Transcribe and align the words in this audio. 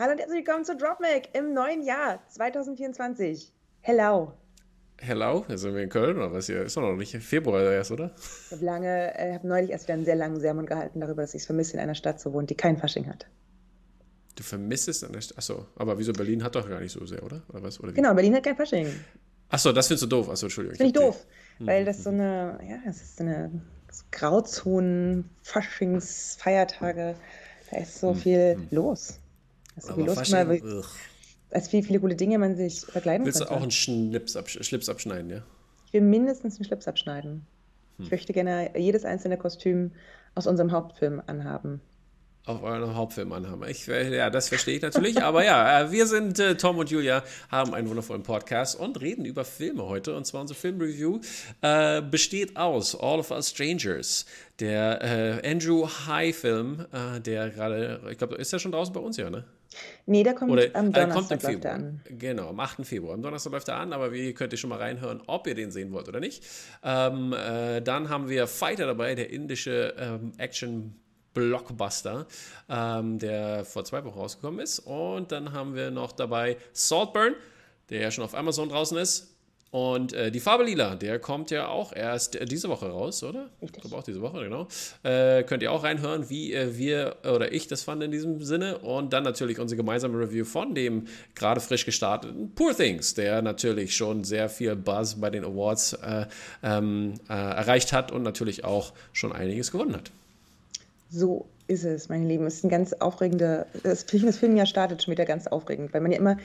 Hallo 0.00 0.12
und 0.12 0.18
herzlich 0.18 0.46
willkommen 0.46 0.64
zu 0.64 0.76
DropMac 0.76 1.30
im 1.32 1.54
neuen 1.54 1.82
Jahr 1.82 2.20
2024. 2.28 3.52
Hello. 3.80 4.32
Hello, 5.00 5.44
jetzt 5.48 5.62
sind 5.62 5.74
wir 5.74 5.82
in 5.82 5.88
Köln 5.88 6.18
oder 6.18 6.32
was 6.32 6.46
hier? 6.46 6.62
Ist 6.62 6.76
doch 6.76 6.82
noch 6.82 6.94
nicht 6.94 7.16
Februar 7.16 7.64
erst, 7.64 7.90
oder? 7.90 8.12
Ich 8.46 8.52
habe 8.52 8.64
lange, 8.64 9.18
äh, 9.18 9.34
habe 9.34 9.48
neulich 9.48 9.70
erst 9.70 9.86
wieder 9.86 9.94
einen 9.94 10.04
sehr 10.04 10.14
langen 10.14 10.38
Sermon 10.38 10.66
gehalten 10.66 11.00
darüber, 11.00 11.22
dass 11.22 11.34
ich 11.34 11.40
es 11.40 11.46
vermisse, 11.46 11.72
in 11.72 11.80
einer 11.80 11.96
Stadt 11.96 12.20
zu 12.20 12.32
wohnen, 12.32 12.46
die 12.46 12.54
kein 12.54 12.76
Fasching 12.76 13.08
hat. 13.08 13.26
Du 14.36 14.44
vermisst 14.44 14.86
es 14.86 15.02
an 15.02 15.14
der 15.14 15.20
Stadt? 15.20 15.38
Achso, 15.38 15.66
aber 15.74 15.98
wieso 15.98 16.12
Berlin 16.12 16.44
hat 16.44 16.54
doch 16.54 16.68
gar 16.68 16.78
nicht 16.78 16.92
so 16.92 17.04
sehr, 17.04 17.24
oder? 17.24 17.42
Oder 17.48 17.64
was? 17.64 17.80
Oder 17.80 17.90
genau, 17.90 18.14
Berlin 18.14 18.36
hat 18.36 18.44
kein 18.44 18.54
Fasching. 18.54 18.86
Achso, 19.48 19.72
das 19.72 19.88
findest 19.88 20.04
du 20.04 20.06
doof. 20.06 20.30
Achso, 20.30 20.46
Entschuldigung. 20.46 20.76
Finde 20.76 20.90
ich 20.90 21.06
doof, 21.06 21.26
die... 21.58 21.66
weil 21.66 21.84
das 21.84 22.04
so 22.04 22.10
eine, 22.10 22.60
ja, 22.62 22.78
das 22.86 23.02
ist 23.02 23.16
so 23.16 23.24
eine 23.24 23.50
Grauzonen, 24.12 25.28
Faschings, 25.42 26.36
Feiertage. 26.38 27.16
Da 27.72 27.78
ist 27.78 27.98
so 27.98 28.10
hm. 28.10 28.16
viel 28.16 28.54
hm. 28.54 28.68
los. 28.70 29.18
Also 29.86 29.96
wie 29.96 30.06
los 30.06 30.30
mal, 30.30 30.60
als 31.50 31.72
wie 31.72 31.82
viele 31.82 32.00
coole 32.00 32.16
Dinge 32.16 32.38
man 32.38 32.56
sich 32.56 32.80
verkleiden 32.80 33.24
Willst 33.24 33.38
könnte. 33.38 33.52
du 33.52 33.56
auch 33.56 33.62
einen 33.62 33.70
Schlips, 33.70 34.36
absch 34.36 34.58
Schlips 34.62 34.88
abschneiden, 34.88 35.30
ja? 35.30 35.42
Ich 35.86 35.92
will 35.92 36.02
mindestens 36.02 36.56
einen 36.56 36.64
Schlips 36.64 36.86
abschneiden. 36.86 37.46
Hm. 37.96 38.04
Ich 38.04 38.10
möchte 38.10 38.32
gerne 38.32 38.70
jedes 38.76 39.04
einzelne 39.04 39.38
Kostüm 39.38 39.92
aus 40.34 40.46
unserem 40.46 40.72
Hauptfilm 40.72 41.22
anhaben 41.26 41.80
auf 42.48 42.62
euren 42.62 42.94
Hauptfilm 42.94 43.32
anhaben. 43.32 43.68
Ich, 43.68 43.86
ja, 43.86 44.30
das 44.30 44.48
verstehe 44.48 44.76
ich 44.76 44.82
natürlich. 44.82 45.22
aber 45.22 45.44
ja, 45.44 45.82
äh, 45.82 45.92
wir 45.92 46.06
sind 46.06 46.38
äh, 46.38 46.56
Tom 46.56 46.78
und 46.78 46.90
Julia, 46.90 47.22
haben 47.50 47.74
einen 47.74 47.88
wundervollen 47.88 48.22
Podcast 48.22 48.78
und 48.78 49.00
reden 49.00 49.24
über 49.24 49.44
Filme 49.44 49.84
heute. 49.84 50.14
Und 50.14 50.26
zwar 50.26 50.40
unsere 50.40 50.58
Filmreview 50.58 51.20
äh, 51.60 52.00
besteht 52.02 52.56
aus 52.56 52.98
All 52.98 53.20
of 53.20 53.30
Us 53.30 53.50
Strangers, 53.50 54.24
der 54.60 55.02
äh, 55.44 55.50
Andrew 55.50 55.86
High-Film, 56.06 56.86
äh, 56.92 57.20
der 57.20 57.50
gerade, 57.50 58.00
ich 58.10 58.18
glaube, 58.18 58.36
ist 58.36 58.52
der 58.52 58.58
schon 58.58 58.72
draußen 58.72 58.94
bei 58.94 59.00
uns, 59.00 59.16
ja, 59.16 59.28
ne? 59.30 59.44
Nee, 60.06 60.22
der 60.22 60.34
kommt 60.34 60.50
Oder, 60.50 60.64
am 60.74 60.92
Donnerstag 60.92 61.42
kommt 61.42 61.64
im 61.64 61.70
an. 61.70 62.00
Genau, 62.08 62.48
am 62.48 62.60
8. 62.60 62.86
Februar. 62.86 63.14
Am 63.14 63.22
Donnerstag 63.22 63.52
läuft 63.52 63.68
er 63.68 63.76
an, 63.76 63.92
aber 63.92 64.12
wie 64.12 64.32
könnt 64.32 64.52
ihr 64.52 64.58
schon 64.58 64.70
mal 64.70 64.78
reinhören, 64.78 65.22
ob 65.26 65.46
ihr 65.46 65.54
den 65.54 65.70
sehen 65.70 65.92
wollt 65.92 66.08
oder 66.08 66.20
nicht. 66.20 66.44
Ähm, 66.82 67.32
äh, 67.32 67.80
dann 67.80 68.08
haben 68.08 68.28
wir 68.28 68.46
Fighter 68.46 68.86
dabei, 68.86 69.14
der 69.14 69.30
indische 69.30 69.94
ähm, 69.98 70.32
Action- 70.38 70.94
Blockbuster, 71.34 72.26
ähm, 72.68 73.18
der 73.20 73.64
vor 73.64 73.84
zwei 73.84 74.04
Wochen 74.04 74.18
rausgekommen 74.18 74.58
ist. 74.58 74.80
Und 74.80 75.30
dann 75.30 75.52
haben 75.52 75.76
wir 75.76 75.92
noch 75.92 76.10
dabei 76.10 76.56
Saltburn, 76.72 77.34
der 77.90 78.00
ja 78.00 78.10
schon 78.10 78.24
auf 78.24 78.34
Amazon 78.34 78.68
draußen 78.68 78.98
ist. 78.98 79.37
Und 79.70 80.14
äh, 80.14 80.30
die 80.30 80.40
Farbe 80.40 80.64
Lila, 80.64 80.94
der 80.94 81.18
kommt 81.18 81.50
ja 81.50 81.68
auch 81.68 81.92
erst 81.92 82.38
diese 82.50 82.70
Woche 82.70 82.86
raus, 82.86 83.22
oder? 83.22 83.50
Richtig. 83.60 83.76
Ich 83.76 83.82
glaube 83.82 83.96
auch 83.96 84.02
diese 84.02 84.22
Woche, 84.22 84.42
genau. 84.44 84.66
Äh, 85.02 85.42
könnt 85.42 85.62
ihr 85.62 85.70
auch 85.72 85.84
reinhören, 85.84 86.30
wie 86.30 86.54
äh, 86.54 86.78
wir 86.78 87.16
oder 87.22 87.52
ich 87.52 87.66
das 87.68 87.82
fand 87.82 88.02
in 88.02 88.10
diesem 88.10 88.42
Sinne. 88.42 88.78
Und 88.78 89.12
dann 89.12 89.24
natürlich 89.24 89.58
unsere 89.58 89.76
gemeinsame 89.76 90.18
Review 90.18 90.46
von 90.46 90.74
dem 90.74 91.06
gerade 91.34 91.60
frisch 91.60 91.84
gestarteten 91.84 92.52
Poor 92.54 92.74
Things, 92.74 93.12
der 93.12 93.42
natürlich 93.42 93.94
schon 93.94 94.24
sehr 94.24 94.48
viel 94.48 94.74
Buzz 94.74 95.16
bei 95.16 95.28
den 95.28 95.44
Awards 95.44 95.92
äh, 95.92 96.24
ähm, 96.62 97.14
äh, 97.28 97.34
erreicht 97.34 97.92
hat 97.92 98.10
und 98.10 98.22
natürlich 98.22 98.64
auch 98.64 98.94
schon 99.12 99.32
einiges 99.32 99.70
gewonnen 99.70 99.96
hat. 99.96 100.10
So 101.10 101.46
ist 101.66 101.84
es, 101.84 102.08
mein 102.08 102.26
Lieben. 102.26 102.46
Es 102.46 102.56
ist 102.56 102.64
ein 102.64 102.70
ganz 102.70 102.94
aufregender, 102.94 103.66
das, 103.82 104.06
das 104.06 104.38
Filmjahr 104.38 104.66
startet 104.66 105.02
schon 105.02 105.12
wieder 105.12 105.26
ganz 105.26 105.46
aufregend, 105.46 105.92
weil 105.92 106.00
man 106.00 106.12
ja 106.12 106.18
immer 106.18 106.38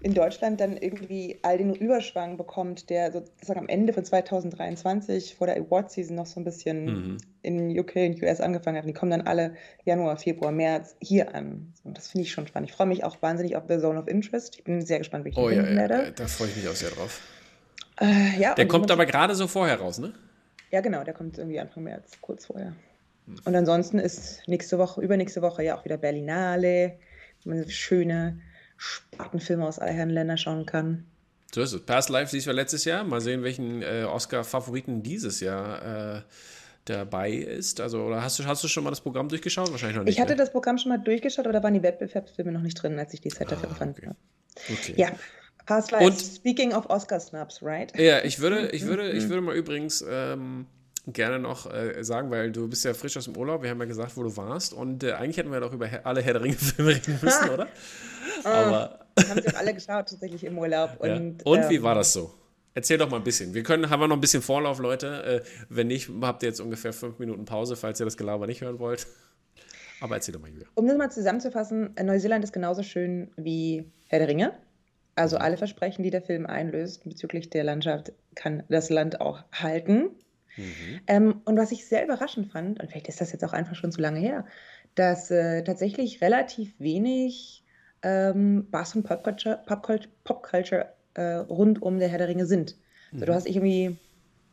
in 0.00 0.14
Deutschland 0.14 0.60
dann 0.60 0.76
irgendwie 0.76 1.38
all 1.42 1.58
den 1.58 1.74
Überschwang 1.74 2.36
bekommt, 2.36 2.88
der 2.88 3.10
sozusagen 3.10 3.58
am 3.58 3.68
Ende 3.68 3.92
von 3.92 4.04
2023 4.04 5.34
vor 5.34 5.48
der 5.48 5.56
Award-Season 5.56 6.14
noch 6.14 6.26
so 6.26 6.40
ein 6.40 6.44
bisschen 6.44 6.84
mhm. 6.84 7.16
in 7.42 7.78
UK 7.78 7.96
und 7.96 8.22
US 8.22 8.40
angefangen 8.40 8.76
hat. 8.76 8.84
Und 8.84 8.88
die 8.88 8.94
kommen 8.94 9.10
dann 9.10 9.22
alle 9.22 9.54
Januar, 9.84 10.16
Februar, 10.16 10.52
März 10.52 10.94
hier 11.00 11.34
an. 11.34 11.72
Und 11.82 11.98
das 11.98 12.08
finde 12.08 12.26
ich 12.26 12.32
schon 12.32 12.46
spannend. 12.46 12.70
Ich 12.70 12.76
freue 12.76 12.86
mich 12.86 13.02
auch 13.02 13.20
wahnsinnig 13.22 13.56
auf 13.56 13.64
The 13.68 13.78
Zone 13.78 13.98
of 13.98 14.06
Interest. 14.06 14.54
Ich 14.56 14.64
bin 14.64 14.82
sehr 14.82 14.98
gespannt, 14.98 15.24
wie 15.24 15.30
ich 15.30 15.36
oh, 15.36 15.50
ja, 15.50 15.64
ja, 15.64 15.76
werde. 15.76 16.12
Da 16.14 16.26
freue 16.28 16.48
ich 16.48 16.56
mich 16.56 16.68
auch 16.68 16.76
sehr 16.76 16.90
drauf. 16.90 17.20
Äh, 18.00 18.40
ja, 18.40 18.54
der 18.54 18.68
kommt 18.68 18.92
aber 18.92 19.04
gerade 19.04 19.34
so 19.34 19.48
vorher 19.48 19.80
raus, 19.80 19.98
ne? 19.98 20.12
Ja, 20.70 20.80
genau, 20.80 21.02
der 21.02 21.14
kommt 21.14 21.38
irgendwie 21.38 21.58
Anfang 21.58 21.82
März, 21.82 22.18
kurz 22.20 22.46
vorher. 22.46 22.74
Und 23.44 23.54
ansonsten 23.56 23.98
ist 23.98 24.46
nächste 24.46 24.78
Woche, 24.78 25.00
übernächste 25.00 25.42
Woche 25.42 25.64
ja 25.64 25.76
auch 25.76 25.84
wieder 25.84 25.96
Berlinale, 25.96 26.98
schöne 27.66 28.40
Spartenfilme 28.78 29.66
aus 29.66 29.78
aller 29.78 29.92
Herren 29.92 30.10
Länder 30.10 30.36
schauen 30.36 30.64
kann. 30.64 31.04
So 31.54 31.60
ist 31.62 31.72
es. 31.72 31.82
Past 31.82 32.08
Life 32.08 32.30
siehst 32.30 32.46
du 32.46 32.52
letztes 32.52 32.84
Jahr. 32.84 33.04
Mal 33.04 33.20
sehen, 33.20 33.42
welchen 33.42 33.82
äh, 33.82 34.04
Oscar-Favoriten 34.04 35.02
dieses 35.02 35.40
Jahr 35.40 36.16
äh, 36.16 36.22
dabei 36.84 37.32
ist. 37.32 37.80
Also, 37.80 38.02
oder 38.02 38.22
hast 38.22 38.38
du, 38.38 38.44
hast 38.44 38.62
du 38.62 38.68
schon 38.68 38.84
mal 38.84 38.90
das 38.90 39.00
Programm 39.00 39.28
durchgeschaut? 39.28 39.70
Wahrscheinlich 39.70 39.96
noch 39.96 40.04
nicht. 40.04 40.14
Ich 40.14 40.20
hatte 40.20 40.32
ne? 40.32 40.36
das 40.36 40.52
Programm 40.52 40.78
schon 40.78 40.90
mal 40.90 40.98
durchgeschaut, 40.98 41.46
aber 41.46 41.52
da 41.52 41.62
waren 41.62 41.74
die 41.74 41.82
Wettbewerbsfilme 41.82 42.52
noch 42.52 42.62
nicht 42.62 42.80
drin, 42.82 42.98
als 42.98 43.12
ich 43.14 43.20
die 43.20 43.30
Zeit 43.30 43.50
dafür 43.50 43.70
ah, 43.72 43.74
fand. 43.74 43.98
Okay. 43.98 44.12
okay. 44.70 44.94
Ja. 44.96 45.10
Past 45.66 45.90
Life. 45.90 46.04
Und, 46.04 46.18
Speaking 46.18 46.72
of 46.72 46.88
Oscar-Snubs, 46.88 47.62
right? 47.62 47.98
Ja, 47.98 48.24
ich 48.24 48.40
würde, 48.40 48.70
ich 48.70 48.86
würde, 48.86 49.10
ich 49.10 49.28
würde 49.28 49.42
mal 49.42 49.54
übrigens 49.54 50.04
ähm, 50.08 50.66
gerne 51.12 51.38
noch 51.38 51.72
äh, 51.72 52.02
sagen, 52.04 52.30
weil 52.30 52.52
du 52.52 52.68
bist 52.68 52.84
ja 52.84 52.94
frisch 52.94 53.16
aus 53.16 53.24
dem 53.24 53.36
Urlaub. 53.36 53.62
Wir 53.62 53.70
haben 53.70 53.80
ja 53.80 53.86
gesagt, 53.86 54.16
wo 54.16 54.22
du 54.22 54.36
warst. 54.36 54.72
Und 54.72 55.04
äh, 55.04 55.12
eigentlich 55.12 55.36
hätten 55.36 55.52
wir 55.52 55.60
doch 55.60 55.72
über 55.72 55.88
alle 56.04 56.22
Herr 56.22 56.34
der 56.34 56.42
Ringe-Filme 56.42 56.90
reden 56.94 57.18
müssen, 57.22 57.50
oder? 57.54 57.68
Ah, 58.44 58.50
Aber. 58.50 59.06
haben 59.28 59.42
sie 59.42 59.48
auch 59.48 59.58
alle 59.58 59.74
geschaut, 59.74 60.08
tatsächlich 60.08 60.44
im 60.44 60.58
Urlaub. 60.58 60.96
Und, 60.98 61.08
ja. 61.08 61.16
und 61.44 61.58
ähm, 61.58 61.70
wie 61.70 61.82
war 61.82 61.94
das 61.94 62.12
so? 62.12 62.34
Erzähl 62.74 62.98
doch 62.98 63.10
mal 63.10 63.16
ein 63.16 63.24
bisschen. 63.24 63.54
Wir 63.54 63.62
können, 63.62 63.90
haben 63.90 64.00
wir 64.00 64.06
noch 64.08 64.16
ein 64.16 64.20
bisschen 64.20 64.42
Vorlauf, 64.42 64.78
Leute. 64.78 65.42
Äh, 65.44 65.64
wenn 65.68 65.88
nicht, 65.88 66.10
habt 66.20 66.42
ihr 66.42 66.48
jetzt 66.48 66.60
ungefähr 66.60 66.92
fünf 66.92 67.18
Minuten 67.18 67.44
Pause, 67.44 67.74
falls 67.74 67.98
ihr 68.00 68.04
das 68.04 68.16
Gelaber 68.16 68.46
nicht 68.46 68.60
hören 68.60 68.78
wollt. 68.78 69.06
Aber 70.00 70.14
erzähl 70.14 70.32
doch 70.32 70.40
mal, 70.40 70.50
Julia. 70.50 70.66
Um 70.74 70.86
das 70.86 70.96
mal 70.96 71.10
zusammenzufassen, 71.10 71.94
Neuseeland 72.00 72.44
ist 72.44 72.52
genauso 72.52 72.84
schön 72.84 73.32
wie 73.36 73.90
Herr 74.06 74.20
der 74.20 74.28
Ringe. 74.28 74.52
Also 75.16 75.36
mhm. 75.36 75.42
alle 75.42 75.56
Versprechen, 75.56 76.04
die 76.04 76.10
der 76.10 76.22
Film 76.22 76.46
einlöst 76.46 77.02
bezüglich 77.04 77.50
der 77.50 77.64
Landschaft, 77.64 78.12
kann 78.36 78.62
das 78.68 78.90
Land 78.90 79.20
auch 79.20 79.42
halten. 79.52 80.10
Mhm. 80.58 81.00
Ähm, 81.06 81.40
und 81.44 81.56
was 81.56 81.72
ich 81.72 81.86
sehr 81.86 82.04
überraschend 82.04 82.52
fand, 82.52 82.80
und 82.80 82.90
vielleicht 82.90 83.08
ist 83.08 83.20
das 83.20 83.32
jetzt 83.32 83.44
auch 83.44 83.52
einfach 83.52 83.76
schon 83.76 83.92
zu 83.92 84.00
lange 84.00 84.18
her, 84.18 84.44
dass 84.94 85.30
äh, 85.30 85.62
tatsächlich 85.62 86.20
relativ 86.20 86.74
wenig 86.78 87.64
ähm, 88.02 88.66
Bass 88.70 88.94
und 88.94 89.04
Popculture, 89.04 89.60
Popculture, 89.66 90.10
Popculture 90.24 90.92
äh, 91.14 91.34
rund 91.36 91.80
um 91.80 91.98
der 91.98 92.08
Herr 92.08 92.18
der 92.18 92.28
Ringe 92.28 92.46
sind. 92.46 92.76
Mhm. 93.12 93.16
Also, 93.16 93.26
du 93.26 93.34
hast 93.34 93.46
irgendwie. 93.46 93.96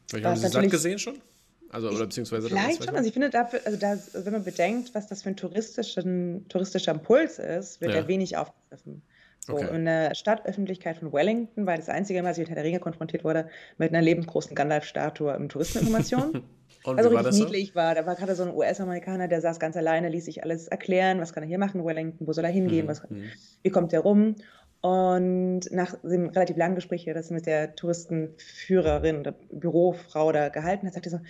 Vielleicht 0.08 0.26
haben 0.26 0.38
Sie 0.38 0.48
satt 0.48 0.70
gesehen 0.70 1.00
schon? 1.00 1.22
Also, 1.70 1.90
oder 1.90 2.06
beziehungsweise. 2.06 2.48
Vielleicht 2.48 2.84
schon. 2.84 2.96
Also, 2.96 3.08
ich 3.08 3.14
finde 3.14 3.30
dafür, 3.30 3.62
also, 3.66 3.78
das, 3.78 4.12
wenn 4.14 4.34
man 4.34 4.44
bedenkt, 4.44 4.94
was 4.94 5.08
das 5.08 5.24
für 5.24 5.30
ein 5.30 5.36
touristischen, 5.36 6.48
touristischer 6.48 6.92
Impuls 6.92 7.40
ist, 7.40 7.82
wird 7.82 7.92
ja. 7.92 7.98
er 7.98 8.08
wenig 8.08 8.38
aufgegriffen. 8.38 9.02
So, 9.46 9.54
okay. 9.54 9.76
in 9.76 9.86
der 9.86 10.16
Stadtöffentlichkeit 10.16 10.98
von 10.98 11.14
Wellington 11.14 11.68
war 11.68 11.76
das 11.76 11.88
einzige 11.88 12.24
Mal, 12.24 12.30
als 12.30 12.40
ich 12.40 12.42
mit 12.42 12.50
Herr 12.50 12.56
der 12.56 12.64
Ringe 12.64 12.80
konfrontiert 12.80 13.24
wurde, 13.24 13.48
mit 13.78 13.90
einer 13.90 14.02
lebensgroßen 14.02 14.56
Gandalf-Statue 14.56 15.36
im 15.36 15.50
Touristeninformation. 15.50 16.42
Und 16.84 16.98
also 16.98 17.10
richtig 17.10 17.40
niedlich 17.40 17.70
so? 17.70 17.76
war. 17.76 17.94
Da 17.94 18.08
war 18.08 18.16
gerade 18.16 18.36
so 18.36 18.42
ein 18.42 18.56
US-Amerikaner, 18.56 19.28
der 19.28 19.42
saß 19.42 19.60
ganz 19.60 19.78
alleine, 19.78 20.10
ließ 20.10 20.26
sich 20.26 20.44
alles 20.44 20.68
erklären, 20.68 21.20
was 21.20 21.32
kann 21.32 21.44
er 21.44 21.50
hier 21.50 21.60
machen, 21.60 21.86
Wellington, 21.86 22.26
wo 22.26 22.34
soll 22.34 22.46
er 22.46 22.52
hingehen, 22.52 22.86
mhm. 22.86 22.90
was, 22.90 23.08
mhm. 23.08 23.26
wie 23.62 23.70
kommt 23.70 23.94
er 23.94 24.00
rum. 24.00 24.36
Und 24.82 25.72
nach 25.72 25.96
dem 26.02 26.30
relativ 26.30 26.58
langen 26.58 26.76
Gespräch, 26.76 27.06
das 27.06 27.30
mit 27.30 27.46
der 27.46 27.76
Touristenführerin 27.76 29.24
der 29.24 29.36
Bürofrau 29.52 30.32
da 30.32 30.50
gehalten 30.50 30.88
hat, 30.88 30.96
sagte 30.96 31.10
er 31.10 31.20
so, 31.20 31.26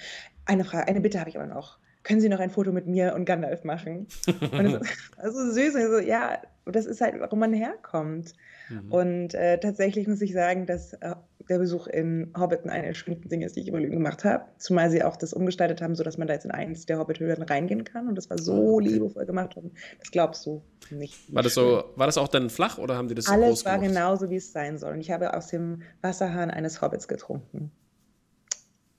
eine 0.46 0.64
Frage, 0.64 0.88
eine 0.88 1.02
Bitte 1.02 1.20
habe 1.20 1.30
ich 1.30 1.38
aber 1.38 1.48
noch. 1.48 1.80
Können 2.06 2.22
Sie 2.22 2.30
noch 2.30 2.40
ein 2.40 2.52
Foto 2.52 2.72
mit 2.72 2.86
mir 2.86 3.16
und 3.16 3.26
Gandalf 3.26 3.64
machen? 3.64 4.06
und 4.28 4.64
das 4.64 4.82
ist 4.84 5.12
also 5.18 5.52
süß. 5.52 5.74
Und 5.74 5.90
so, 5.90 6.00
ja, 6.00 6.40
das 6.66 6.86
ist 6.86 7.02
halt, 7.02 7.20
warum 7.20 7.40
man 7.40 7.52
herkommt. 7.52 8.34
Mhm. 8.70 8.92
Und 8.92 9.34
äh, 9.34 9.60
tatsächlich 9.60 10.08
muss 10.08 10.22
ich 10.22 10.32
sagen, 10.32 10.68
dass 10.68 10.94
äh, 10.94 11.16
der 11.50 11.58
Besuch 11.58 11.88
in 11.88 12.32
Hobbiton 12.38 12.70
eine 12.70 12.88
der 12.88 12.94
schönsten 12.94 13.28
Dinge 13.28 13.48
ist, 13.48 13.56
die 13.56 13.62
ich 13.62 13.70
über 13.70 13.80
Lügen 13.80 13.96
gemacht 13.96 14.24
habe. 14.24 14.46
Zumal 14.60 14.92
sie 14.92 15.04
auch 15.04 15.16
das 15.16 15.34
umgestaltet 15.34 15.82
haben, 15.82 15.96
sodass 15.96 16.20
man 16.20 16.28
da 16.28 16.36
jetzt 16.36 16.46
in 16.46 16.52
eins 16.52 16.86
der 16.86 17.00
Hobbit-Höhlen 17.00 17.42
reingehen 17.42 17.84
kann. 17.84 18.08
Und 18.08 18.16
das 18.16 18.30
war 18.30 18.38
so 18.38 18.54
ah, 18.54 18.74
okay. 18.76 18.88
liebevoll 18.88 19.26
gemacht. 19.26 19.58
Und 19.58 19.74
das 20.00 20.12
glaubst 20.12 20.46
du 20.46 20.62
nicht. 20.92 21.34
War 21.34 21.42
das, 21.42 21.56
so, 21.56 21.86
war 21.96 22.06
das 22.06 22.20
auch 22.20 22.28
dann 22.28 22.52
flach 22.52 22.78
oder 22.78 22.98
haben 22.98 23.08
die 23.08 23.16
das 23.16 23.26
so 23.26 23.32
Alles 23.32 23.66
war 23.66 23.80
genauso, 23.80 24.30
wie 24.30 24.36
es 24.36 24.52
sein 24.52 24.78
soll. 24.78 24.94
Und 24.94 25.02
ich 25.02 25.10
habe 25.10 25.34
aus 25.34 25.48
dem 25.48 25.82
Wasserhahn 26.04 26.52
eines 26.52 26.84
Hobbits 26.84 27.08
getrunken. 27.08 27.72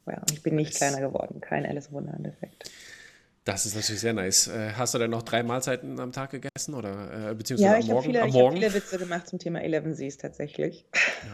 Ja, 0.08 0.18
und 0.18 0.32
ich 0.32 0.42
bin 0.42 0.56
nicht 0.56 0.72
nice. 0.72 0.78
kleiner 0.78 1.00
geworden. 1.00 1.40
Kein 1.40 1.64
Alice 1.64 1.92
Wunderland-Effekt. 1.92 2.70
Das 3.46 3.64
ist 3.64 3.76
natürlich 3.76 4.00
sehr 4.00 4.12
nice. 4.12 4.48
Äh, 4.48 4.72
hast 4.76 4.92
du 4.92 4.98
denn 4.98 5.12
noch 5.12 5.22
drei 5.22 5.44
Mahlzeiten 5.44 6.00
am 6.00 6.10
Tag 6.10 6.30
gegessen 6.30 6.74
oder 6.74 7.30
äh, 7.30 7.34
beziehungsweise 7.34 7.74
ja, 7.74 7.78
ich 7.78 7.88
am 7.88 7.94
Morgen? 7.94 8.06
Viele, 8.06 8.22
am 8.22 8.28
ich 8.28 8.34
habe 8.34 8.52
viele 8.54 8.74
Witze 8.74 8.98
gemacht 8.98 9.28
zum 9.28 9.38
Thema 9.38 9.62
Eleven 9.62 9.94
Seas 9.94 10.16
tatsächlich. 10.16 10.84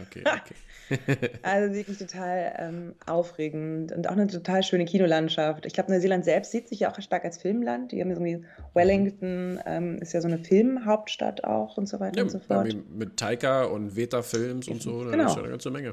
Okay, 0.07 0.23
okay. 0.27 1.31
also 1.43 1.75
wirklich 1.75 1.97
total 1.97 2.55
ähm, 2.59 2.95
aufregend 3.07 3.93
und 3.93 4.07
auch 4.09 4.13
eine 4.13 4.27
total 4.27 4.63
schöne 4.63 4.85
Kinolandschaft. 4.85 5.65
Ich 5.65 5.73
glaube, 5.73 5.91
Neuseeland 5.91 6.27
selbst 6.27 6.53
sieht 6.53 6.69
sich 6.69 6.81
ja 6.81 6.93
auch 6.93 7.01
stark 7.01 7.25
als 7.25 7.39
Filmland. 7.39 7.93
Die 7.93 8.03
haben 8.03 8.11
irgendwie 8.11 8.45
Wellington 8.75 9.59
ähm, 9.65 9.97
ist 10.03 10.13
ja 10.13 10.21
so 10.21 10.29
eine 10.29 10.39
Filmhauptstadt 10.39 11.45
auch 11.45 11.79
und 11.79 11.89
so 11.89 11.99
weiter 11.99 12.19
ja, 12.19 12.25
und 12.25 12.31
so 12.31 12.41
fort. 12.41 12.77
Mit 12.91 13.17
Taika 13.17 13.65
und 13.65 13.97
Veta 13.97 14.21
Films 14.21 14.69
und 14.69 14.83
so, 14.83 15.03
da 15.03 15.13
genau. 15.13 15.29
ist 15.29 15.37
ja 15.37 15.41
eine 15.41 15.51
ganze 15.51 15.71
Menge. 15.71 15.93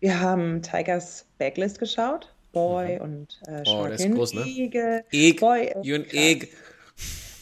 Wir 0.00 0.20
haben 0.20 0.62
Taikas 0.62 1.26
Backlist 1.36 1.78
geschaut. 1.78 2.34
Boy 2.52 2.96
mhm. 2.96 3.02
und 3.02 3.40
äh, 3.46 3.62
Oh, 3.66 3.86
der 3.86 3.94
ist 3.94 4.10
groß, 4.10 4.34
ne? 4.34 4.42
Egg. 4.42 5.04
Egg. 5.12 5.40
Boy, 5.40 5.74
Jön 5.82 6.08
Egg. 6.10 6.48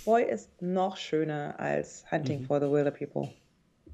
Boy 0.04 0.24
ist 0.24 0.50
noch 0.60 0.96
schöner 0.96 1.58
als 1.58 2.04
Hunting 2.10 2.42
mhm. 2.42 2.46
for 2.46 2.60
the 2.60 2.66
Wilder 2.66 2.90
People, 2.90 3.30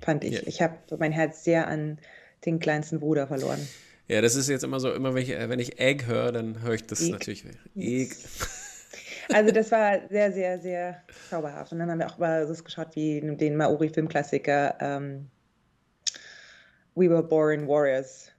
fand 0.00 0.24
ich. 0.24 0.34
Ja. 0.34 0.42
Ich 0.46 0.62
habe 0.62 0.76
mein 0.98 1.12
Herz 1.12 1.44
sehr 1.44 1.66
an 1.68 1.98
den 2.44 2.58
kleinsten 2.58 3.00
Bruder 3.00 3.26
verloren. 3.26 3.66
Ja, 4.06 4.20
das 4.20 4.34
ist 4.36 4.48
jetzt 4.48 4.64
immer 4.64 4.80
so, 4.80 4.92
immer 4.92 5.14
wenn 5.14 5.22
ich, 5.22 5.30
wenn 5.30 5.58
ich 5.58 5.80
Egg 5.80 6.04
höre, 6.06 6.30
dann 6.30 6.62
höre 6.62 6.74
ich 6.74 6.86
das 6.86 7.00
Egg. 7.00 7.12
natürlich. 7.12 7.44
Egg. 7.76 8.14
Also 9.32 9.52
das 9.52 9.70
war 9.70 10.00
sehr, 10.10 10.32
sehr, 10.32 10.58
sehr 10.58 11.02
zauberhaft. 11.30 11.72
Und 11.72 11.78
dann 11.78 11.90
haben 11.90 11.98
wir 11.98 12.06
auch 12.06 12.18
mal 12.18 12.46
so 12.46 12.62
geschaut 12.62 12.94
wie 12.94 13.20
den 13.20 13.56
Maori-Filmklassiker 13.56 14.76
ähm, 14.80 15.30
We 16.94 17.08
Were 17.08 17.22
Born 17.22 17.66
Warriors. 17.66 18.30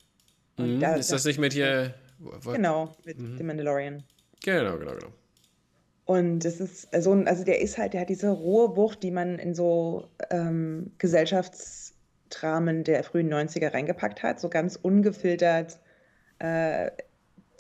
Mhm, 0.58 0.80
da, 0.80 0.94
ist 0.96 1.12
das, 1.12 1.24
das 1.24 1.26
nicht 1.26 1.40
mit 1.40 1.54
hier? 1.54 1.96
Genau, 2.46 2.96
mit 3.06 3.20
mhm. 3.20 3.38
dem 3.38 3.48
Mandalorian. 3.48 4.04
Genau, 4.44 4.78
genau, 4.78 4.94
genau. 4.94 5.14
Und 6.06 6.40
das 6.46 6.60
ist 6.60 6.88
so 7.02 7.14
ein, 7.14 7.28
also 7.28 7.44
der 7.44 7.62
ist 7.62 7.78
halt, 7.78 7.94
der 7.94 8.02
hat 8.02 8.10
diese 8.10 8.30
rohe 8.30 8.76
Wucht, 8.76 9.02
die 9.02 9.12
man 9.12 9.40
in 9.40 9.56
so 9.56 10.08
ähm, 10.30 10.92
Gesellschaftsdramen 11.00 12.84
der 12.84 13.04
frühen 13.04 13.34
90er 13.34 13.74
reingepackt 13.74 14.22
hat, 14.22 14.40
so 14.40 14.50
ganz 14.50 14.76
ungefiltert 14.76 15.80
äh, 16.40 16.92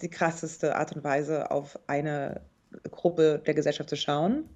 die 0.02 0.10
krasseste 0.10 0.76
Art 0.76 0.96
und 0.96 1.04
Weise 1.04 1.50
auf 1.50 1.80
eine 1.88 2.42
Gruppe 2.92 3.42
der 3.46 3.56
Gesellschaft 3.56 3.90
zu 3.90 3.96
schauen. 3.96 4.48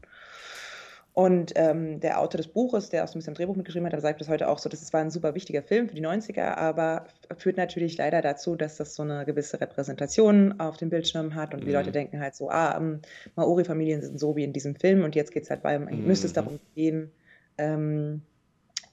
Und 1.13 1.53
ähm, 1.55 1.99
der 1.99 2.21
Autor 2.21 2.37
des 2.37 2.47
Buches, 2.47 2.89
der 2.89 3.03
auch 3.03 3.07
so 3.07 3.17
ein 3.17 3.19
bisschen 3.19 3.33
Drehbuch 3.33 3.55
mitgeschrieben 3.55 3.91
hat, 3.91 3.99
sagt 3.99 4.19
bis 4.19 4.29
heute 4.29 4.47
auch 4.47 4.59
so, 4.59 4.69
das 4.69 4.93
war 4.93 5.01
ein 5.01 5.11
super 5.11 5.35
wichtiger 5.35 5.63
Film 5.63 5.89
für 5.89 5.95
die 5.95 6.05
90er, 6.05 6.55
aber 6.55 7.07
führt 7.37 7.57
natürlich 7.57 7.97
leider 7.97 8.21
dazu, 8.21 8.55
dass 8.55 8.77
das 8.77 8.95
so 8.95 9.03
eine 9.03 9.25
gewisse 9.25 9.59
Repräsentation 9.59 10.59
auf 10.59 10.77
dem 10.77 10.89
Bildschirm 10.89 11.35
hat 11.35 11.53
und 11.53 11.61
mhm. 11.61 11.65
die 11.65 11.71
Leute 11.71 11.91
denken 11.91 12.21
halt 12.21 12.35
so, 12.35 12.49
ah, 12.49 12.77
um, 12.77 13.01
Maori-Familien 13.35 14.01
sind 14.01 14.19
so 14.19 14.35
wie 14.35 14.43
in 14.43 14.53
diesem 14.53 14.75
Film 14.75 15.03
und 15.03 15.15
jetzt 15.15 15.31
geht 15.31 15.43
es 15.43 15.49
halt 15.49 15.63
bei, 15.63 15.77
mhm. 15.77 16.05
müsste 16.05 16.27
es 16.27 16.33
darum 16.33 16.59
gehen, 16.75 17.11
ähm, 17.57 18.21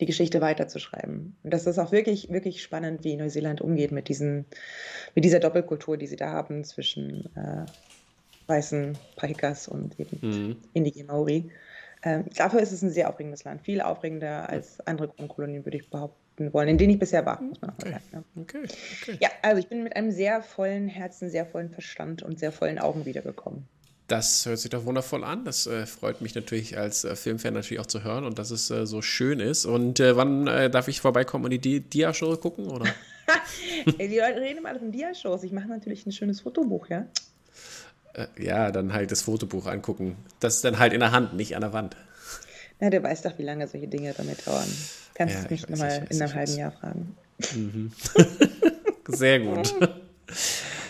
die 0.00 0.06
Geschichte 0.06 0.40
weiterzuschreiben. 0.40 1.36
Und 1.42 1.54
das 1.54 1.66
ist 1.66 1.78
auch 1.78 1.92
wirklich, 1.92 2.30
wirklich 2.30 2.62
spannend, 2.62 3.04
wie 3.04 3.16
Neuseeland 3.16 3.60
umgeht 3.60 3.92
mit, 3.92 4.08
diesen, 4.08 4.46
mit 5.14 5.24
dieser 5.24 5.38
Doppelkultur, 5.38 5.96
die 5.96 6.06
sie 6.06 6.16
da 6.16 6.30
haben 6.30 6.64
zwischen 6.64 7.30
äh, 7.36 7.66
weißen 8.46 8.96
Pahikas 9.16 9.68
und 9.68 9.98
eben 9.98 10.18
mhm. 10.20 10.56
indigenen 10.72 11.06
Maori. 11.08 11.50
Ähm, 12.06 12.24
dafür 12.36 12.60
ist 12.60 12.70
es 12.70 12.82
ein 12.82 12.90
sehr 12.90 13.08
aufregendes 13.08 13.42
Land, 13.42 13.62
viel 13.62 13.80
aufregender 13.80 14.48
als 14.48 14.78
andere 14.86 15.08
Kronkolonien, 15.08 15.66
würde 15.66 15.78
ich 15.78 15.90
behaupten 15.90 16.52
wollen, 16.52 16.68
in 16.68 16.78
denen 16.78 16.92
ich 16.92 17.00
bisher 17.00 17.26
war, 17.26 17.42
okay. 17.60 17.90
sagen. 17.90 18.04
Ja. 18.12 18.42
Okay. 18.42 18.62
Okay. 19.02 19.18
ja, 19.20 19.28
also 19.42 19.58
ich 19.58 19.66
bin 19.68 19.82
mit 19.82 19.96
einem 19.96 20.12
sehr 20.12 20.40
vollen 20.40 20.86
Herzen, 20.86 21.30
sehr 21.30 21.46
vollen 21.46 21.68
Verstand 21.68 22.22
und 22.22 22.38
sehr 22.38 22.52
vollen 22.52 22.78
Augen 22.78 23.06
wiedergekommen. 23.06 23.66
Das 24.06 24.46
hört 24.46 24.60
sich 24.60 24.70
doch 24.70 24.84
wundervoll 24.84 25.24
an. 25.24 25.44
Das 25.44 25.66
äh, 25.66 25.84
freut 25.84 26.20
mich 26.20 26.36
natürlich 26.36 26.78
als 26.78 27.02
äh, 27.02 27.16
Filmfan 27.16 27.54
natürlich 27.54 27.80
auch 27.80 27.86
zu 27.86 28.04
hören 28.04 28.24
und 28.24 28.38
dass 28.38 28.52
es 28.52 28.70
äh, 28.70 28.86
so 28.86 29.02
schön 29.02 29.40
ist. 29.40 29.66
Und 29.66 29.98
äh, 29.98 30.16
wann 30.16 30.46
äh, 30.46 30.70
darf 30.70 30.86
ich 30.86 31.00
vorbeikommen 31.00 31.46
und 31.46 31.64
die 31.64 31.80
Dia-Show 31.80 32.36
gucken? 32.36 32.68
Oder? 32.68 32.86
die 33.98 34.18
Leute 34.18 34.40
reden 34.40 34.58
immer 34.58 34.78
von 34.78 34.92
Dia-Shows. 34.92 35.42
Ich 35.42 35.50
mache 35.50 35.66
natürlich 35.66 36.06
ein 36.06 36.12
schönes 36.12 36.40
Fotobuch, 36.40 36.88
ja. 36.88 37.06
Äh, 38.16 38.26
ja, 38.38 38.70
dann 38.70 38.92
halt 38.92 39.12
das 39.12 39.22
Fotobuch 39.22 39.66
angucken. 39.66 40.16
Das 40.40 40.56
ist 40.56 40.64
dann 40.64 40.78
halt 40.78 40.92
in 40.92 41.00
der 41.00 41.12
Hand, 41.12 41.34
nicht 41.34 41.54
an 41.54 41.60
der 41.60 41.72
Wand. 41.72 41.96
Na, 42.80 42.90
du 42.90 43.02
weißt 43.02 43.24
doch, 43.24 43.38
wie 43.38 43.42
lange 43.42 43.68
solche 43.68 43.88
Dinge 43.88 44.14
damit 44.16 44.46
dauern. 44.46 44.68
Kannst 45.14 45.34
ja, 45.34 45.42
du 45.42 45.50
mich 45.50 45.68
nochmal 45.68 46.06
in 46.10 46.22
einem 46.22 46.34
halben 46.34 46.56
Jahr 46.56 46.72
fragen. 46.72 47.16
Mhm. 47.54 47.92
Sehr 49.08 49.40
gut. 49.40 49.74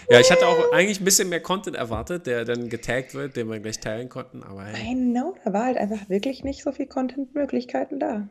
Ja, 0.09 0.21
ich 0.21 0.31
hatte 0.31 0.47
auch 0.47 0.73
eigentlich 0.73 1.01
ein 1.01 1.05
bisschen 1.05 1.29
mehr 1.29 1.41
Content 1.41 1.77
erwartet, 1.77 2.27
der 2.27 2.45
dann 2.45 2.69
getaggt 2.69 3.15
wird, 3.15 3.37
den 3.37 3.49
wir 3.49 3.59
gleich 3.59 3.81
teilen 3.81 4.09
konnten. 4.09 4.43
Aber 4.43 4.65
hey. 4.65 4.93
I 4.93 4.95
know, 4.95 5.37
da 5.45 5.53
war 5.53 5.65
halt 5.65 5.77
einfach 5.77 6.09
wirklich 6.09 6.45
nicht 6.45 6.63
so 6.63 6.71
viel 6.71 6.87
Content-Möglichkeiten 6.87 7.99
da. 7.99 8.29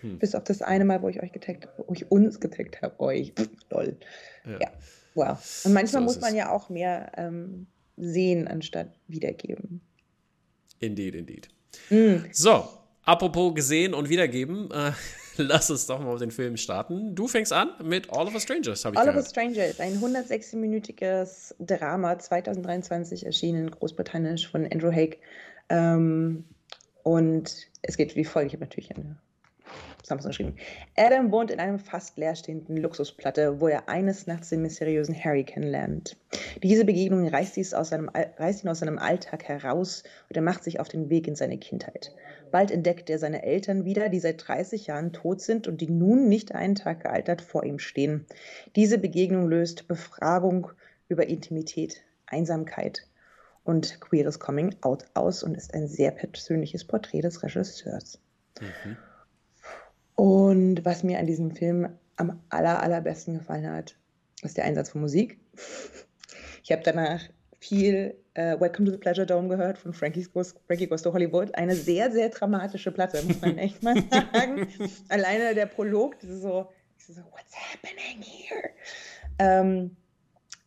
Hm. 0.00 0.18
Bis 0.18 0.34
auf 0.34 0.44
das 0.44 0.62
eine 0.62 0.84
Mal, 0.84 1.00
wo 1.02 1.08
ich 1.08 1.22
euch 1.22 1.32
getaggt 1.32 1.66
habe, 1.66 1.84
wo 1.86 1.94
ich 1.94 2.10
uns 2.10 2.40
getaggt 2.40 2.82
habe, 2.82 2.98
euch. 2.98 3.32
Lol. 3.70 3.96
Ja. 4.44 4.58
ja. 4.60 4.68
Wow. 5.14 5.62
Und 5.64 5.72
manchmal 5.72 6.02
so 6.02 6.06
muss 6.06 6.20
man 6.20 6.34
ja 6.34 6.50
auch 6.50 6.68
mehr 6.68 7.12
ähm, 7.16 7.66
sehen 7.96 8.48
anstatt 8.48 8.98
wiedergeben. 9.08 9.80
Indeed, 10.80 11.14
indeed. 11.14 11.48
Mm. 11.90 12.24
So, 12.32 12.68
apropos 13.04 13.54
gesehen 13.54 13.94
und 13.94 14.08
wiedergeben, 14.08 14.70
äh, 14.70 14.92
lass 15.36 15.70
uns 15.70 15.86
doch 15.86 16.00
mal 16.00 16.12
auf 16.12 16.18
den 16.18 16.30
Film 16.30 16.56
starten. 16.56 17.14
Du 17.14 17.28
fängst 17.28 17.52
an 17.52 17.70
mit 17.82 18.10
All 18.10 18.26
of 18.26 18.34
Us 18.34 18.42
Strangers, 18.42 18.84
habe 18.84 18.94
ich 18.94 18.98
All 18.98 19.06
gehört. 19.06 19.16
All 19.16 19.20
of 19.20 19.24
Us 19.24 19.30
Strangers, 19.30 19.80
ein 19.80 19.98
106-minütiges 20.00 21.54
Drama, 21.58 22.18
2023 22.18 23.26
erschienen, 23.26 23.70
großbritannisch 23.70 24.50
von 24.50 24.66
Andrew 24.66 24.92
Haig. 24.92 25.18
Ähm, 25.68 26.44
und 27.02 27.68
es 27.82 27.96
geht 27.96 28.16
wie 28.16 28.24
folgt: 28.24 28.48
Ich 28.48 28.54
habe 28.54 28.64
natürlich 28.64 28.94
eine 28.94 29.16
Samson 30.12 30.30
geschrieben. 30.30 30.56
Adam 30.96 31.32
wohnt 31.32 31.50
in 31.50 31.58
einem 31.58 31.78
fast 31.78 32.18
leerstehenden 32.18 32.76
Luxusplatte, 32.76 33.60
wo 33.60 33.68
er 33.68 33.88
eines 33.88 34.26
Nachts 34.26 34.50
den 34.50 34.62
mysteriösen 34.62 35.14
Harry 35.14 35.44
kennenlernt. 35.44 36.16
Diese 36.62 36.84
Begegnung 36.84 37.26
reißt, 37.26 37.56
ihn 37.56 37.74
aus 37.74 37.88
seinem, 37.88 38.08
reißt 38.08 38.64
ihn 38.64 38.68
aus 38.68 38.80
seinem 38.80 38.98
Alltag 38.98 39.44
heraus 39.44 40.02
und 40.28 40.36
er 40.36 40.42
macht 40.42 40.64
sich 40.64 40.80
auf 40.80 40.88
den 40.88 41.08
Weg 41.08 41.26
in 41.26 41.34
seine 41.34 41.58
Kindheit. 41.58 42.12
Bald 42.50 42.70
entdeckt 42.70 43.08
er 43.08 43.18
seine 43.18 43.42
Eltern 43.42 43.84
wieder, 43.86 44.10
die 44.10 44.20
seit 44.20 44.46
30 44.46 44.86
Jahren 44.86 45.12
tot 45.12 45.40
sind 45.40 45.66
und 45.66 45.80
die 45.80 45.90
nun 45.90 46.28
nicht 46.28 46.54
einen 46.54 46.74
Tag 46.74 47.00
gealtert 47.00 47.40
vor 47.40 47.64
ihm 47.64 47.78
stehen. 47.78 48.26
Diese 48.76 48.98
Begegnung 48.98 49.48
löst 49.48 49.88
Befragung 49.88 50.68
über 51.08 51.26
Intimität, 51.26 52.02
Einsamkeit 52.26 53.06
und 53.64 54.00
queeres 54.00 54.38
Coming 54.38 54.74
Out 54.82 55.06
aus 55.14 55.42
und 55.42 55.56
ist 55.56 55.72
ein 55.72 55.88
sehr 55.88 56.10
persönliches 56.10 56.84
Porträt 56.84 57.22
des 57.22 57.42
Regisseurs. 57.42 58.18
Mhm. 58.60 58.96
Und 60.14 60.84
was 60.84 61.02
mir 61.02 61.18
an 61.18 61.26
diesem 61.26 61.52
Film 61.52 61.88
am 62.16 62.40
aller, 62.50 62.82
allerbesten 62.82 63.38
gefallen 63.38 63.70
hat, 63.70 63.96
ist 64.42 64.56
der 64.56 64.64
Einsatz 64.64 64.90
von 64.90 65.00
Musik. 65.00 65.38
Ich 66.62 66.72
habe 66.72 66.82
danach 66.82 67.22
viel 67.58 68.16
äh, 68.34 68.58
Welcome 68.58 68.86
to 68.86 68.92
the 68.92 68.98
Pleasure 68.98 69.26
Dome 69.26 69.48
gehört 69.48 69.78
von 69.78 69.92
Frankie 69.92 70.26
Goes, 70.32 70.54
Frankie 70.66 70.86
Goes 70.86 71.02
to 71.02 71.12
Hollywood. 71.12 71.54
Eine 71.54 71.74
sehr, 71.74 72.10
sehr 72.10 72.28
dramatische 72.28 72.90
Platte, 72.90 73.22
muss 73.22 73.40
man 73.40 73.58
echt 73.58 73.82
mal 73.82 73.94
sagen. 74.10 74.68
Alleine 75.08 75.54
der 75.54 75.66
Prolog, 75.66 76.18
das 76.20 76.30
ist 76.30 76.42
so, 76.42 76.68
das 76.98 77.08
ist 77.08 77.16
so 77.16 77.22
what's 77.30 77.54
happening 77.54 78.22
here? 78.22 78.70
Ähm, 79.38 79.96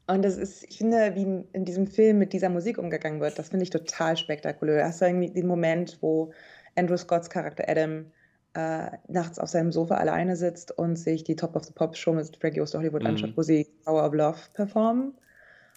und 0.07 0.21
das 0.21 0.38
ist, 0.38 0.63
ich 0.69 0.77
finde, 0.77 1.15
wie 1.15 1.45
in 1.53 1.65
diesem 1.65 1.88
Film 1.88 2.19
mit 2.19 2.31
dieser 2.31 2.50
Musik 2.50 2.77
umgegangen 2.77 3.19
wird, 3.19 3.39
das 3.39 3.50
finde 3.50 3.63
ich 3.63 3.71
total 3.71 4.15
spektakulär. 4.15 4.86
Hast 4.86 5.01
du 5.01 5.06
irgendwie 5.06 5.31
den 5.31 5.47
Moment, 5.47 5.97
wo 6.02 6.31
Andrew 6.75 6.97
Scotts 6.97 7.30
Charakter 7.30 7.68
Adam 7.68 8.11
äh, 8.56 8.97
nachts 9.07 9.38
auf 9.38 9.50
seinem 9.50 9.71
Sofa 9.71 9.95
alleine 9.95 10.35
sitzt 10.35 10.71
und 10.71 10.95
sich 10.95 11.24
die 11.24 11.35
Top 11.35 11.56
of 11.56 11.66
the 11.66 11.74
Pop 11.74 11.95
Show 11.95 12.14
mit 12.14 12.35
Frankie 12.38 12.62
Oster 12.62 12.80
Hollywood 12.80 13.04
mhm. 13.04 13.09
anschaut, 13.09 13.33
wo 13.35 13.42
sie 13.42 13.68
Power 13.83 14.06
of 14.06 14.14
Love 14.14 14.40
performen. 14.54 15.14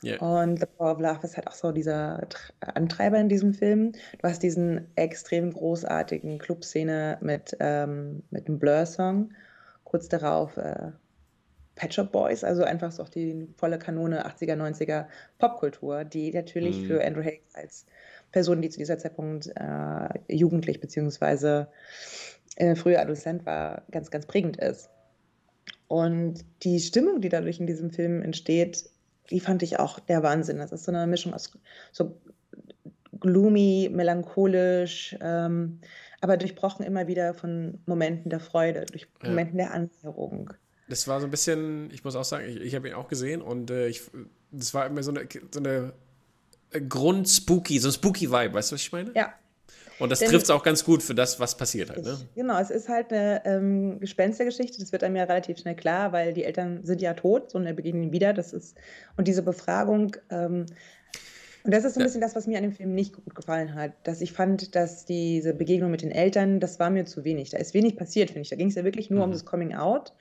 Yeah. 0.05 0.23
Und 0.23 0.61
The 0.61 0.67
Power 0.67 0.93
of 0.93 1.01
Love 1.01 1.19
ist 1.25 1.37
halt 1.37 1.49
auch 1.49 1.55
so 1.55 1.73
dieser 1.73 2.21
Antreiber 2.61 3.19
in 3.19 3.29
diesem 3.29 3.53
Film. 3.53 3.93
Du 3.93 4.29
hast 4.29 4.45
diesen 4.45 4.87
extrem 4.95 5.53
großartigen 5.53 6.39
Clubszene 6.39 7.19
mit, 7.21 7.57
ähm, 7.59 8.23
mit 8.31 8.47
einem 8.47 8.61
Blur-Song. 8.61 9.33
Kurz 9.83 10.09
darauf 10.09 10.57
äh, 10.57 10.93
Pet 11.75 11.95
Shop 11.95 12.13
Boys, 12.13 12.45
also 12.45 12.63
einfach 12.63 12.93
so 12.93 13.03
auch 13.03 13.09
die 13.09 13.49
volle 13.57 13.79
Kanone 13.79 14.25
80er, 14.25 14.55
90er 14.55 15.07
Popkultur, 15.39 16.05
die 16.05 16.33
natürlich 16.33 16.83
mm. 16.83 16.87
für 16.87 17.05
Andrew 17.05 17.25
Haig 17.25 17.43
als 17.55 17.87
Person, 18.33 18.63
die 18.63 18.71
zu 18.71 18.79
dieser 18.79 18.99
Zeitpunkt 18.99 19.51
äh, 19.55 20.09
jugendlich 20.29 20.81
beziehungsweise 20.81 21.69
äh, 22.57 22.75
früher 22.75 23.01
Adoleszent 23.01 23.47
war, 23.47 23.83
ganz, 23.91 24.11
ganz 24.11 24.27
prägend 24.27 24.57
ist. 24.59 24.91
Und 25.87 26.45
die 26.63 26.81
Stimmung, 26.81 27.21
die 27.21 27.31
dadurch 27.31 27.61
in 27.61 27.67
diesem 27.67 27.91
Film 27.91 28.23
entsteht, 28.23 28.91
die 29.31 29.41
fand 29.41 29.63
ich 29.63 29.79
auch 29.79 30.01
der 30.01 30.23
Wahnsinn. 30.23 30.59
Das 30.59 30.73
ist 30.73 30.85
so 30.85 30.93
eine 30.93 31.07
Mischung 31.07 31.35
aus 31.35 31.53
so 31.93 32.19
gloomy, 33.21 33.91
melancholisch, 33.93 35.17
ähm, 35.21 35.81
aber 36.21 36.37
durchbrochen 36.37 36.85
immer 36.85 37.07
wieder 37.07 37.35
von 37.35 37.81
Momenten 37.87 38.31
der 38.31 38.41
Freude, 38.41 38.87
durch 38.87 39.09
ja. 39.23 39.29
Momenten 39.29 39.59
der 39.59 39.73
Annäherung. 39.73 40.53
Das 40.89 41.07
war 41.09 41.21
so 41.21 41.27
ein 41.27 41.31
bisschen, 41.31 41.91
ich 41.93 42.05
muss 42.05 42.17
auch 42.17 42.25
sagen, 42.25 42.47
ich, 42.49 42.61
ich 42.61 42.75
habe 42.75 42.89
ihn 42.89 42.95
auch 42.95 43.09
gesehen 43.09 43.43
und 43.43 43.71
äh, 43.71 43.89
ich, 43.89 44.03
das 44.51 44.73
war 44.75 44.87
immer 44.87 45.03
so 45.03 45.11
eine, 45.11 45.29
so 45.53 45.61
eine 45.61 45.93
Grund-Spooky, 46.71 47.79
so 47.79 47.89
ein 47.89 47.93
Spooky-Vibe, 47.93 48.55
weißt 48.55 48.71
du, 48.71 48.75
was 48.75 48.83
ich 48.83 48.93
meine? 48.93 49.13
Ja, 49.15 49.35
und 49.99 50.13
das 50.13 50.21
trifft 50.21 50.45
es 50.45 50.51
auch 50.51 50.63
ganz 50.63 50.85
gut 50.85 51.03
für 51.03 51.15
das, 51.15 51.41
was 51.41 51.57
passiert 51.57 51.91
halt. 51.91 52.05
Ne? 52.05 52.19
Genau, 52.35 52.59
es 52.61 52.71
ist 52.71 52.89
halt 52.89 53.13
eine 53.13 53.45
ähm, 53.45 54.01
Gespenstergeschichte. 54.01 54.79
Das 54.79 54.93
wird 54.93 55.03
einem 55.03 55.17
ja 55.17 55.25
relativ 55.25 55.59
schnell 55.59 55.75
klar, 55.75 56.13
weil 56.13 56.33
die 56.33 56.45
Eltern 56.45 56.85
sind 56.85 57.03
ja 57.03 57.15
tot 57.15 57.51
so, 57.51 57.59
und 57.59 57.67
er 57.67 57.73
begegnet 57.73 58.05
ihn 58.05 58.13
wieder. 58.13 58.33
Das 58.33 58.53
ist, 58.53 58.77
und 59.17 59.27
diese 59.27 59.43
Befragung, 59.43 60.17
ähm, 60.31 60.67
und 61.65 61.75
das 61.75 61.85
ist 61.85 61.95
so 61.95 62.01
ein 62.01 62.05
bisschen 62.05 62.21
das, 62.21 62.37
was 62.37 62.47
mir 62.47 62.57
an 62.57 62.63
dem 62.63 62.73
Film 62.73 62.95
nicht 62.95 63.15
gut 63.15 63.35
gefallen 63.35 63.75
hat. 63.75 63.93
Dass 64.05 64.21
ich 64.21 64.33
fand, 64.33 64.75
dass 64.77 65.05
diese 65.05 65.53
Begegnung 65.53 65.91
mit 65.91 66.03
den 66.03 66.13
Eltern, 66.13 66.61
das 66.61 66.79
war 66.79 66.89
mir 66.89 67.05
zu 67.05 67.25
wenig. 67.25 67.51
Da 67.51 67.59
ist 67.59 67.75
wenig 67.75 67.97
passiert, 67.97 68.31
finde 68.31 68.43
ich. 68.43 68.51
Da 68.51 68.57
ging 68.57 68.69
es 68.69 68.77
ja 68.77 68.85
wirklich 68.85 69.11
nur 69.11 69.19
mhm. 69.19 69.25
um 69.25 69.33
das 69.33 69.45
Coming 69.45 69.75
Out. 69.75 70.13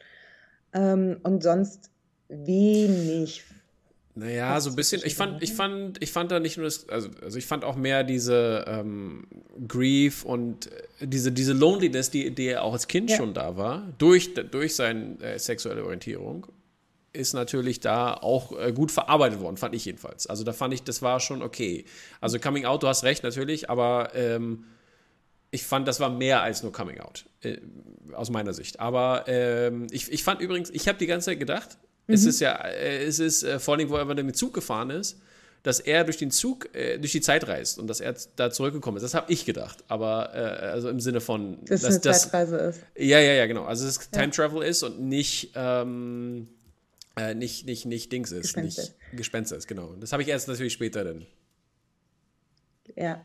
Ähm, 0.74 1.18
und 1.24 1.44
sonst 1.44 1.92
wenig 2.28 3.44
Naja, 4.18 4.60
so 4.60 4.72
ein 4.72 4.76
bisschen. 4.76 5.04
Ich 5.06 5.14
fand, 5.14 5.44
ich 5.44 5.54
fand, 5.54 6.02
ich 6.02 6.12
fand 6.12 6.32
da 6.32 6.40
nicht 6.40 6.58
nur 6.58 6.64
das, 6.64 6.90
also, 6.90 7.10
also 7.22 7.38
ich 7.38 7.46
fand 7.46 7.64
auch 7.64 7.76
mehr 7.76 8.04
diese 8.04 8.66
ähm, 8.68 9.28
Grief 9.68 10.26
und 10.26 10.72
äh, 10.72 11.08
diese, 11.08 11.32
diese 11.32 11.54
Loneliness, 11.54 12.10
die, 12.10 12.34
die 12.34 12.58
auch 12.58 12.74
als 12.74 12.88
Kind 12.88 13.12
ja. 13.12 13.18
schon 13.18 13.36
da 13.36 13.58
war, 13.58 13.94
durch, 14.00 14.34
durch 14.34 14.76
seine 14.76 15.20
äh, 15.22 15.38
sexuelle 15.38 15.84
Orientierung, 15.84 16.48
ist 17.14 17.34
natürlich 17.34 17.80
da 17.80 18.16
auch 18.16 18.58
äh, 18.58 18.74
gut 18.74 18.92
verarbeitet 18.92 19.40
worden, 19.40 19.58
fand 19.58 19.76
ich 19.76 19.86
jedenfalls. 19.86 20.26
Also 20.26 20.44
da 20.44 20.52
fand 20.52 20.74
ich, 20.74 20.82
das 20.82 21.04
war 21.04 21.20
schon 21.20 21.44
okay. 21.44 21.86
Also 22.20 22.40
Coming 22.40 22.66
Out, 22.66 22.82
du 22.82 22.88
hast 22.88 23.04
recht 23.04 23.22
natürlich, 23.22 23.70
aber 23.70 24.16
ähm, 24.16 24.64
ich 25.52 25.64
fand, 25.64 25.88
das 25.88 26.00
war 26.00 26.10
mehr 26.10 26.42
als 26.42 26.64
nur 26.64 26.72
Coming 26.72 27.02
Out, 27.02 27.26
äh, 27.42 27.58
aus 28.14 28.32
meiner 28.32 28.54
Sicht. 28.54 28.80
Aber 28.80 29.26
ähm, 29.28 29.86
ich, 29.92 30.12
ich 30.12 30.24
fand 30.24 30.42
übrigens, 30.42 30.72
ich 30.72 30.88
habe 30.88 30.98
die 30.98 31.06
ganze 31.06 31.26
Zeit 31.26 31.40
gedacht, 31.40 31.78
Mhm. 32.08 32.14
Es 32.14 32.26
ist 32.26 32.40
ja, 32.40 32.56
äh, 32.56 33.04
es 33.04 33.20
ist 33.20 33.44
äh, 33.44 33.60
vor 33.60 33.76
allem, 33.76 33.90
wo 33.90 33.96
er 33.96 34.06
mit 34.06 34.18
dem 34.18 34.34
Zug 34.34 34.54
gefahren 34.54 34.90
ist, 34.90 35.20
dass 35.64 35.80
er 35.80 36.04
durch 36.04 36.18
den 36.18 36.32
Zug, 36.32 36.74
äh, 36.74 36.98
durch 36.98 37.12
die 37.12 37.22
Zeit 37.22 37.48
reist 37.48 37.78
und 37.78 37.88
dass 37.88 38.00
er 38.00 38.16
da 38.36 38.52
zurückgekommen 38.52 38.98
ist. 38.98 39.04
Das 39.04 39.14
habe 39.14 39.32
ich 39.32 39.46
gedacht. 39.46 39.84
Aber 39.88 40.34
äh, 40.34 40.38
also 40.68 40.90
im 40.90 41.00
Sinne 41.00 41.20
von. 41.20 41.64
Dass 41.66 41.84
es 41.84 41.86
eine 41.86 42.00
das, 42.00 42.24
Zeitreise 42.24 42.58
ist. 42.58 42.82
Ja, 42.96 43.20
ja, 43.20 43.34
ja, 43.34 43.46
genau. 43.48 43.66
Also 43.66 43.86
dass 43.86 43.98
es 43.98 44.10
Time 44.10 44.32
Travel 44.32 44.64
ist 44.64 44.84
und 44.84 45.02
nicht. 45.02 45.52
Ähm, 45.56 46.48
äh, 47.18 47.34
nicht, 47.34 47.66
nicht, 47.66 47.86
nicht 47.86 48.12
Dings 48.12 48.32
ist, 48.32 48.44
Gespenster. 48.44 48.82
nicht 48.84 48.94
Gespenster 49.14 49.58
ist, 49.58 49.68
genau. 49.68 49.96
Das 50.00 50.14
habe 50.14 50.22
ich 50.22 50.30
erst 50.30 50.48
natürlich 50.48 50.74
später 50.74 51.04
dann. 51.04 51.26
Ja, 52.96 53.24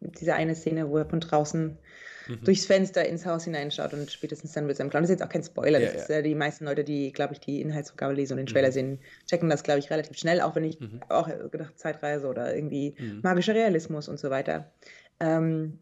diese 0.00 0.34
eine 0.34 0.56
Szene, 0.56 0.90
wo 0.90 0.98
er 0.98 1.06
von 1.06 1.20
draußen 1.20 1.78
mhm. 2.30 2.44
durchs 2.44 2.66
Fenster 2.66 3.06
ins 3.06 3.26
Haus 3.26 3.44
hineinschaut 3.44 3.92
und 3.92 4.10
spätestens 4.10 4.52
dann 4.52 4.66
mit 4.66 4.76
seinem 4.76 4.90
Clown. 4.90 5.02
Das 5.02 5.10
ist 5.10 5.18
jetzt 5.18 5.26
auch 5.26 5.32
kein 5.32 5.42
Spoiler. 5.42 5.80
Ja. 5.80 5.88
Ist, 5.90 6.08
die 6.08 6.34
meisten 6.34 6.64
Leute, 6.64 6.84
die, 6.84 7.12
glaube 7.12 7.34
ich, 7.34 7.40
die 7.40 7.60
Inhaltsvergabe 7.60 8.14
lesen 8.14 8.34
und 8.34 8.38
den 8.38 8.46
Trailer 8.46 8.68
mhm. 8.68 8.72
sehen, 8.72 8.98
checken 9.26 9.50
das, 9.50 9.62
glaube 9.62 9.80
ich, 9.80 9.90
relativ 9.90 10.16
schnell, 10.16 10.40
auch 10.40 10.54
wenn 10.54 10.64
ich 10.64 10.80
mhm. 10.80 11.00
auch 11.08 11.28
gedacht, 11.50 11.78
Zeitreise 11.78 12.26
oder 12.26 12.54
irgendwie 12.54 12.94
mhm. 12.98 13.20
magischer 13.22 13.54
Realismus 13.54 14.08
und 14.08 14.18
so 14.18 14.30
weiter. 14.30 14.70
Ähm, 15.20 15.78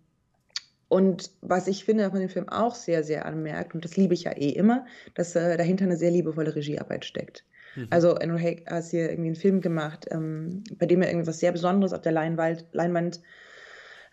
und 0.88 1.31
was 1.43 1.69
ich 1.69 1.85
finde, 1.85 2.02
dass 2.02 2.12
man 2.12 2.21
den 2.21 2.31
Film 2.31 2.49
auch 2.49 2.75
sehr, 2.75 3.05
sehr 3.05 3.26
anmerkt, 3.26 3.75
und 3.75 3.85
das 3.85 3.97
liebe 3.97 4.14
ich 4.14 4.25
ja 4.25 4.33
eh 4.33 4.50
immer, 4.50 4.87
dass 5.14 5.37
äh, 5.37 5.57
dahinter 5.57 5.85
eine 5.85 5.97
sehr 5.97 6.11
liebevolle 6.11 6.55
Regiearbeit 6.55 7.05
steckt. 7.05 7.45
Mhm. 7.76 7.88
Also 7.90 8.14
Andrew 8.14 8.38
Haig 8.38 8.64
hat 8.67 8.85
hier 8.85 9.11
irgendwie 9.11 9.28
einen 9.28 9.37
Film 9.37 9.61
gemacht, 9.61 10.07
ähm, 10.11 10.64
bei 10.78 10.87
dem 10.87 11.02
er 11.02 11.09
irgendwas 11.09 11.40
sehr 11.40 11.52
Besonderes 11.52 11.93
auf 11.93 12.00
der 12.00 12.12
Leinwand, 12.12 12.64
Leinwand 12.73 13.21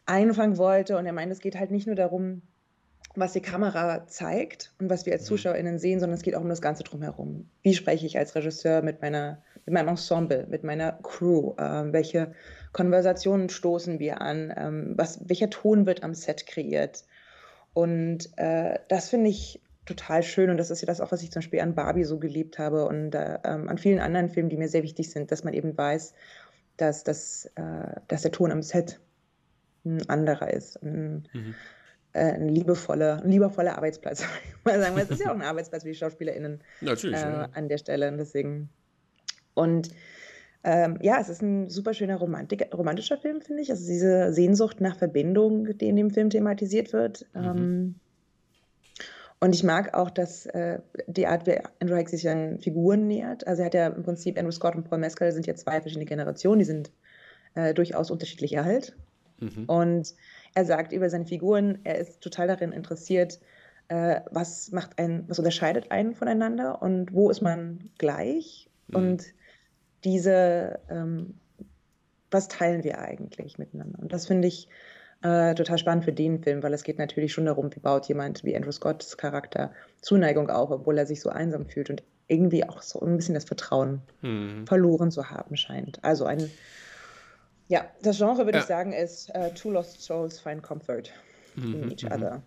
einfangen 0.06 0.58
wollte. 0.58 0.98
Und 0.98 1.06
er 1.06 1.14
meint, 1.14 1.32
es 1.32 1.40
geht 1.40 1.58
halt 1.58 1.72
nicht 1.72 1.88
nur 1.88 1.96
darum, 1.96 2.42
was 3.16 3.34
die 3.34 3.42
Kamera 3.42 4.08
zeigt 4.08 4.74
und 4.80 4.90
was 4.90 5.06
wir 5.06 5.14
als 5.14 5.24
mhm. 5.24 5.28
ZuschauerInnen 5.28 5.80
sehen, 5.80 6.00
sondern 6.00 6.18
es 6.18 6.24
geht 6.24 6.36
auch 6.36 6.42
um 6.42 6.50
das 6.50 6.62
Ganze 6.62 6.84
drumherum. 6.84 7.50
Wie 7.62 7.74
spreche 7.74 8.06
ich 8.06 8.18
als 8.18 8.36
Regisseur 8.36 8.82
mit, 8.82 9.02
meiner, 9.02 9.42
mit 9.66 9.74
meinem 9.74 9.90
Ensemble, 9.90 10.48
mit 10.50 10.64
meiner 10.64 10.94
Crew? 11.04 11.54
Ähm, 11.58 11.94
welche 11.94 12.34
Konversationen 12.74 13.50
stoßen 13.50 14.00
wir 14.00 14.22
an? 14.22 14.54
Ähm, 14.56 14.94
was, 14.98 15.28
welcher 15.28 15.50
Ton 15.50 15.86
wird 15.86 16.04
am 16.04 16.14
Set 16.14 16.46
kreiert? 16.46 17.04
Und 17.74 18.30
äh, 18.38 18.80
das 18.90 19.10
finde 19.10 19.30
ich 19.30 19.62
total 19.86 20.24
schön 20.24 20.50
und 20.50 20.58
das 20.58 20.72
ist 20.72 20.82
ja 20.82 20.88
das 20.88 21.00
auch, 21.00 21.12
was 21.12 21.22
ich 21.22 21.32
zum 21.32 21.42
Beispiel 21.42 21.60
an 21.60 21.76
Barbie 21.76 22.06
so 22.06 22.18
geliebt 22.18 22.58
habe 22.58 22.88
und 22.88 23.14
äh, 23.14 23.38
ähm, 23.44 23.70
an 23.70 23.78
vielen 23.78 24.00
anderen 24.00 24.30
Filmen, 24.30 24.50
die 24.50 24.58
mir 24.58 24.68
sehr 24.68 24.84
wichtig 24.84 25.12
sind, 25.12 25.32
dass 25.32 25.44
man 25.44 25.54
eben 25.54 25.78
weiß, 25.78 26.14
dass, 26.78 27.04
dass, 27.04 27.46
äh, 27.56 28.00
dass 28.08 28.24
der 28.24 28.32
Ton 28.32 28.52
am 28.52 28.62
Set 28.62 29.00
ein 29.86 30.10
anderer 30.10 30.52
ist. 30.52 30.82
Ein, 30.84 31.28
mhm. 31.34 31.56
äh, 32.14 32.34
ein, 32.34 32.50
liebevoller, 32.50 33.22
ein 33.24 33.32
liebevoller 33.32 33.78
Arbeitsplatz. 33.78 34.26
Mal 34.64 34.80
sagen, 34.80 34.98
es 34.98 35.10
ist 35.10 35.22
ja 35.22 35.32
auch 35.32 35.36
ein 35.36 35.42
Arbeitsplatz 35.44 35.84
für 35.84 35.90
die 35.90 35.96
SchauspielerInnen 35.96 36.62
Natürlich, 36.82 37.20
äh, 37.20 37.22
ja. 37.22 37.50
an 37.54 37.70
der 37.70 37.78
Stelle. 37.78 38.10
Und 38.10 38.18
deswegen. 38.18 38.70
Und 39.54 39.90
ähm, 40.64 40.98
ja, 41.02 41.20
es 41.22 41.30
ist 41.30 41.44
ein 41.44 41.70
super 41.70 41.94
schöner 41.94 42.18
Romantik, 42.18 42.68
romantischer 42.74 43.18
Film, 43.18 43.42
finde 43.42 43.62
ich. 43.62 43.70
Also 43.70 43.86
diese 43.86 44.34
Sehnsucht 44.34 44.82
nach 44.82 44.98
Verbindung, 44.98 45.78
die 45.78 45.88
in 45.88 45.96
dem 45.96 46.10
Film 46.10 46.30
thematisiert 46.30 46.92
wird. 46.92 47.28
Mhm. 47.34 47.44
Ähm, 47.44 47.96
und 49.40 49.54
ich 49.54 49.64
mag 49.64 49.94
auch, 49.94 50.10
dass 50.10 50.48
äh, 50.48 50.80
die 51.08 51.28
Art, 51.28 51.46
wie 51.46 51.60
Andrew 51.80 51.96
Hicks 51.96 52.12
sich 52.12 52.28
an 52.28 52.60
Figuren 52.60 53.08
nähert. 53.08 53.46
Also 53.46 53.62
er 53.62 53.66
hat 53.68 53.74
ja 53.76 53.88
im 53.88 54.02
Prinzip, 54.02 54.40
Andrew 54.40 54.52
Scott 54.52 54.76
und 54.76 54.90
Paul 54.90 54.98
Mescal 54.98 55.32
sind 55.32 55.46
ja 55.46 55.54
zwei 55.56 55.82
verschiedene 55.82 56.06
Generationen, 56.06 56.60
die 56.60 56.66
sind 56.66 56.92
äh, 57.54 57.74
durchaus 57.76 58.10
unterschiedlicher 58.10 58.64
alt. 58.64 58.96
Mhm. 59.40 59.66
Und 59.66 60.14
er 60.54 60.66
sagt 60.66 60.92
über 60.92 61.10
seine 61.10 61.26
Figuren, 61.26 61.80
er 61.84 61.98
ist 61.98 62.22
total 62.22 62.48
darin 62.48 62.72
interessiert, 62.72 63.40
äh, 63.88 64.22
was 64.32 64.72
macht 64.72 64.98
einen, 64.98 65.28
was 65.28 65.40
unterscheidet 65.40 65.92
einen 65.92 66.16
voneinander 66.16 66.82
und 66.82 67.14
wo 67.14 67.30
ist 67.30 67.42
man 67.42 67.90
gleich 67.98 68.70
mhm. 68.88 68.96
und 68.96 69.24
diese, 70.04 70.80
ähm, 70.90 71.36
was 72.32 72.48
teilen 72.48 72.84
wir 72.84 73.00
eigentlich 73.00 73.58
miteinander? 73.58 74.00
Und 74.00 74.14
das 74.14 74.28
finde 74.28 74.48
ich 74.48 74.70
äh, 75.22 75.56
total 75.56 75.78
spannend 75.78 76.06
für 76.06 76.14
den 76.14 76.42
Film, 76.42 76.62
weil 76.64 76.74
es 76.74 76.84
geht 76.84 77.00
natürlich 77.00 77.34
schon 77.34 77.46
darum, 77.46 77.74
wie 77.74 77.80
baut 77.80 78.08
jemand 78.08 78.44
wie 78.44 78.56
Andrew 78.56 78.72
Scotts 78.72 79.18
Charakter 79.18 79.72
Zuneigung 80.02 80.50
auf, 80.50 80.70
obwohl 80.72 80.98
er 80.98 81.06
sich 81.06 81.22
so 81.22 81.30
einsam 81.30 81.66
fühlt 81.66 81.90
und 81.90 82.04
irgendwie 82.28 82.68
auch 82.68 82.82
so 82.82 83.00
ein 83.02 83.18
bisschen 83.18 83.36
das 83.36 83.46
Vertrauen 83.46 84.02
mhm. 84.22 84.66
verloren 84.68 85.12
zu 85.12 85.30
haben 85.30 85.58
scheint. 85.58 86.04
Also 86.04 86.26
ein 86.26 86.50
ja, 87.68 87.86
das 88.02 88.18
Genre 88.18 88.46
würde 88.46 88.58
ja. 88.58 88.64
ich 88.64 88.68
sagen 88.68 88.94
ist 88.94 89.30
uh, 89.36 89.50
Two 89.56 89.72
Lost 89.72 90.02
Souls 90.02 90.40
find 90.40 90.62
comfort 90.62 91.12
mhm, 91.56 91.84
in 91.84 91.92
each 91.92 92.04
mhm. 92.04 92.12
other. 92.12 92.44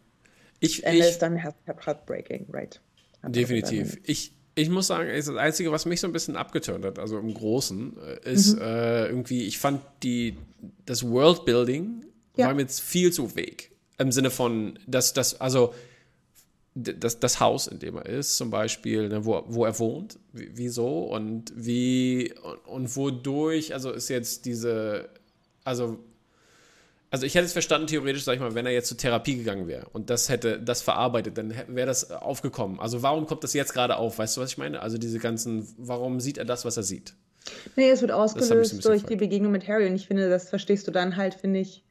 Ich, 0.61 0.87
And 0.87 0.99
ich, 0.99 1.19
dann 1.19 1.37
heartbreaking, 1.37 2.47
right? 2.51 2.81
Definitiv. 3.23 3.99
Ich, 4.05 4.33
ich 4.55 4.71
muss 4.71 4.89
sagen, 4.89 5.09
das 5.15 5.29
Einzige, 5.29 5.71
was 5.71 5.87
mich 5.87 6.01
so 6.01 6.09
ein 6.09 6.13
bisschen 6.13 6.37
abgeturnt 6.37 6.85
hat, 6.85 6.99
also 6.99 7.19
im 7.19 7.33
Großen, 7.33 7.97
äh, 8.25 8.33
ist 8.33 8.57
mhm. 8.57 8.63
äh, 8.63 9.07
irgendwie, 9.07 9.47
ich 9.47 9.59
fand 9.59 9.83
die, 10.03 10.37
das 10.85 11.09
Worldbuilding 11.09 12.05
ja. 12.37 12.47
war 12.47 12.55
mir 12.55 12.63
jetzt 12.63 12.81
viel 12.81 13.13
zu 13.13 13.37
weg. 13.37 13.71
Im 13.99 14.13
Sinne 14.13 14.31
von, 14.31 14.79
dass 14.87 15.13
das, 15.13 15.41
also 15.41 15.75
das, 16.83 17.21
das 17.21 17.41
Haus, 17.41 17.67
in 17.67 17.79
dem 17.79 17.97
er 17.97 18.07
ist, 18.07 18.37
zum 18.37 18.51
Beispiel, 18.51 19.09
ne, 19.09 19.25
wo, 19.25 19.43
wo 19.47 19.65
er 19.65 19.79
wohnt, 19.79 20.19
wieso 20.33 21.05
und 21.05 21.53
wie 21.55 22.35
und, 22.43 22.67
und 22.67 22.97
wodurch, 22.97 23.75
also 23.75 23.91
ist 23.91 24.09
jetzt 24.09 24.45
diese, 24.45 25.09
also 25.65 25.99
also 27.11 27.25
ich 27.25 27.35
hätte 27.35 27.47
es 27.47 27.55
verstanden, 27.55 27.87
theoretisch, 27.87 28.25
sag 28.25 28.35
ich 28.35 28.41
mal, 28.41 28.55
wenn 28.55 28.67
er 28.67 28.73
jetzt 28.73 28.89
zur 28.89 28.99
Therapie 28.99 29.37
gegangen 29.37 29.67
wäre 29.67 29.87
und 29.93 30.11
das 30.11 30.29
hätte 30.29 30.61
das 30.61 30.83
verarbeitet, 30.83 31.39
dann 31.39 31.55
wäre 31.69 31.87
das 31.87 32.11
aufgekommen. 32.11 32.81
Also 32.81 33.03
warum 33.03 33.27
kommt 33.27 33.45
das 33.45 33.55
jetzt 33.55 33.73
gerade 33.73 33.97
auf? 33.97 34.19
Weißt 34.19 34.37
du, 34.37 34.43
was 34.43 34.51
ich 34.51 34.59
meine? 34.59 34.83
Also 34.83 34.99
diese 34.99 35.19
ganzen, 35.19 35.67
warum 35.79 36.21
sieht 36.21 36.37
er 36.37 36.45
das, 36.45 36.67
was 36.67 36.77
er 36.77 36.83
sieht? 36.83 37.15
Nee, 37.77 37.89
es 37.89 38.03
wird 38.03 38.13
ausgelöst 38.13 38.85
durch 38.85 39.01
gefragt. 39.01 39.11
die 39.11 39.17
Begegnung 39.17 39.53
mit 39.53 39.67
Harry 39.67 39.87
und 39.89 39.95
ich 39.95 40.07
finde, 40.07 40.29
das 40.29 40.51
verstehst 40.51 40.87
du 40.87 40.91
dann 40.91 41.17
halt, 41.17 41.33
finde 41.33 41.61
ich, 41.61 41.83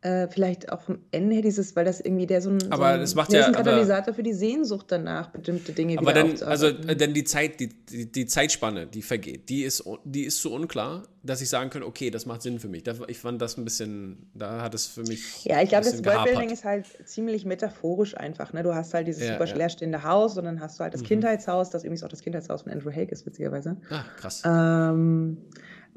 äh, 0.00 0.28
vielleicht 0.28 0.70
auch 0.70 0.80
vom 0.80 1.00
Ende 1.10 1.34
her 1.34 1.42
dieses, 1.42 1.74
weil 1.74 1.84
das 1.84 2.00
irgendwie 2.00 2.26
der 2.26 2.40
so 2.40 2.50
ein, 2.50 2.58
aber 2.70 2.88
so 2.88 2.94
ein, 2.94 3.00
das 3.00 3.14
macht 3.16 3.32
ja, 3.32 3.46
ein 3.46 3.52
Katalysator 3.52 4.08
aber, 4.08 4.14
für 4.14 4.22
die 4.22 4.32
Sehnsucht 4.32 4.86
danach, 4.88 5.30
bestimmte 5.30 5.72
Dinge 5.72 5.98
aber 5.98 6.10
wieder 6.10 6.24
dann, 6.24 6.42
also 6.48 6.68
äh, 6.68 6.94
denn 6.94 7.14
die 7.14 7.24
Zeit, 7.24 7.58
die, 7.58 7.68
die, 7.68 8.10
die, 8.10 8.26
Zeitspanne, 8.26 8.86
die 8.86 9.02
vergeht, 9.02 9.48
die 9.48 9.64
ist, 9.64 9.82
die 10.04 10.22
ist 10.22 10.40
so 10.40 10.54
unklar, 10.54 11.02
dass 11.24 11.40
ich 11.40 11.48
sagen 11.48 11.70
könnte, 11.70 11.86
okay, 11.88 12.10
das 12.10 12.26
macht 12.26 12.42
Sinn 12.42 12.60
für 12.60 12.68
mich. 12.68 12.84
Das, 12.84 12.98
ich 13.08 13.18
fand 13.18 13.42
das 13.42 13.56
ein 13.56 13.64
bisschen, 13.64 14.30
da 14.34 14.62
hat 14.62 14.74
es 14.74 14.86
für 14.86 15.02
mich. 15.02 15.44
Ja, 15.44 15.60
ich 15.62 15.68
glaube, 15.68 15.84
das 15.84 16.04
Worldbuilding 16.04 16.50
ist 16.50 16.64
halt 16.64 16.86
ziemlich 17.04 17.44
metaphorisch 17.44 18.16
einfach. 18.16 18.52
Ne? 18.52 18.62
Du 18.62 18.74
hast 18.74 18.94
halt 18.94 19.08
dieses 19.08 19.24
ja, 19.24 19.32
super 19.32 19.46
ja. 19.46 19.56
leerstehende 19.56 20.04
Haus 20.04 20.38
und 20.38 20.44
dann 20.44 20.60
hast 20.60 20.78
du 20.78 20.84
halt 20.84 20.94
das 20.94 21.02
mhm. 21.02 21.06
Kindheitshaus, 21.06 21.70
das 21.70 21.82
übrigens 21.82 22.04
auch 22.04 22.08
das 22.08 22.22
Kindheitshaus 22.22 22.62
von 22.62 22.72
Andrew 22.72 22.92
Haig 22.92 23.10
ist, 23.10 23.26
witzigerweise. 23.26 23.76
Ah, 23.90 24.04
krass. 24.16 24.42
Ähm, 24.46 25.38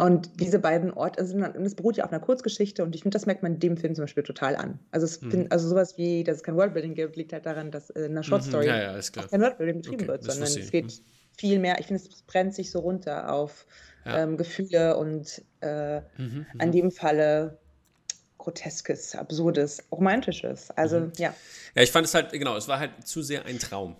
und 0.01 0.39
diese 0.39 0.57
beiden 0.57 0.91
Orte, 0.91 1.19
also 1.19 1.37
es 1.37 1.75
beruht 1.75 1.95
ja 1.95 2.05
auf 2.05 2.11
einer 2.11 2.19
Kurzgeschichte 2.19 2.83
und 2.83 2.95
ich 2.95 3.03
finde, 3.03 3.13
das 3.13 3.27
merkt 3.27 3.43
man 3.43 3.59
dem 3.59 3.77
Film 3.77 3.93
zum 3.93 4.05
Beispiel 4.05 4.23
total 4.23 4.55
an. 4.55 4.79
Also, 4.89 5.05
es 5.05 5.21
mhm. 5.21 5.45
also 5.51 5.69
sowas 5.69 5.95
wie, 5.95 6.23
dass 6.23 6.37
es 6.37 6.43
kein 6.43 6.55
Worldbuilding 6.55 6.95
gibt, 6.95 7.15
liegt 7.17 7.33
halt 7.33 7.45
daran, 7.45 7.69
dass 7.69 7.91
in 7.91 8.05
einer 8.05 8.23
Short 8.23 8.43
Story 8.43 8.65
mhm, 8.65 8.69
ja, 8.69 8.97
ja, 8.97 8.99
kein 9.29 9.41
Worldbuilding 9.41 9.77
betrieben 9.77 10.01
okay, 10.01 10.07
wird, 10.07 10.23
sondern 10.23 10.43
es 10.43 10.71
geht 10.71 10.85
mhm. 10.85 11.03
viel 11.37 11.59
mehr, 11.59 11.79
ich 11.79 11.85
finde, 11.85 12.01
es 12.01 12.23
brennt 12.23 12.55
sich 12.55 12.71
so 12.71 12.79
runter 12.79 13.31
auf 13.31 13.67
ja. 14.03 14.23
ähm, 14.23 14.37
Gefühle 14.37 14.97
und 14.97 15.39
äh, 15.61 15.99
mhm, 15.99 16.03
mhm, 16.17 16.45
an 16.57 16.71
dem 16.71 16.89
Falle 16.89 17.59
Groteskes, 18.39 19.13
Absurdes, 19.13 19.83
Romantisches. 19.91 20.71
Also, 20.71 21.01
mhm. 21.01 21.11
ja. 21.17 21.35
Ja, 21.75 21.83
ich 21.83 21.91
fand 21.91 22.07
es 22.07 22.15
halt, 22.15 22.31
genau, 22.31 22.57
es 22.57 22.67
war 22.67 22.79
halt 22.79 23.05
zu 23.05 23.21
sehr 23.21 23.45
ein 23.45 23.59
Traum. 23.59 23.95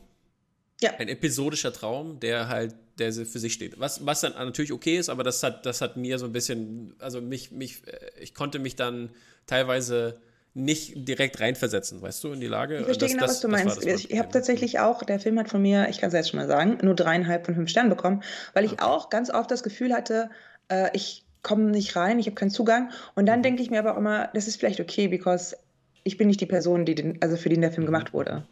Ja. 0.82 0.92
Ein 0.98 1.10
episodischer 1.10 1.72
Traum, 1.74 2.20
der 2.20 2.48
halt, 2.48 2.76
der 2.98 3.14
für 3.14 3.40
sich 3.40 3.54
steht. 3.54 3.80
Was, 3.80 4.06
was 4.06 4.22
dann 4.22 4.34
natürlich 4.34 4.72
okay 4.72 4.98
ist, 4.98 5.10
aber 5.10 5.24
das 5.24 5.44
hat, 5.44 5.66
das 5.66 5.82
hat 5.82 5.96
mir 5.96 6.18
so 6.18 6.26
ein 6.26 6.32
bisschen, 6.32 6.96
also 7.00 7.22
mich, 7.22 7.52
mich, 7.52 7.88
äh, 7.88 7.98
ich 8.20 8.34
konnte 8.34 8.60
mich 8.60 8.76
dann 8.76 9.12
teilweise 9.46 10.20
nicht 10.54 11.08
direkt 11.08 11.40
reinversetzen, 11.40 12.02
weißt 12.02 12.24
du, 12.24 12.34
in 12.34 12.42
die 12.42 12.48
Lage. 12.48 12.80
Ich 12.80 12.86
verstehe 12.86 13.08
das, 13.08 13.14
genau, 13.14 13.26
das, 13.26 13.32
was 13.36 13.42
du 13.42 13.48
meinst. 13.48 13.86
Ich, 13.86 14.20
habe 14.20 14.30
tatsächlich 14.30 14.80
auch, 14.80 15.04
der 15.04 15.20
Film 15.20 15.40
hat 15.40 15.50
von 15.50 15.62
mir, 15.62 15.88
ich 15.90 16.00
kann 16.00 16.10
es 16.10 16.14
jetzt 16.14 16.30
schon 16.30 16.40
mal 16.40 16.48
sagen, 16.48 16.78
nur 16.82 16.96
dreieinhalb 16.96 17.46
von 17.46 17.56
fünf 17.56 17.70
Sternen 17.70 17.90
bekommen, 17.90 18.22
weil 18.54 18.66
ich 18.66 18.74
okay. 18.74 18.84
auch 18.84 19.10
ganz 19.10 19.30
oft 19.30 19.50
das 19.50 19.64
Gefühl 19.64 19.94
hatte, 19.94 20.30
äh, 20.68 20.90
ich 20.94 21.24
komme 21.42 21.66
nicht 21.72 21.96
rein, 21.96 22.20
ich 22.20 22.26
habe 22.26 22.36
keinen 22.36 22.52
Zugang. 22.52 22.92
Und 23.16 23.28
dann 23.28 23.40
mhm. 23.40 23.44
denke 23.44 23.62
ich 23.62 23.70
mir 23.70 23.80
aber 23.80 23.94
auch 23.94 23.98
immer, 23.98 24.30
das 24.34 24.48
ist 24.48 24.58
vielleicht 24.58 24.82
okay, 24.82 25.08
because 25.08 25.56
ich 26.04 26.18
bin 26.18 26.28
nicht 26.28 26.42
die 26.42 26.46
Person, 26.46 26.86
die 26.86 26.96
den, 26.96 27.22
also 27.22 27.38
für 27.38 27.50
den 27.50 27.62
der 27.62 27.72
Film 27.72 27.84
mhm. 27.84 27.88
gemacht 27.94 28.14
wurde. 28.14 28.44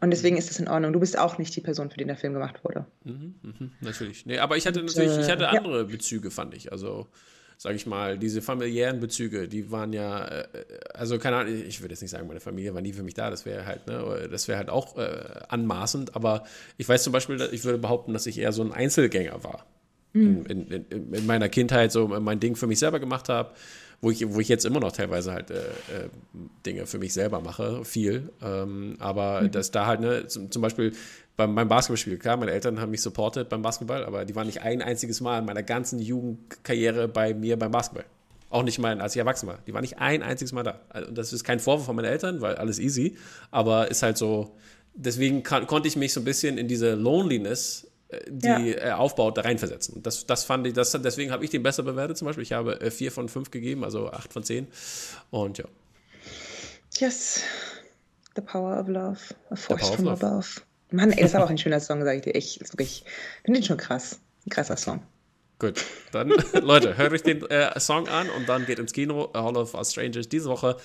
Und 0.00 0.10
deswegen 0.10 0.36
ist 0.36 0.48
das 0.48 0.58
in 0.58 0.68
Ordnung. 0.68 0.92
Du 0.92 1.00
bist 1.00 1.18
auch 1.18 1.38
nicht 1.38 1.54
die 1.54 1.60
Person, 1.60 1.90
für 1.90 1.98
die 1.98 2.04
der 2.04 2.16
Film 2.16 2.32
gemacht 2.32 2.64
wurde. 2.64 2.86
Mhm, 3.04 3.34
mh, 3.42 3.70
natürlich. 3.80 4.24
Nee, 4.24 4.38
aber 4.38 4.56
ich 4.56 4.66
hatte 4.66 4.82
natürlich, 4.82 5.18
ich 5.18 5.30
hatte 5.30 5.44
äh, 5.44 5.58
andere 5.58 5.78
ja. 5.78 5.84
Bezüge, 5.84 6.30
fand 6.30 6.54
ich. 6.54 6.72
Also 6.72 7.06
sage 7.60 7.76
ich 7.76 7.84
mal, 7.84 8.16
diese 8.16 8.40
familiären 8.40 9.00
Bezüge, 9.00 9.46
die 9.46 9.70
waren 9.70 9.92
ja, 9.92 10.26
äh, 10.26 10.46
also 10.94 11.18
keine 11.18 11.36
Ahnung, 11.36 11.52
ich 11.54 11.82
würde 11.82 11.92
jetzt 11.92 12.00
nicht 12.00 12.10
sagen, 12.10 12.26
meine 12.26 12.40
Familie 12.40 12.72
war 12.72 12.80
nie 12.80 12.94
für 12.94 13.02
mich 13.02 13.12
da, 13.12 13.28
das 13.28 13.44
wäre 13.44 13.66
halt, 13.66 13.86
ne, 13.86 14.28
das 14.30 14.48
wäre 14.48 14.56
halt 14.56 14.70
auch 14.70 14.96
äh, 14.96 15.20
anmaßend, 15.48 16.16
aber 16.16 16.44
ich 16.78 16.88
weiß 16.88 17.02
zum 17.02 17.12
Beispiel, 17.12 17.38
ich 17.52 17.62
würde 17.64 17.76
behaupten, 17.76 18.14
dass 18.14 18.26
ich 18.26 18.38
eher 18.38 18.52
so 18.52 18.62
ein 18.62 18.72
Einzelgänger 18.72 19.44
war. 19.44 19.66
Mhm. 20.14 20.46
In, 20.48 20.66
in, 20.68 21.12
in, 21.12 21.26
meiner 21.26 21.50
Kindheit 21.50 21.92
so 21.92 22.08
mein 22.08 22.40
Ding 22.40 22.56
für 22.56 22.66
mich 22.66 22.78
selber 22.78 22.98
gemacht 22.98 23.28
habe, 23.28 23.52
wo 24.00 24.10
ich, 24.10 24.32
wo 24.32 24.40
ich 24.40 24.48
jetzt 24.48 24.64
immer 24.64 24.80
noch 24.80 24.92
teilweise 24.92 25.32
halt 25.32 25.50
äh, 25.50 25.58
äh, 25.58 26.08
Dinge 26.64 26.86
für 26.86 26.98
mich 26.98 27.12
selber 27.12 27.40
mache, 27.40 27.84
viel. 27.84 28.30
Ähm, 28.42 28.96
aber 28.98 29.42
mhm. 29.42 29.50
dass 29.50 29.70
da 29.70 29.86
halt, 29.86 30.00
ne, 30.00 30.26
zum, 30.26 30.50
zum 30.50 30.62
Beispiel 30.62 30.92
beim, 31.36 31.54
beim 31.54 31.68
Basketballspiel. 31.68 32.18
Klar, 32.18 32.36
meine 32.36 32.52
Eltern 32.52 32.80
haben 32.80 32.90
mich 32.90 33.02
supportet 33.02 33.48
beim 33.48 33.62
Basketball, 33.62 34.04
aber 34.04 34.24
die 34.24 34.34
waren 34.34 34.46
nicht 34.46 34.62
ein 34.62 34.80
einziges 34.82 35.20
Mal 35.20 35.40
in 35.40 35.44
meiner 35.44 35.62
ganzen 35.62 35.98
Jugendkarriere 35.98 37.08
bei 37.08 37.34
mir 37.34 37.58
beim 37.58 37.70
Basketball. 37.70 38.04
Auch 38.48 38.62
nicht 38.62 38.78
mal, 38.78 39.00
als 39.00 39.14
ich 39.14 39.20
erwachsen 39.20 39.46
war. 39.46 39.58
Die 39.66 39.74
waren 39.74 39.82
nicht 39.82 39.98
ein 39.98 40.22
einziges 40.22 40.52
Mal 40.52 40.64
da. 40.64 40.80
Und 41.06 41.16
das 41.16 41.32
ist 41.32 41.44
kein 41.44 41.60
Vorwurf 41.60 41.86
von 41.86 41.94
meinen 41.94 42.06
Eltern, 42.06 42.40
weil 42.40 42.56
alles 42.56 42.78
easy. 42.78 43.16
Aber 43.50 43.90
ist 43.90 44.02
halt 44.02 44.18
so, 44.18 44.56
deswegen 44.94 45.42
kann, 45.42 45.66
konnte 45.66 45.88
ich 45.88 45.96
mich 45.96 46.12
so 46.12 46.20
ein 46.20 46.24
bisschen 46.24 46.58
in 46.58 46.66
diese 46.66 46.94
Loneliness, 46.94 47.86
die 48.28 48.46
ja. 48.46 48.58
er 48.58 48.98
aufbaut, 48.98 49.36
da 49.38 49.42
reinversetzen. 49.42 50.02
Das, 50.02 50.26
das 50.26 50.44
fand 50.44 50.66
ich, 50.66 50.72
das, 50.72 50.92
deswegen 50.92 51.30
habe 51.30 51.44
ich 51.44 51.50
den 51.50 51.62
besser 51.62 51.82
bewertet 51.82 52.16
zum 52.18 52.26
Beispiel. 52.26 52.42
Ich 52.42 52.52
habe 52.52 52.80
äh, 52.80 52.90
vier 52.90 53.12
von 53.12 53.28
fünf 53.28 53.50
gegeben, 53.50 53.84
also 53.84 54.10
acht 54.10 54.32
von 54.32 54.42
zehn. 54.42 54.66
Und 55.30 55.58
ja. 55.58 55.64
Yes. 56.98 57.42
The 58.36 58.42
power 58.42 58.78
of 58.80 58.88
love. 58.88 59.18
A 59.50 59.56
force 59.56 59.90
from 59.90 60.06
love. 60.06 60.26
above. 60.26 60.60
Mann, 60.90 61.12
ey, 61.12 61.20
das 61.20 61.30
ist 61.30 61.34
aber 61.36 61.44
auch 61.44 61.50
ein 61.50 61.58
schöner 61.58 61.80
Song, 61.80 62.04
sage 62.04 62.16
ich 62.18 62.22
dir. 62.22 62.34
Ich 62.34 62.58
finde 62.58 63.60
den 63.60 63.64
schon 63.64 63.76
krass. 63.76 64.20
Ein 64.46 64.50
krasser 64.50 64.76
Song. 64.76 65.02
Gut, 65.58 65.84
dann 66.10 66.28
Leute, 66.62 66.96
hört 66.96 67.12
euch 67.12 67.22
den 67.22 67.42
äh, 67.50 67.78
Song 67.78 68.08
an 68.08 68.28
und 68.30 68.48
dann 68.48 68.66
geht 68.66 68.78
ins 68.78 68.92
Kino. 68.92 69.30
Hall 69.34 69.56
of 69.56 69.74
Us 69.74 69.92
Strangers 69.92 70.28
diese 70.28 70.48
Woche. 70.48 70.76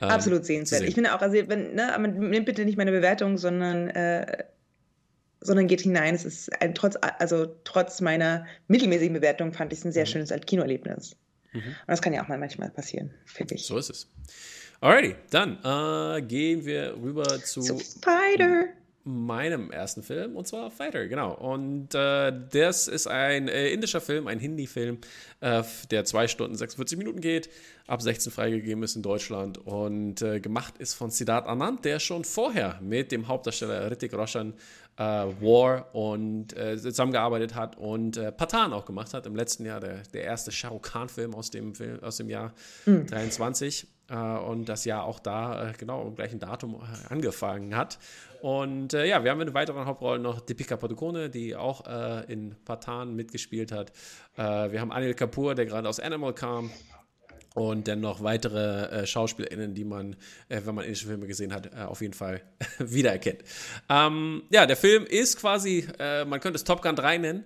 Ähm, 0.00 0.08
Absolut 0.08 0.46
sehenswert. 0.46 0.82
Ich 0.82 0.94
finde 0.94 1.14
auch, 1.14 1.20
also 1.20 1.36
wenn, 1.48 1.74
ne, 1.74 1.98
nimmt 1.98 2.46
bitte 2.46 2.64
nicht 2.64 2.78
meine 2.78 2.92
Bewertung, 2.92 3.36
sondern, 3.36 3.88
äh, 3.88 4.44
sondern 5.40 5.66
geht 5.66 5.80
hinein. 5.80 6.14
Es 6.14 6.24
ist 6.24 6.60
ein, 6.60 6.74
trotz, 6.74 6.96
also 7.00 7.46
trotz 7.64 8.00
meiner 8.00 8.46
mittelmäßigen 8.68 9.14
Bewertung 9.14 9.52
fand 9.52 9.72
ich 9.72 9.80
es 9.80 9.84
ein 9.84 9.92
sehr 9.92 10.04
mhm. 10.04 10.08
schönes 10.08 10.32
Kinoerlebnis. 10.46 11.16
Mhm. 11.52 11.58
Und 11.60 11.88
das 11.88 12.02
kann 12.02 12.12
ja 12.12 12.22
auch 12.22 12.28
mal 12.28 12.38
manchmal 12.38 12.70
passieren, 12.70 13.12
finde 13.24 13.54
ich. 13.54 13.66
So 13.66 13.78
ist 13.78 13.90
es. 13.90 14.08
Alrighty, 14.80 15.16
dann 15.30 15.58
äh, 15.62 16.22
gehen 16.22 16.64
wir 16.64 16.96
rüber 16.96 17.42
zu. 17.42 17.62
Spider 17.62 18.66
meinem 19.04 19.70
ersten 19.70 20.02
Film 20.02 20.36
und 20.36 20.46
zwar 20.46 20.70
Fighter, 20.70 21.06
genau. 21.08 21.32
Und 21.32 21.94
äh, 21.94 22.32
das 22.52 22.86
ist 22.86 23.06
ein 23.06 23.48
äh, 23.48 23.70
indischer 23.70 24.00
Film, 24.00 24.26
ein 24.26 24.38
Hindi-Film, 24.38 24.98
äh, 25.40 25.62
der 25.90 26.04
2 26.04 26.28
Stunden 26.28 26.54
46 26.54 26.98
Minuten 26.98 27.20
geht, 27.20 27.48
ab 27.86 28.02
16 28.02 28.30
freigegeben 28.30 28.82
ist 28.82 28.96
in 28.96 29.02
Deutschland 29.02 29.56
und 29.56 30.20
äh, 30.20 30.40
gemacht 30.40 30.76
ist 30.78 30.94
von 30.94 31.10
Siddharth 31.10 31.46
Anand, 31.46 31.84
der 31.86 31.98
schon 31.98 32.24
vorher 32.24 32.78
mit 32.82 33.10
dem 33.10 33.26
Hauptdarsteller 33.26 33.90
Ritik 33.90 34.12
Roshan 34.12 34.52
äh, 34.98 35.02
War 35.02 35.94
und 35.94 36.54
äh, 36.56 36.76
zusammengearbeitet 36.76 37.54
hat 37.54 37.78
und 37.78 38.20
Patan 38.36 38.74
auch 38.74 38.84
gemacht 38.84 39.14
hat 39.14 39.26
im 39.26 39.34
letzten 39.34 39.64
Jahr, 39.64 39.80
der, 39.80 40.02
der 40.12 40.24
erste 40.24 40.52
Shah 40.52 40.68
Rukh 40.68 40.90
Khan 40.90 41.08
Film 41.08 41.34
aus 41.34 41.50
dem, 41.50 41.74
Film, 41.74 42.02
aus 42.02 42.18
dem 42.18 42.28
Jahr 42.28 42.52
mhm. 42.84 43.06
23 43.06 43.86
und 44.48 44.68
das 44.68 44.84
Jahr 44.84 45.04
auch 45.04 45.20
da 45.20 45.70
genau 45.78 46.04
am 46.04 46.16
gleichen 46.16 46.40
Datum 46.40 46.82
angefangen 47.08 47.76
hat. 47.76 47.96
Und 48.40 48.94
äh, 48.94 49.06
ja, 49.06 49.22
wir 49.22 49.30
haben 49.30 49.40
in 49.40 49.52
weiteren 49.52 49.84
Hauptrollen 49.84 50.22
noch 50.22 50.40
Deepika 50.40 50.76
Padukone, 50.76 51.28
die 51.28 51.54
auch 51.54 51.86
äh, 51.86 52.32
in 52.32 52.56
Patan 52.64 53.14
mitgespielt 53.14 53.70
hat. 53.70 53.90
Äh, 54.36 54.72
wir 54.72 54.80
haben 54.80 54.92
Anil 54.92 55.14
Kapoor, 55.14 55.54
der 55.54 55.66
gerade 55.66 55.88
aus 55.88 56.00
Animal 56.00 56.34
kam. 56.34 56.70
Und 57.54 57.88
dann 57.88 58.00
noch 58.00 58.22
weitere 58.22 59.02
äh, 59.02 59.06
SchauspielerInnen, 59.06 59.74
die 59.74 59.84
man, 59.84 60.14
äh, 60.48 60.60
wenn 60.64 60.74
man 60.74 60.84
indische 60.84 61.06
Filme 61.06 61.26
gesehen 61.26 61.52
hat, 61.52 61.66
äh, 61.74 61.80
auf 61.80 62.00
jeden 62.00 62.14
Fall 62.14 62.42
wiedererkennt. 62.78 63.42
Ähm, 63.88 64.44
ja, 64.50 64.66
der 64.66 64.76
Film 64.76 65.04
ist 65.04 65.36
quasi, 65.36 65.86
äh, 65.98 66.24
man 66.24 66.38
könnte 66.38 66.56
es 66.56 66.64
Top 66.64 66.80
Gun 66.80 66.94
3 66.94 67.18
nennen. 67.18 67.44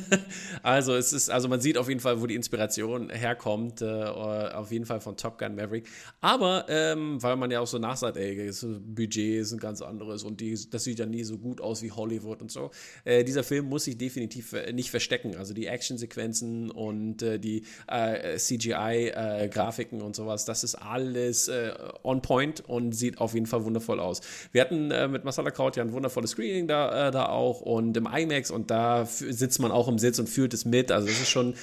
also 0.62 0.94
es 0.94 1.12
ist, 1.12 1.30
also 1.30 1.48
man 1.48 1.60
sieht 1.60 1.78
auf 1.78 1.88
jeden 1.88 2.00
Fall, 2.00 2.20
wo 2.20 2.26
die 2.26 2.34
Inspiration 2.34 3.10
herkommt, 3.10 3.82
äh, 3.82 4.04
auf 4.04 4.70
jeden 4.70 4.86
Fall 4.86 5.00
von 5.00 5.16
Top 5.16 5.38
Gun 5.38 5.54
Maverick. 5.54 5.88
Aber 6.20 6.66
ähm, 6.68 7.22
weil 7.22 7.36
man 7.36 7.50
ja 7.50 7.60
auch 7.60 7.66
so 7.66 7.78
nachsagt, 7.78 8.16
ey, 8.16 8.46
das 8.46 8.66
Budget 8.66 9.40
ist 9.40 9.52
ein 9.52 9.58
ganz 9.58 9.82
anderes 9.82 10.24
und 10.24 10.40
die, 10.40 10.58
das 10.70 10.84
sieht 10.84 10.98
ja 10.98 11.06
nie 11.06 11.24
so 11.24 11.38
gut 11.38 11.60
aus 11.60 11.82
wie 11.82 11.92
Hollywood 11.92 12.42
und 12.42 12.50
so. 12.50 12.70
Äh, 13.04 13.24
dieser 13.24 13.42
Film 13.42 13.66
muss 13.66 13.84
sich 13.84 13.98
definitiv 13.98 14.52
äh, 14.52 14.72
nicht 14.72 14.90
verstecken. 14.90 15.36
Also 15.36 15.54
die 15.54 15.66
Actionsequenzen 15.66 16.70
und 16.70 17.22
äh, 17.22 17.38
die 17.38 17.64
äh, 17.88 18.36
CGI-Grafiken 18.36 20.00
äh, 20.00 20.04
und 20.04 20.16
sowas, 20.16 20.44
das 20.44 20.64
ist 20.64 20.74
alles 20.76 21.50
on 22.02 22.22
point 22.22 22.60
und 22.68 22.92
sieht 22.92 23.18
auf 23.18 23.34
jeden 23.34 23.46
Fall 23.46 23.64
wundervoll 23.64 24.00
aus. 24.00 24.20
Wir 24.52 24.60
hatten 24.60 24.88
mit 25.10 25.24
Masala 25.24 25.50
Kraut 25.50 25.76
ja 25.76 25.82
ein 25.82 25.92
wundervolles 25.92 26.30
Screening 26.30 26.66
da, 26.66 27.10
da 27.10 27.26
auch 27.26 27.60
und 27.60 27.96
im 27.96 28.06
IMAX 28.06 28.50
und 28.50 28.70
da 28.70 29.04
sitzt 29.04 29.60
man 29.60 29.70
auch 29.70 29.81
im 29.88 29.98
Sitz 29.98 30.18
und 30.18 30.28
fühlt 30.28 30.54
es 30.54 30.64
mit. 30.64 30.92
Also 30.92 31.08
es 31.08 31.20
ist 31.20 31.30
schon, 31.30 31.54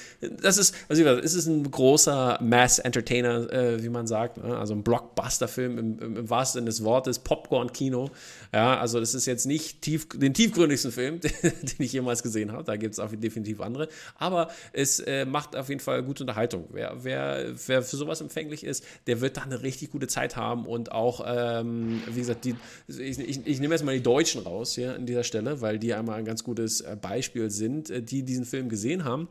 das 0.42 0.58
ist, 0.58 0.74
also 0.88 1.02
es 1.04 1.34
ist 1.34 1.46
ein 1.46 1.70
großer 1.70 2.38
Mass-Entertainer, 2.42 3.52
äh, 3.52 3.82
wie 3.82 3.88
man 3.88 4.06
sagt. 4.06 4.38
Ne? 4.38 4.56
Also 4.56 4.74
ein 4.74 4.82
Blockbuster-Film 4.82 5.78
im, 5.78 5.98
im, 5.98 6.16
im, 6.16 6.30
wahrsten 6.30 6.60
Sinne 6.60 6.66
des 6.66 6.84
Wortes, 6.84 7.18
Popcorn-Kino. 7.20 8.10
Ja, 8.52 8.78
also 8.78 9.00
das 9.00 9.14
ist 9.14 9.26
jetzt 9.26 9.46
nicht 9.46 9.82
tief, 9.82 10.08
den 10.14 10.34
tiefgründigsten 10.34 10.92
Film, 10.92 11.20
den, 11.42 11.52
ich 11.78 11.92
jemals 11.92 12.22
gesehen 12.22 12.52
habe. 12.52 12.64
Da 12.64 12.76
gibt 12.76 12.94
es 12.94 13.00
auch 13.00 13.10
definitiv 13.12 13.60
andere. 13.60 13.88
Aber 14.16 14.48
es 14.72 15.00
äh, 15.00 15.24
macht 15.24 15.56
auf 15.56 15.68
jeden 15.68 15.80
Fall 15.80 16.02
gute 16.02 16.22
Unterhaltung. 16.22 16.64
Wer, 16.70 16.96
wer, 17.02 17.52
wer 17.66 17.82
für 17.82 17.96
sowas 17.96 18.20
empfänglich 18.20 18.64
ist, 18.64 18.84
der 19.06 19.20
wird 19.20 19.36
da 19.36 19.42
eine 19.42 19.62
richtig 19.62 19.90
gute 19.90 20.06
Zeit 20.06 20.36
haben 20.36 20.66
und 20.66 20.92
auch, 20.92 21.24
ähm, 21.26 22.02
wie 22.08 22.20
gesagt, 22.20 22.44
die, 22.44 22.54
ich, 22.88 23.18
ich, 23.18 23.46
ich 23.46 23.60
nehme 23.60 23.74
jetzt 23.74 23.84
mal 23.84 23.94
die 23.94 24.02
Deutschen 24.02 24.42
raus 24.42 24.74
hier 24.74 24.94
an 24.94 25.06
dieser 25.06 25.24
Stelle, 25.24 25.60
weil 25.60 25.78
die 25.78 25.94
einmal 25.94 26.18
ein 26.18 26.24
ganz 26.24 26.44
gutes 26.44 26.80
äh, 26.80 26.96
Beispiel 27.00 27.50
sind, 27.50 27.90
äh, 27.90 28.02
die 28.10 28.22
diesen 28.22 28.44
Film 28.44 28.68
gesehen 28.68 29.04
haben. 29.04 29.28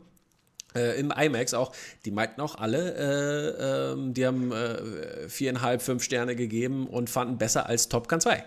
Äh, 0.74 1.00
im 1.00 1.10
IMAX 1.10 1.52
auch, 1.54 1.72
die 2.04 2.12
meinten 2.12 2.40
auch 2.40 2.54
alle, 2.54 2.94
äh, 2.94 3.92
äh, 3.92 4.12
die 4.12 4.24
haben 4.24 4.52
äh, 4.52 5.28
viereinhalb, 5.28 5.82
fünf 5.82 6.04
Sterne 6.04 6.36
gegeben 6.36 6.86
und 6.86 7.10
fanden 7.10 7.38
besser 7.38 7.66
als 7.66 7.88
Top 7.88 8.08
Gun 8.08 8.20
2. 8.20 8.44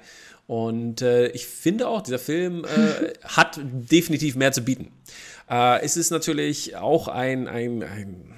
Und 0.47 1.01
äh, 1.01 1.27
ich 1.27 1.45
finde 1.45 1.87
auch, 1.87 2.01
dieser 2.01 2.19
Film 2.19 2.63
äh, 2.63 3.13
hat 3.23 3.59
definitiv 3.61 4.35
mehr 4.35 4.51
zu 4.51 4.61
bieten. 4.61 4.91
es 5.81 5.97
ist 5.97 6.09
natürlich 6.09 6.77
auch 6.77 7.09
ein, 7.09 7.47
ein, 7.47 7.83
ein 7.83 8.33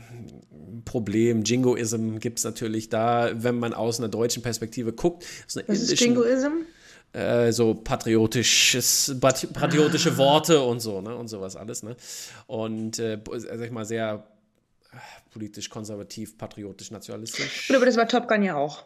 Problem. 0.86 1.44
Jingoism 1.44 2.18
gibt 2.18 2.40
es 2.40 2.46
natürlich 2.46 2.90
da, 2.90 3.32
wenn 3.36 3.56
man 3.56 3.74
aus 3.74 4.00
einer 4.00 4.10
deutschen 4.10 4.42
Perspektive 4.42 4.94
guckt. 4.94 5.26
Was 5.46 5.56
ist 5.56 6.00
Jingoism? 6.00 6.66
Äh, 7.16 7.54
so 7.54 7.74
patriotisches, 7.74 9.16
patriotische 9.22 10.12
ah. 10.12 10.18
Worte 10.18 10.62
und 10.62 10.82
so, 10.82 11.00
ne? 11.00 11.16
Und 11.16 11.30
sowas 11.30 11.56
alles, 11.56 11.82
ne? 11.82 11.96
Und 12.46 13.00
äh, 13.00 13.22
sag 13.38 13.62
ich 13.62 13.72
mal, 13.72 13.86
sehr 13.86 14.28
äh, 14.92 14.98
politisch 15.32 15.70
konservativ, 15.70 16.38
patriotisch, 16.38 16.92
nationalistisch. 16.92 17.72
Aber 17.74 17.86
das 17.86 17.96
war 17.96 18.10
Top 18.10 18.28
Gun 18.28 18.44
ja 18.44 18.58
auch. 18.58 18.84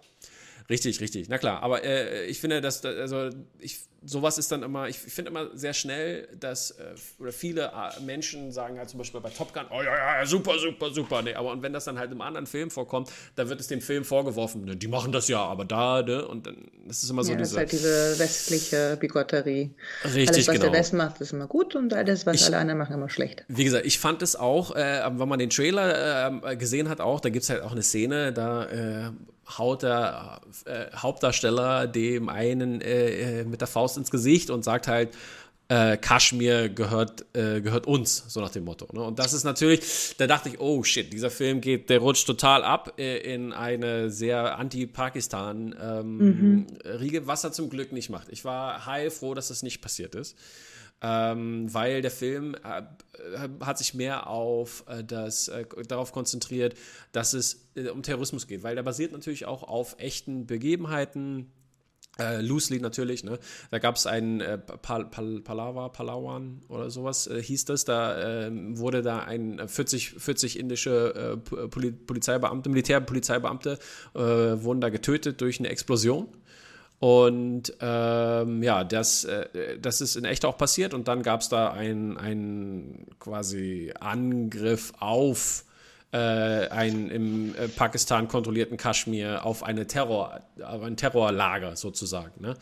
Richtig, 0.70 1.02
richtig. 1.02 1.30
Na 1.30 1.40
klar, 1.40 1.64
aber 1.64 1.84
äh, 1.84 2.26
ich 2.26 2.40
finde, 2.40 2.62
dass, 2.62 2.86
also 2.86 3.30
ich, 3.60 3.80
sowas 4.06 4.38
ist 4.38 4.52
dann 4.52 4.62
immer, 4.62 4.88
ich 4.88 5.00
finde 5.00 5.32
immer 5.32 5.48
sehr 5.58 5.74
schnell, 5.74 6.28
dass, 6.40 6.72
äh, 6.72 6.94
oder 7.18 7.32
viele 7.32 7.72
äh, 7.72 8.02
Menschen 8.02 8.52
sagen 8.52 8.78
halt 8.78 8.88
zum 8.88 9.00
Beispiel 9.00 9.20
bei 9.20 9.32
Top 9.32 9.52
Gun, 9.52 9.64
oh 9.72 9.82
ja, 9.82 10.20
ja, 10.20 10.26
super, 10.28 10.60
super, 10.60 10.92
super. 10.92 11.24
Nee, 11.24 11.34
aber 11.34 11.52
und 11.52 11.64
wenn 11.64 11.74
das 11.74 11.86
dann 11.86 11.98
halt 11.98 12.12
im 12.12 12.22
anderen 12.22 12.46
Film 12.46 12.70
vorkommt, 12.70 13.10
dann 13.36 13.50
wird 13.50 13.60
es 13.60 13.68
dem 13.68 13.82
Film 13.82 14.06
vorgeworfen, 14.06 14.66
ne, 14.66 14.76
die 14.76 14.88
machen 14.88 15.12
das 15.12 15.28
ja, 15.28 15.44
aber 15.44 15.66
da, 15.66 16.04
ne, 16.04 16.28
und 16.28 16.46
dann, 16.46 16.70
das 16.86 17.02
ist 17.02 17.10
immer 17.10 17.24
so 17.24 17.32
ja, 17.32 17.38
diese. 17.40 17.56
Das 17.56 17.64
ist 17.64 17.72
halt 17.72 17.72
diese 17.72 18.20
westliche 18.20 18.98
Bigotterie. 19.00 19.72
Richtig, 20.04 20.30
alles, 20.30 20.48
was 20.48 20.54
genau. 20.54 20.66
der 20.66 20.74
Westen 20.74 20.98
macht, 20.98 21.20
ist 21.20 21.34
immer 21.34 21.48
gut 21.48 21.76
und 21.76 21.94
alles, 21.96 22.28
was 22.28 22.36
ich, 22.36 22.46
alle 22.46 22.58
anderen 22.58 22.78
machen, 22.78 22.94
immer 22.94 23.10
schlecht. 23.10 23.44
Wie 23.48 23.64
gesagt, 23.64 23.88
ich 23.88 23.98
fand 23.98 24.22
es 24.22 24.36
auch, 24.36 24.76
äh, 24.76 25.02
wenn 25.14 25.28
man 25.28 25.40
den 25.40 25.50
Trailer 25.50 26.42
äh, 26.44 26.56
gesehen 26.58 26.90
hat, 26.90 27.02
auch, 27.02 27.22
da 27.22 27.30
gibt 27.30 27.42
es 27.42 27.50
halt 27.50 27.64
auch 27.64 27.72
eine 27.72 27.82
Szene, 27.82 28.34
da 28.34 28.66
äh, 28.66 29.12
haut 29.58 29.84
der 29.84 30.42
äh, 30.66 30.86
Hauptdarsteller 30.96 31.88
dem 31.88 32.30
einen 32.30 32.82
äh, 32.82 33.42
äh, 33.42 33.44
mit 33.46 33.62
der 33.62 33.68
Faust 33.68 33.98
ins 33.98 34.12
Gesicht 34.12 34.50
und 34.50 34.64
sagt 34.64 34.88
halt, 34.88 35.10
äh, 35.70 35.98
Kaschmir 35.98 36.70
gehört, 36.70 37.26
äh, 37.36 37.62
gehört 37.62 37.86
uns, 37.86 38.24
so 38.28 38.42
nach 38.42 38.50
dem 38.50 38.66
Motto. 38.66 38.88
Ne? 38.92 39.04
Und 39.04 39.20
das 39.20 39.34
ist 39.34 39.44
natürlich, 39.44 40.16
da 40.18 40.26
dachte 40.26 40.50
ich, 40.50 40.60
oh 40.60 40.84
shit, 40.84 41.14
dieser 41.14 41.30
Film 41.30 41.62
geht, 41.62 41.92
der 41.92 42.00
rutscht 42.00 42.26
total 42.26 42.64
ab 42.64 42.94
äh, 42.98 43.34
in 43.34 43.54
eine 43.54 44.10
sehr 44.10 44.58
anti-Pakistan-Riege, 44.58 47.22
mhm. 47.22 47.28
was 47.28 47.44
er 47.44 47.52
zum 47.52 47.70
Glück 47.70 47.92
nicht 47.92 48.10
macht. 48.10 48.30
Ich 48.30 48.46
war 48.46 48.88
heilfroh, 48.88 49.36
dass 49.36 49.50
das 49.50 49.62
nicht 49.62 49.82
passiert 49.82 50.16
ist 50.16 50.36
ähm, 51.02 51.74
weil 51.74 52.02
der 52.02 52.12
Film 52.12 52.56
äh, 52.56 52.84
hat 53.62 53.78
sich 53.78 53.94
mehr 53.94 54.28
auf 54.28 54.84
äh, 54.88 55.04
das 55.04 55.48
äh, 55.48 55.66
darauf 55.88 56.12
konzentriert, 56.12 56.76
dass 57.12 57.34
es 57.34 57.70
äh, 57.76 57.90
um 57.90 58.04
Terrorismus 58.04 58.48
geht, 58.48 58.64
weil 58.64 58.76
der 58.76 58.84
basiert 58.84 59.12
natürlich 59.12 59.46
auch 59.46 59.64
auf 59.64 59.96
echten 60.00 60.46
Begebenheiten 60.46 61.52
Äh, 62.20 62.42
loosely 62.42 62.80
natürlich, 62.82 63.24
ne? 63.24 63.40
Da 63.72 63.80
gab 63.80 63.96
es 63.96 64.06
einen 64.06 64.42
äh, 64.42 64.58
Pal 64.58 65.06
Pal 65.06 65.40
Palawa, 65.40 65.88
Palawan 65.88 66.62
oder 66.68 66.90
sowas 66.90 67.28
äh, 67.28 67.42
hieß 67.42 67.66
das. 67.66 67.86
Da 67.86 68.48
äh, 68.48 68.52
wurde 68.78 69.02
da 69.02 69.20
ein 69.20 69.62
40, 69.66 70.16
40 70.18 70.60
indische 70.60 71.38
äh, 71.40 71.68
Poli 71.70 71.92
Polizeibeamte, 71.92 72.70
Militärpolizeibeamte 72.70 73.80
äh, 74.16 74.20
wurden 74.20 74.82
da 74.82 74.90
getötet 74.90 75.40
durch 75.40 75.60
eine 75.60 75.70
Explosion. 75.70 76.28
Und 77.00 77.74
ähm, 77.80 78.62
ja, 78.62 78.84
das, 78.84 79.26
das 79.82 80.02
ist 80.02 80.16
in 80.18 80.26
echt 80.26 80.44
auch 80.46 80.58
passiert. 80.58 80.94
Und 80.94 81.08
dann 81.08 81.24
gab 81.24 81.42
es 81.42 81.50
da 81.50 81.72
einen 81.72 83.08
quasi 83.20 83.94
Angriff 84.00 84.94
auf 85.00 85.64
äh, 86.12 86.18
ein 86.70 87.10
im 87.10 87.56
äh, 87.56 87.68
Pakistan 87.68 88.28
kontrollierten 88.28 88.78
Kaschmir 88.78 89.46
auf 89.46 89.62
eine 89.64 89.86
Terror, 89.86 90.42
auf 90.64 90.82
ein 90.82 90.98
Terrorlager 90.98 91.76
sozusagen. 91.76 92.42
Ne? 92.42 92.56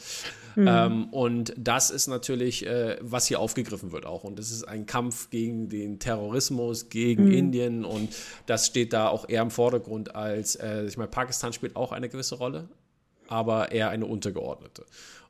Mhm. 0.55 0.67
Ähm, 0.67 1.05
und 1.11 1.53
das 1.57 1.89
ist 1.89 2.07
natürlich, 2.07 2.65
äh, 2.65 2.97
was 2.99 3.27
hier 3.27 3.39
aufgegriffen 3.39 3.93
wird 3.93 4.05
auch. 4.05 4.25
Und 4.25 4.37
das 4.37 4.51
ist 4.51 4.67
ein 4.67 4.85
Kampf 4.85 5.29
gegen 5.29 5.69
den 5.69 5.99
Terrorismus, 5.99 6.89
gegen 6.89 7.25
mhm. 7.25 7.33
Indien 7.33 7.85
und 7.85 8.13
das 8.47 8.67
steht 8.67 8.91
da 8.91 9.07
auch 9.07 9.29
eher 9.29 9.43
im 9.43 9.51
Vordergrund 9.51 10.13
als, 10.13 10.55
äh, 10.55 10.83
ich 10.83 10.97
meine, 10.97 11.09
Pakistan 11.09 11.53
spielt 11.53 11.77
auch 11.77 11.93
eine 11.93 12.09
gewisse 12.09 12.35
Rolle, 12.35 12.67
aber 13.27 13.71
eher 13.71 13.89
eine 13.89 14.05
untergeordnete. 14.05 14.85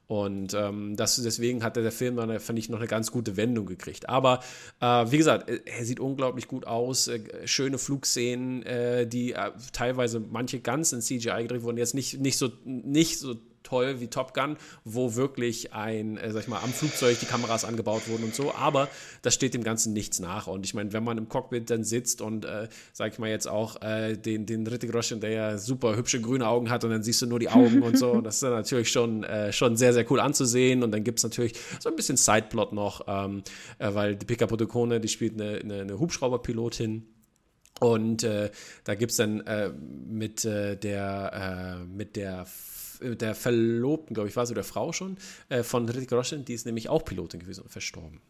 Und 0.08 0.54
ähm, 0.54 0.96
das, 0.96 1.18
deswegen 1.18 1.64
hat 1.64 1.76
der 1.76 1.92
Film 1.92 2.16
dann, 2.16 2.40
fand 2.40 2.58
ich, 2.58 2.70
noch 2.70 2.80
eine 2.80 2.88
ganz 2.88 3.12
gute 3.12 3.36
Wendung 3.36 3.66
gekriegt. 3.66 4.08
Aber 4.08 4.40
äh, 4.80 4.86
wie 4.86 5.18
gesagt, 5.18 5.50
er 5.50 5.86
sieht 5.86 6.00
unglaublich 6.00 6.48
gut 6.48 6.66
aus. 6.66 7.10
Äh, 7.10 7.20
schöne 7.46 7.78
Flugszenen, 7.78 8.64
äh, 8.64 9.06
die 9.06 9.34
äh, 9.34 9.52
teilweise 9.74 10.22
manche 10.22 10.62
ganz 10.62 10.94
in 10.94 11.02
CGI 11.02 11.44
gedreht 11.44 11.64
wurden. 11.64 11.78
Jetzt 11.78 11.94
nicht, 11.94 12.22
nicht, 12.22 12.38
so, 12.38 12.50
nicht 12.64 13.20
so 13.20 13.36
toll 13.68 14.00
wie 14.00 14.08
Top 14.08 14.34
Gun, 14.34 14.58
wo 14.86 15.16
wirklich 15.16 15.74
ein, 15.74 16.18
äh, 16.18 16.32
sag 16.32 16.44
ich 16.44 16.48
mal, 16.48 16.62
am 16.64 16.72
Flugzeug 16.72 17.20
die 17.20 17.26
Kameras 17.26 17.66
angebaut 17.66 18.08
wurden 18.08 18.24
und 18.24 18.36
so, 18.36 18.54
aber 18.54 18.88
das 19.22 19.34
steht 19.34 19.54
dem 19.54 19.64
Ganzen 19.64 19.94
nichts 19.94 20.20
nach. 20.20 20.48
Und 20.48 20.66
ich 20.66 20.74
meine, 20.74 20.94
wenn 20.94 21.04
man 21.04 21.18
im 21.18 21.28
Cockpit 21.28 21.70
dann 21.70 21.84
sitzt 21.84 22.22
und, 22.22 22.46
äh, 22.46 22.70
sag 22.94 23.14
ich 23.14 23.20
mal 23.20 23.30
jetzt 23.30 23.48
auch, 23.48 23.82
äh, 23.82 24.16
den, 24.16 24.46
den 24.46 24.66
Rittig 24.66 24.94
Roshan, 24.94 25.20
der 25.20 25.32
ja 25.32 25.58
super 25.58 25.96
hübsche 25.98 26.22
grüne 26.22 26.48
Augen 26.48 26.70
hat 26.70 26.84
und 26.84 26.92
dann 26.92 27.04
siehst 27.04 27.22
du 27.22 27.26
nur 27.26 27.40
die 27.40 27.50
Augen 27.50 27.82
und 27.82 27.98
so, 27.98 28.22
das 28.22 28.36
ist 28.36 28.44
dann 28.44 28.52
natürlich 28.52 28.90
schon, 28.90 29.24
äh, 29.24 29.52
schon 29.52 29.76
sehr, 29.76 29.94
sehr 29.94 30.10
cool 30.12 30.20
anzusehen. 30.20 30.84
Und 30.84 30.92
dann 30.92 31.04
gibt 31.04 31.20
es 31.20 31.24
natürlich 31.24 31.54
so 31.80 31.90
ein 31.90 31.96
bisschen 31.96 32.18
Sideplot 32.18 32.72
noch, 32.72 33.02
ähm, 33.08 33.44
äh, 33.80 33.94
weil 33.94 34.16
die 34.16 34.26
Pika 34.26 34.48
Podokone, 34.48 35.00
die 35.00 35.08
spielt 35.08 35.40
eine, 35.40 35.58
eine, 35.58 35.82
eine 35.82 36.00
Hubschrauberpilotin. 36.00 37.06
Und 37.80 38.24
äh, 38.24 38.50
da 38.86 38.96
gibt 38.96 39.12
es 39.12 39.18
dann 39.18 39.42
äh, 39.42 39.70
mit, 39.70 40.46
äh, 40.46 40.76
der, 40.78 41.80
äh, 41.80 41.86
mit 41.86 42.16
der 42.16 42.46
der 43.02 43.36
Verlobten, 43.36 44.14
glaube 44.14 44.30
ich, 44.30 44.36
war 44.36 44.46
so 44.46 44.54
der 44.54 44.64
Frau 44.64 44.92
schon, 44.94 45.18
äh, 45.50 45.64
von 45.64 45.88
Hrithik 45.88 46.12
Roshan, 46.12 46.46
die 46.46 46.54
ist 46.54 46.66
nämlich 46.66 46.90
auch 46.90 47.04
Pilotin 47.04 47.40
gewesen 47.40 47.62
und 47.62 47.70
verstorben. 47.70 48.22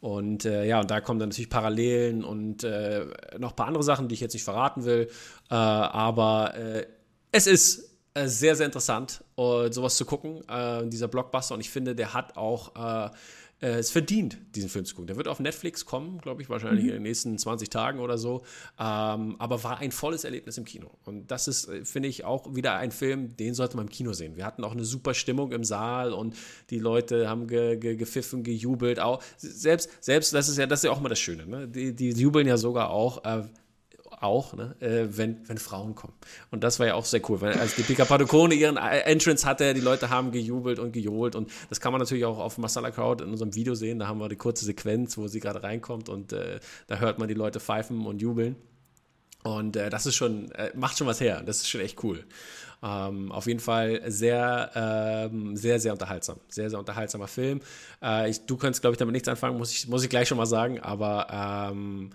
Und 0.00 0.44
äh, 0.44 0.64
ja, 0.66 0.80
und 0.80 0.90
da 0.90 1.00
kommen 1.00 1.18
dann 1.18 1.30
natürlich 1.30 1.50
Parallelen 1.50 2.24
und 2.24 2.64
äh, 2.64 3.06
noch 3.38 3.50
ein 3.50 3.56
paar 3.56 3.66
andere 3.66 3.84
Sachen, 3.84 4.08
die 4.08 4.14
ich 4.14 4.20
jetzt 4.20 4.34
nicht 4.34 4.44
verraten 4.44 4.84
will. 4.84 5.08
Äh, 5.50 5.54
aber 5.54 6.54
äh, 6.56 6.86
es 7.32 7.46
ist 7.46 7.90
sehr, 8.16 8.54
sehr 8.54 8.66
interessant, 8.66 9.24
sowas 9.36 9.96
zu 9.96 10.04
gucken, 10.04 10.44
dieser 10.88 11.08
Blockbuster. 11.08 11.52
Und 11.56 11.60
ich 11.60 11.70
finde, 11.70 11.96
der 11.96 12.14
hat 12.14 12.36
auch 12.36 13.10
äh, 13.64 13.78
es 13.78 13.90
verdient, 13.90 14.36
diesen 14.54 14.68
Film 14.68 14.84
zu 14.84 14.94
gucken. 14.94 15.06
Der 15.06 15.16
wird 15.16 15.26
auf 15.26 15.40
Netflix 15.40 15.86
kommen, 15.86 16.18
glaube 16.18 16.42
ich, 16.42 16.50
wahrscheinlich 16.50 16.84
mhm. 16.84 16.90
in 16.90 16.96
den 16.96 17.02
nächsten 17.02 17.38
20 17.38 17.70
Tagen 17.70 17.98
oder 17.98 18.18
so. 18.18 18.42
Ähm, 18.78 19.36
aber 19.38 19.64
war 19.64 19.78
ein 19.78 19.90
volles 19.90 20.24
Erlebnis 20.24 20.58
im 20.58 20.66
Kino. 20.66 20.90
Und 21.04 21.30
das 21.30 21.48
ist, 21.48 21.68
äh, 21.68 21.84
finde 21.84 22.10
ich, 22.10 22.24
auch 22.24 22.54
wieder 22.54 22.76
ein 22.76 22.92
Film, 22.92 23.36
den 23.36 23.54
sollte 23.54 23.76
man 23.76 23.86
im 23.86 23.90
Kino 23.90 24.12
sehen. 24.12 24.36
Wir 24.36 24.44
hatten 24.44 24.62
auch 24.64 24.72
eine 24.72 24.84
super 24.84 25.14
Stimmung 25.14 25.52
im 25.52 25.64
Saal 25.64 26.12
und 26.12 26.36
die 26.68 26.78
Leute 26.78 27.28
haben 27.28 27.46
ge, 27.46 27.78
ge, 27.78 27.96
gepfiffen, 27.96 28.42
gejubelt. 28.42 29.00
Auch 29.00 29.22
selbst, 29.38 29.90
selbst, 30.04 30.34
das 30.34 30.48
ist 30.50 30.58
ja, 30.58 30.66
das 30.66 30.80
ist 30.80 30.84
ja 30.84 30.90
auch 30.90 31.00
mal 31.00 31.08
das 31.08 31.20
Schöne. 31.20 31.46
Ne? 31.46 31.66
Die, 31.66 31.94
die 31.94 32.10
jubeln 32.10 32.46
ja 32.46 32.58
sogar 32.58 32.90
auch. 32.90 33.24
Äh, 33.24 33.44
auch, 34.24 34.54
ne, 34.54 34.74
äh, 34.80 35.06
wenn, 35.16 35.48
wenn 35.48 35.58
Frauen 35.58 35.94
kommen. 35.94 36.14
Und 36.50 36.64
das 36.64 36.80
war 36.80 36.86
ja 36.86 36.94
auch 36.94 37.04
sehr 37.04 37.20
cool, 37.28 37.40
weil 37.40 37.58
als 37.58 37.76
die 37.76 37.82
Pika 37.82 38.04
Padukone 38.04 38.54
ihren 38.54 38.76
Entrance 38.76 39.46
hatte, 39.46 39.74
die 39.74 39.80
Leute 39.80 40.10
haben 40.10 40.32
gejubelt 40.32 40.78
und 40.78 40.92
gejohlt 40.92 41.36
und 41.36 41.50
das 41.68 41.80
kann 41.80 41.92
man 41.92 42.00
natürlich 42.00 42.24
auch 42.24 42.38
auf 42.38 42.58
Masala 42.58 42.90
Crowd 42.90 43.22
in 43.22 43.30
unserem 43.30 43.54
Video 43.54 43.74
sehen, 43.74 43.98
da 43.98 44.08
haben 44.08 44.18
wir 44.18 44.28
die 44.28 44.36
kurze 44.36 44.64
Sequenz, 44.64 45.16
wo 45.16 45.28
sie 45.28 45.40
gerade 45.40 45.62
reinkommt 45.62 46.08
und 46.08 46.32
äh, 46.32 46.58
da 46.86 46.98
hört 46.98 47.18
man 47.18 47.28
die 47.28 47.34
Leute 47.34 47.60
pfeifen 47.60 48.06
und 48.06 48.20
jubeln. 48.20 48.56
Und 49.44 49.76
äh, 49.76 49.90
das 49.90 50.06
ist 50.06 50.16
schon, 50.16 50.50
äh, 50.52 50.70
macht 50.74 50.96
schon 50.96 51.06
was 51.06 51.20
her. 51.20 51.42
Das 51.44 51.58
ist 51.58 51.68
schon 51.68 51.82
echt 51.82 52.02
cool. 52.02 52.24
Ähm, 52.82 53.30
auf 53.30 53.46
jeden 53.46 53.60
Fall 53.60 54.00
sehr, 54.10 54.70
ähm, 54.74 55.54
sehr, 55.54 55.78
sehr 55.78 55.92
unterhaltsam. 55.92 56.40
Sehr, 56.48 56.70
sehr 56.70 56.78
unterhaltsamer 56.78 57.28
Film. 57.28 57.60
Äh, 58.02 58.30
ich, 58.30 58.46
du 58.46 58.56
könntest, 58.56 58.80
glaube 58.80 58.94
ich, 58.94 58.98
damit 58.98 59.12
nichts 59.12 59.28
anfangen, 59.28 59.58
muss 59.58 59.70
ich, 59.70 59.86
muss 59.86 60.02
ich 60.02 60.08
gleich 60.08 60.28
schon 60.28 60.38
mal 60.38 60.46
sagen, 60.46 60.80
aber 60.80 61.70
ähm, 61.70 62.10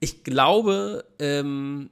ich 0.00 0.24
glaube, 0.24 1.04
ähm, 1.18 1.90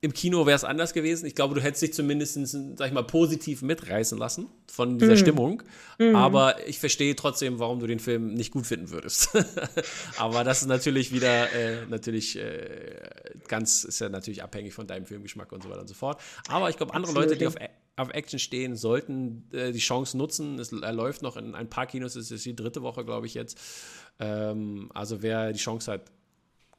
im 0.00 0.12
Kino 0.12 0.46
wäre 0.46 0.54
es 0.54 0.62
anders 0.62 0.92
gewesen. 0.92 1.26
Ich 1.26 1.34
glaube, 1.34 1.56
du 1.56 1.60
hättest 1.60 1.82
dich 1.82 1.92
zumindest, 1.92 2.34
sag 2.76 2.86
ich 2.86 2.92
mal, 2.92 3.02
positiv 3.02 3.62
mitreißen 3.62 4.16
lassen 4.16 4.46
von 4.70 4.96
dieser 4.96 5.14
mm. 5.14 5.18
Stimmung. 5.18 5.62
Mm. 5.98 6.14
Aber 6.14 6.68
ich 6.68 6.78
verstehe 6.78 7.16
trotzdem, 7.16 7.58
warum 7.58 7.80
du 7.80 7.88
den 7.88 7.98
Film 7.98 8.34
nicht 8.34 8.52
gut 8.52 8.66
finden 8.66 8.90
würdest. 8.90 9.30
Aber 10.18 10.44
das 10.44 10.62
ist 10.62 10.68
natürlich 10.68 11.12
wieder, 11.12 11.52
äh, 11.52 11.84
natürlich 11.86 12.38
äh, 12.38 13.00
ganz, 13.48 13.82
ist 13.82 13.98
ja 13.98 14.08
natürlich 14.08 14.44
abhängig 14.44 14.72
von 14.72 14.86
deinem 14.86 15.04
Filmgeschmack 15.04 15.50
und 15.50 15.64
so 15.64 15.68
weiter 15.68 15.80
und 15.80 15.88
so 15.88 15.94
fort. 15.94 16.20
Aber 16.48 16.70
ich 16.70 16.76
glaube, 16.76 16.94
andere 16.94 17.10
Absolut. 17.10 17.30
Leute, 17.30 17.38
die 17.38 17.46
auf, 17.48 17.56
auf 17.96 18.10
Action 18.10 18.38
stehen, 18.38 18.76
sollten 18.76 19.48
äh, 19.52 19.72
die 19.72 19.80
Chance 19.80 20.16
nutzen. 20.16 20.60
Es 20.60 20.70
er 20.70 20.92
läuft 20.92 21.22
noch 21.22 21.36
in 21.36 21.56
ein 21.56 21.68
paar 21.68 21.86
Kinos, 21.86 22.14
es 22.14 22.30
ist 22.30 22.46
die 22.46 22.54
dritte 22.54 22.82
Woche, 22.82 23.04
glaube 23.04 23.26
ich, 23.26 23.34
jetzt. 23.34 23.58
Ähm, 24.20 24.90
also 24.94 25.22
wer 25.22 25.52
die 25.52 25.58
Chance 25.58 25.90
hat, 25.90 26.02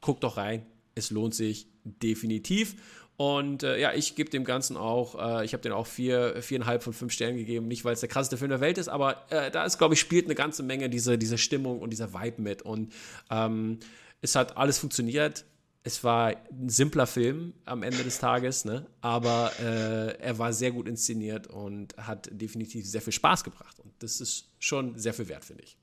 guckt 0.00 0.24
doch 0.24 0.36
rein. 0.36 0.66
Es 0.94 1.10
lohnt 1.10 1.34
sich 1.34 1.68
definitiv. 1.84 2.76
Und 3.20 3.64
äh, 3.64 3.78
ja, 3.78 3.92
ich 3.92 4.16
gebe 4.16 4.30
dem 4.30 4.44
Ganzen 4.44 4.78
auch, 4.78 5.40
äh, 5.40 5.44
ich 5.44 5.52
habe 5.52 5.62
den 5.62 5.72
auch 5.72 5.86
vier, 5.86 6.40
viereinhalb 6.40 6.82
von 6.82 6.94
fünf 6.94 7.12
Sternen 7.12 7.36
gegeben. 7.36 7.68
Nicht, 7.68 7.84
weil 7.84 7.92
es 7.92 8.00
der 8.00 8.08
krasseste 8.08 8.38
Film 8.38 8.48
der 8.48 8.62
Welt 8.62 8.78
ist, 8.78 8.88
aber 8.88 9.30
äh, 9.30 9.50
da 9.50 9.66
ist, 9.66 9.76
glaube 9.76 9.92
ich, 9.92 10.00
spielt 10.00 10.24
eine 10.24 10.34
ganze 10.34 10.62
Menge 10.62 10.88
diese, 10.88 11.18
diese 11.18 11.36
Stimmung 11.36 11.80
und 11.80 11.90
dieser 11.90 12.14
Vibe 12.14 12.40
mit. 12.40 12.62
Und 12.62 12.94
ähm, 13.30 13.78
es 14.22 14.36
hat 14.36 14.56
alles 14.56 14.78
funktioniert. 14.78 15.44
Es 15.82 16.02
war 16.02 16.28
ein 16.28 16.70
simpler 16.70 17.06
Film 17.06 17.52
am 17.66 17.82
Ende 17.82 18.04
des 18.04 18.18
Tages, 18.20 18.64
ne? 18.64 18.86
aber 19.02 19.52
äh, 19.60 20.18
er 20.18 20.38
war 20.38 20.54
sehr 20.54 20.72
gut 20.72 20.88
inszeniert 20.88 21.46
und 21.46 21.94
hat 21.98 22.30
definitiv 22.32 22.86
sehr 22.86 23.02
viel 23.02 23.12
Spaß 23.12 23.44
gebracht. 23.44 23.80
Und 23.80 23.92
das 23.98 24.22
ist 24.22 24.48
schon 24.58 24.98
sehr 24.98 25.12
viel 25.12 25.28
wert, 25.28 25.44
finde 25.44 25.64
ich. 25.64 25.76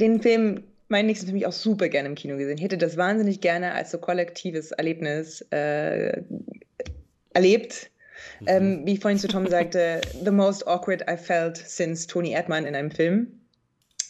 Den 0.00 0.20
Film 0.20 0.64
meinen 0.88 1.06
nächsten 1.06 1.26
Film 1.26 1.36
ich 1.36 1.46
auch 1.46 1.52
super 1.52 1.88
gerne 1.88 2.08
im 2.08 2.14
Kino 2.14 2.36
gesehen. 2.36 2.58
Ich 2.58 2.64
hätte 2.64 2.78
das 2.78 2.96
wahnsinnig 2.96 3.40
gerne 3.40 3.72
als 3.72 3.90
so 3.90 3.98
kollektives 3.98 4.72
Erlebnis 4.72 5.42
äh, 5.50 6.22
erlebt. 7.34 7.90
Mhm. 8.40 8.46
Ähm, 8.46 8.82
wie 8.86 8.94
ich 8.94 9.00
vorhin 9.00 9.18
zu 9.18 9.28
Tom 9.28 9.46
sagte, 9.46 10.00
the 10.24 10.30
most 10.30 10.66
awkward 10.66 11.02
I 11.10 11.16
felt 11.16 11.56
since 11.56 12.06
Tony 12.06 12.32
Erdmann 12.32 12.64
in 12.64 12.74
einem 12.74 12.90
Film. 12.90 13.28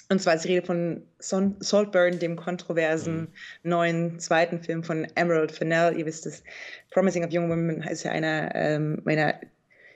Und 0.09 0.21
zwar 0.21 0.35
ist 0.35 0.45
die 0.45 0.55
Rede 0.55 0.65
von 0.65 1.03
Son 1.19 1.57
Saltburn, 1.59 2.19
dem 2.21 2.37
kontroversen 2.37 3.23
mhm. 3.63 3.71
neuen 3.71 4.19
zweiten 4.21 4.63
Film 4.63 4.85
von 4.85 5.07
Emerald 5.17 5.51
Fennell. 5.51 5.99
Ihr 5.99 6.07
wisst 6.07 6.27
es, 6.27 6.45
Promising 6.91 7.25
of 7.25 7.31
Young 7.33 7.51
Women 7.51 7.83
ist 7.83 8.05
ja 8.05 8.13
einer 8.13 8.55
ähm, 8.55 9.01
meiner 9.05 9.35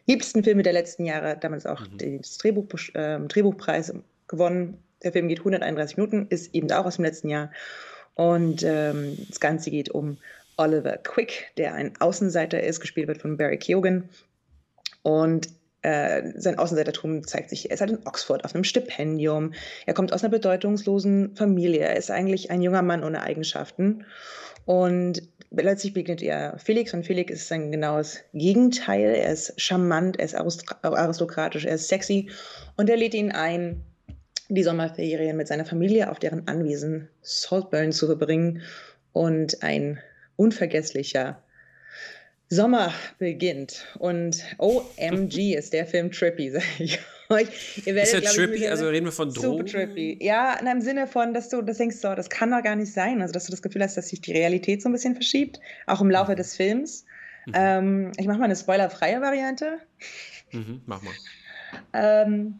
liebsten 0.06 0.42
Filme 0.42 0.64
der 0.64 0.72
letzten 0.72 1.04
Jahre. 1.04 1.36
Damals 1.38 1.64
auch 1.66 1.80
mhm. 1.80 1.98
den 1.98 2.22
Drehbuch, 2.40 2.66
äh, 2.94 3.20
Drehbuchpreis 3.20 3.94
gewonnen 4.26 4.82
der 5.02 5.12
Film 5.12 5.28
geht 5.28 5.40
131 5.40 5.96
Minuten, 5.96 6.26
ist 6.28 6.54
eben 6.54 6.70
auch 6.72 6.86
aus 6.86 6.96
dem 6.96 7.04
letzten 7.04 7.28
Jahr. 7.28 7.50
Und 8.14 8.62
ähm, 8.62 9.16
das 9.28 9.40
Ganze 9.40 9.70
geht 9.70 9.90
um 9.90 10.18
Oliver 10.56 10.98
Quick, 10.98 11.52
der 11.56 11.74
ein 11.74 11.94
Außenseiter 12.00 12.62
ist, 12.62 12.80
gespielt 12.80 13.08
wird 13.08 13.18
von 13.18 13.36
Barry 13.36 13.56
Keoghan. 13.56 14.08
Und 15.02 15.48
äh, 15.82 16.32
sein 16.36 16.58
Außenseitertum 16.58 17.26
zeigt 17.26 17.48
sich, 17.48 17.70
er 17.70 17.74
ist 17.74 17.80
halt 17.80 17.90
in 17.90 18.06
Oxford 18.06 18.44
auf 18.44 18.54
einem 18.54 18.64
Stipendium. 18.64 19.54
Er 19.86 19.94
kommt 19.94 20.12
aus 20.12 20.22
einer 20.22 20.30
bedeutungslosen 20.30 21.34
Familie. 21.36 21.80
Er 21.80 21.96
ist 21.96 22.10
eigentlich 22.10 22.50
ein 22.50 22.60
junger 22.60 22.82
Mann 22.82 23.02
ohne 23.02 23.22
Eigenschaften. 23.22 24.04
Und 24.66 25.22
plötzlich 25.54 25.94
begegnet 25.94 26.22
er 26.22 26.58
Felix 26.58 26.92
und 26.92 27.06
Felix 27.06 27.32
ist 27.32 27.48
sein 27.48 27.72
genaues 27.72 28.20
Gegenteil. 28.34 29.14
Er 29.14 29.32
ist 29.32 29.58
charmant, 29.58 30.18
er 30.18 30.26
ist 30.26 30.34
aristokratisch, 30.34 31.64
er 31.64 31.76
ist 31.76 31.88
sexy 31.88 32.28
und 32.76 32.90
er 32.90 32.96
lädt 32.98 33.14
ihn 33.14 33.32
ein, 33.32 33.82
die 34.50 34.62
Sommerferien 34.62 35.36
mit 35.36 35.48
seiner 35.48 35.64
Familie 35.64 36.10
auf 36.10 36.18
deren 36.18 36.46
Anwesen 36.48 37.08
Saltburn 37.22 37.92
zu 37.92 38.06
verbringen 38.06 38.62
und 39.12 39.62
ein 39.62 40.00
unvergesslicher 40.36 41.42
Sommer 42.48 42.92
beginnt. 43.18 43.86
Und 43.98 44.44
OMG 44.58 45.54
ist 45.56 45.72
der 45.72 45.86
Film 45.86 46.10
trippy, 46.10 46.50
sag 46.50 46.62
ich 46.78 46.98
euch. 47.28 47.78
Ihr 47.86 47.94
werdet, 47.94 48.12
ist 48.12 48.14
er 48.14 48.22
trippy? 48.22 48.66
also 48.66 48.88
reden 48.88 49.06
wir 49.06 49.12
von 49.12 49.32
Drogen? 49.32 49.58
Super 49.58 49.86
trippy. 49.86 50.18
Ja, 50.20 50.54
in 50.54 50.66
einem 50.66 50.80
Sinne 50.80 51.06
von, 51.06 51.32
dass 51.32 51.48
du 51.48 51.62
das 51.62 51.78
denkst, 51.78 51.98
so, 51.98 52.14
das 52.14 52.28
kann 52.28 52.50
doch 52.50 52.62
gar 52.62 52.74
nicht 52.74 52.92
sein. 52.92 53.22
Also, 53.22 53.32
dass 53.32 53.46
du 53.46 53.52
das 53.52 53.62
Gefühl 53.62 53.82
hast, 53.82 53.96
dass 53.96 54.08
sich 54.08 54.20
die 54.20 54.32
Realität 54.32 54.82
so 54.82 54.88
ein 54.88 54.92
bisschen 54.92 55.14
verschiebt, 55.14 55.60
auch 55.86 56.00
im 56.00 56.10
Laufe 56.10 56.32
mhm. 56.32 56.36
des 56.36 56.56
Films. 56.56 57.04
Mhm. 57.46 57.52
Ähm, 57.54 58.12
ich 58.18 58.26
mache 58.26 58.38
mal 58.38 58.46
eine 58.46 58.56
spoilerfreie 58.56 59.20
Variante. 59.20 59.78
Mhm, 60.50 60.82
mach 60.86 61.02
mal. 61.02 61.14
Ähm, 61.92 62.58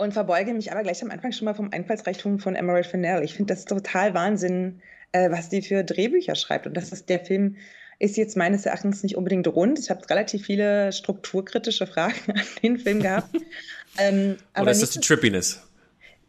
und 0.00 0.12
verbeuge 0.12 0.54
mich 0.54 0.72
aber 0.72 0.82
gleich 0.82 1.02
am 1.02 1.10
Anfang 1.10 1.32
schon 1.32 1.44
mal 1.44 1.54
vom 1.54 1.72
Einfallsreichtum 1.72 2.38
von 2.38 2.56
Emerald 2.56 2.86
Fennell. 2.86 3.22
Ich 3.22 3.34
finde 3.34 3.54
das 3.54 3.66
total 3.66 4.14
Wahnsinn, 4.14 4.80
äh, 5.12 5.30
was 5.30 5.50
die 5.50 5.60
für 5.60 5.84
Drehbücher 5.84 6.34
schreibt. 6.34 6.66
Und 6.66 6.74
das 6.74 6.90
ist 6.90 7.08
der 7.08 7.20
Film 7.20 7.56
ist 7.98 8.16
jetzt 8.16 8.34
meines 8.34 8.64
Erachtens 8.64 9.02
nicht 9.02 9.16
unbedingt 9.16 9.46
rund. 9.46 9.78
Ich 9.78 9.90
habe 9.90 10.08
relativ 10.08 10.46
viele 10.46 10.90
strukturkritische 10.90 11.86
Fragen 11.86 12.14
an 12.28 12.42
den 12.62 12.78
Film 12.78 13.02
gehabt. 13.02 13.28
ähm, 13.98 14.36
Oder 14.58 14.70
ist 14.70 14.82
das 14.82 14.90
die 14.90 15.00
Trippiness? 15.00 15.62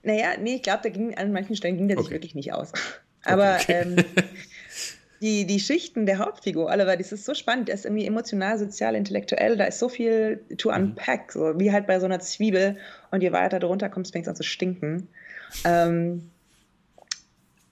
Naja, 0.04 0.32
nee, 0.38 0.56
ich 0.56 0.64
glaube, 0.64 0.92
an 1.16 1.32
manchen 1.32 1.56
Stellen 1.56 1.78
ging 1.78 1.88
der 1.88 1.98
okay. 1.98 2.06
sich 2.06 2.12
wirklich 2.12 2.36
nicht 2.36 2.52
aus. 2.52 2.74
Aber 3.24 3.58
okay, 3.62 3.86
okay. 3.86 3.96
Ähm, 3.98 4.06
die, 5.22 5.46
die 5.46 5.60
Schichten 5.60 6.06
der 6.06 6.18
Hauptfigur, 6.18 6.70
alle, 6.70 6.88
weil 6.88 6.98
das 6.98 7.12
ist 7.12 7.26
so 7.26 7.34
spannend, 7.34 7.68
der 7.68 7.76
ist 7.76 7.86
irgendwie 7.86 8.06
emotional, 8.06 8.58
sozial, 8.58 8.96
intellektuell, 8.96 9.58
da 9.58 9.66
ist 9.66 9.80
so 9.80 9.90
viel 9.90 10.44
to 10.58 10.70
mhm. 10.70 10.76
unpack, 10.76 11.32
so 11.32 11.60
wie 11.60 11.72
halt 11.72 11.88
bei 11.88 12.00
so 12.00 12.06
einer 12.06 12.20
Zwiebel 12.20 12.78
und 13.12 13.22
je 13.22 13.32
weiter 13.32 13.60
du 13.60 13.68
runterkommst, 13.68 14.12
fängst 14.12 14.28
du 14.28 14.32
an 14.32 14.36
zu 14.36 14.44
stinken. 14.44 15.08
Ähm, 15.64 16.30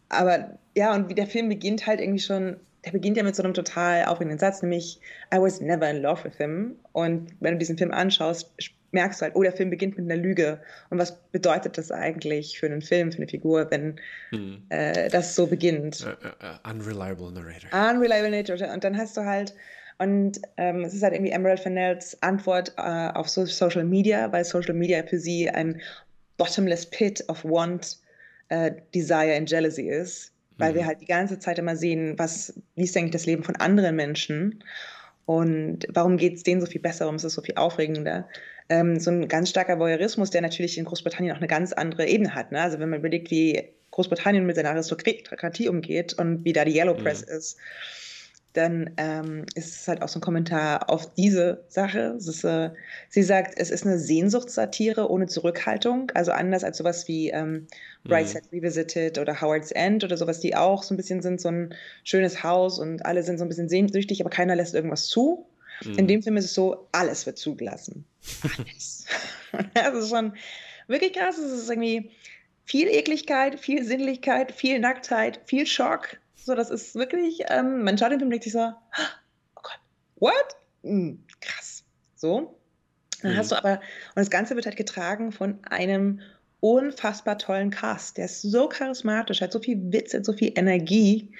aber 0.09 0.57
ja, 0.75 0.93
und 0.93 1.09
wie 1.09 1.15
der 1.15 1.27
Film 1.27 1.49
beginnt 1.49 1.87
halt 1.87 1.99
irgendwie 1.99 2.19
schon 2.19 2.57
der 2.85 2.91
beginnt 2.91 3.17
ja 3.17 3.23
mit 3.23 3.35
so 3.35 3.43
einem 3.43 3.53
total 3.53 4.05
aufregenden 4.05 4.39
Satz, 4.39 4.61
nämlich 4.61 4.99
I 5.33 5.37
was 5.37 5.59
never 5.59 5.89
in 5.89 6.01
love 6.01 6.23
with 6.23 6.37
him. 6.37 6.75
Und 6.93 7.29
wenn 7.39 7.53
du 7.53 7.59
diesen 7.59 7.77
Film 7.77 7.91
anschaust, 7.91 8.51
merkst 8.91 9.21
du 9.21 9.25
halt, 9.25 9.35
oh, 9.35 9.43
der 9.43 9.53
Film 9.53 9.69
beginnt 9.69 9.97
mit 9.97 10.09
einer 10.09 10.21
Lüge. 10.21 10.59
Und 10.89 10.97
was 10.97 11.21
bedeutet 11.31 11.77
das 11.77 11.91
eigentlich 11.91 12.59
für 12.59 12.65
einen 12.65 12.81
Film, 12.81 13.11
für 13.11 13.17
eine 13.17 13.27
Figur, 13.27 13.69
wenn 13.71 13.99
hm. 14.31 14.63
äh, 14.69 15.09
das 15.09 15.35
so 15.35 15.47
beginnt? 15.47 16.05
Uh, 16.05 16.09
uh, 16.09 16.71
unreliable 16.71 17.31
Narrator. 17.31 17.69
Unreliable 17.71 18.31
Narrator. 18.31 18.73
Und 18.73 18.83
dann 18.83 18.97
hast 18.97 19.17
du 19.17 19.25
halt, 19.25 19.53
und 19.97 20.41
ähm, 20.57 20.83
es 20.83 20.93
ist 20.93 21.03
halt 21.03 21.13
irgendwie 21.13 21.31
Emerald 21.31 21.59
Fennells 21.59 22.21
Antwort 22.21 22.73
äh, 22.77 22.81
auf 22.81 23.27
so 23.29 23.45
Social 23.45 23.83
Media, 23.83 24.31
weil 24.31 24.45
Social 24.45 24.73
Media 24.73 25.03
für 25.03 25.19
sie 25.19 25.49
ein 25.49 25.81
bottomless 26.37 26.85
pit 26.85 27.23
of 27.27 27.43
want, 27.43 27.97
uh, 28.51 28.69
desire 28.93 29.35
and 29.35 29.49
jealousy 29.49 29.89
ist 29.89 30.33
weil 30.59 30.73
mhm. 30.73 30.75
wir 30.75 30.85
halt 30.85 31.01
die 31.01 31.05
ganze 31.05 31.39
Zeit 31.39 31.57
immer 31.57 31.75
sehen, 31.75 32.13
was, 32.17 32.53
wie 32.75 32.83
ist 32.83 32.95
eigentlich 32.95 33.11
das 33.11 33.25
Leben 33.25 33.43
von 33.43 33.55
anderen 33.55 33.95
Menschen 33.95 34.63
und 35.29 35.85
warum 35.89 36.17
geht 36.17 36.37
es 36.37 36.41
denen 36.41 36.59
so 36.59 36.65
viel 36.65 36.81
besser, 36.81 37.05
warum 37.05 37.17
ist 37.17 37.23
es 37.23 37.35
so 37.35 37.43
viel 37.43 37.53
aufregender. 37.53 38.27
Ähm, 38.67 38.99
so 38.99 39.11
ein 39.11 39.27
ganz 39.27 39.51
starker 39.51 39.77
Voyeurismus, 39.77 40.31
der 40.31 40.41
natürlich 40.41 40.79
in 40.79 40.85
Großbritannien 40.85 41.33
auch 41.33 41.37
eine 41.37 41.45
ganz 41.45 41.71
andere 41.71 42.07
Ebene 42.07 42.33
hat. 42.33 42.51
Ne? 42.51 42.59
Also 42.59 42.79
wenn 42.79 42.89
man 42.89 42.97
überlegt, 42.97 43.29
wie 43.29 43.69
Großbritannien 43.91 44.47
mit 44.47 44.55
seiner 44.55 44.71
Aristokratie 44.71 45.69
umgeht 45.69 46.13
und 46.13 46.45
wie 46.45 46.53
da 46.53 46.65
die 46.65 46.75
Yellow 46.75 46.95
Press 46.95 47.27
mhm. 47.27 47.37
ist, 47.37 47.59
dann 48.53 48.91
ähm, 48.97 49.45
ist 49.53 49.81
es 49.81 49.87
halt 49.87 50.01
auch 50.01 50.09
so 50.09 50.19
ein 50.19 50.23
Kommentar 50.23 50.89
auf 50.89 51.13
diese 51.13 51.63
Sache. 51.67 52.15
Ist, 52.17 52.43
äh, 52.43 52.71
sie 53.07 53.21
sagt, 53.21 53.53
es 53.57 53.69
ist 53.69 53.85
eine 53.85 53.99
Sehnsuchtssatire 53.99 55.09
ohne 55.09 55.27
Zurückhaltung, 55.27 56.11
also 56.15 56.31
anders 56.31 56.63
als 56.63 56.77
sowas 56.77 57.07
wie 57.07 57.29
ähm, 57.29 57.67
Bright 58.03 58.25
mhm. 58.25 58.29
Set 58.29 58.43
Revisited 58.51 59.19
oder 59.19 59.39
Howard's 59.39 59.71
End 59.71 60.03
oder 60.03 60.17
sowas, 60.17 60.39
die 60.39 60.55
auch 60.55 60.81
so 60.81 60.93
ein 60.93 60.97
bisschen 60.97 61.21
sind, 61.21 61.39
so 61.39 61.49
ein 61.49 61.75
schönes 62.03 62.43
Haus 62.43 62.79
und 62.79 63.05
alle 63.05 63.21
sind 63.23 63.37
so 63.37 63.45
ein 63.45 63.49
bisschen 63.49 63.69
sehnsüchtig, 63.69 64.19
aber 64.21 64.31
keiner 64.31 64.55
lässt 64.55 64.73
irgendwas 64.73 65.05
zu. 65.07 65.45
Mhm. 65.85 65.99
In 65.99 66.07
dem 66.07 66.23
Film 66.23 66.37
ist 66.37 66.45
es 66.45 66.53
so, 66.55 66.87
alles 66.91 67.27
wird 67.27 67.37
zugelassen. 67.37 68.05
Alles. 68.43 69.05
das 69.73 69.93
ist 69.93 70.09
schon 70.09 70.33
wirklich 70.87 71.13
krass. 71.13 71.37
Es 71.37 71.51
ist 71.51 71.69
irgendwie 71.69 72.09
viel 72.65 72.87
Ekligkeit, 72.87 73.59
viel 73.59 73.83
Sinnlichkeit, 73.83 74.51
viel 74.51 74.79
Nacktheit, 74.79 75.39
viel 75.45 75.67
Schock 75.67 76.17
so, 76.45 76.55
das 76.55 76.69
ist 76.69 76.95
wirklich, 76.95 77.41
ähm, 77.49 77.83
man 77.83 77.97
schaut 77.97 78.11
den 78.11 78.19
Film 78.19 78.27
und 78.27 78.31
denkt 78.31 78.43
sich 78.43 78.53
so, 78.53 78.59
oh 78.59 79.61
Gott, 79.61 79.79
what? 80.15 80.55
Hm, 80.83 81.23
krass. 81.41 81.83
So. 82.15 82.59
Dann 83.21 83.33
mhm. 83.33 83.37
hast 83.37 83.51
du 83.51 83.55
aber, 83.57 83.73
und 83.73 84.15
das 84.15 84.29
Ganze 84.29 84.55
wird 84.55 84.65
halt 84.65 84.77
getragen 84.77 85.31
von 85.31 85.59
einem 85.69 86.21
unfassbar 86.59 87.37
tollen 87.37 87.69
Cast. 87.69 88.17
Der 88.17 88.25
ist 88.25 88.41
so 88.41 88.67
charismatisch, 88.67 89.41
hat 89.41 89.51
so 89.51 89.59
viel 89.59 89.77
Witz, 89.91 90.13
hat 90.13 90.25
so 90.25 90.33
viel 90.33 90.51
Energie, 90.55 91.31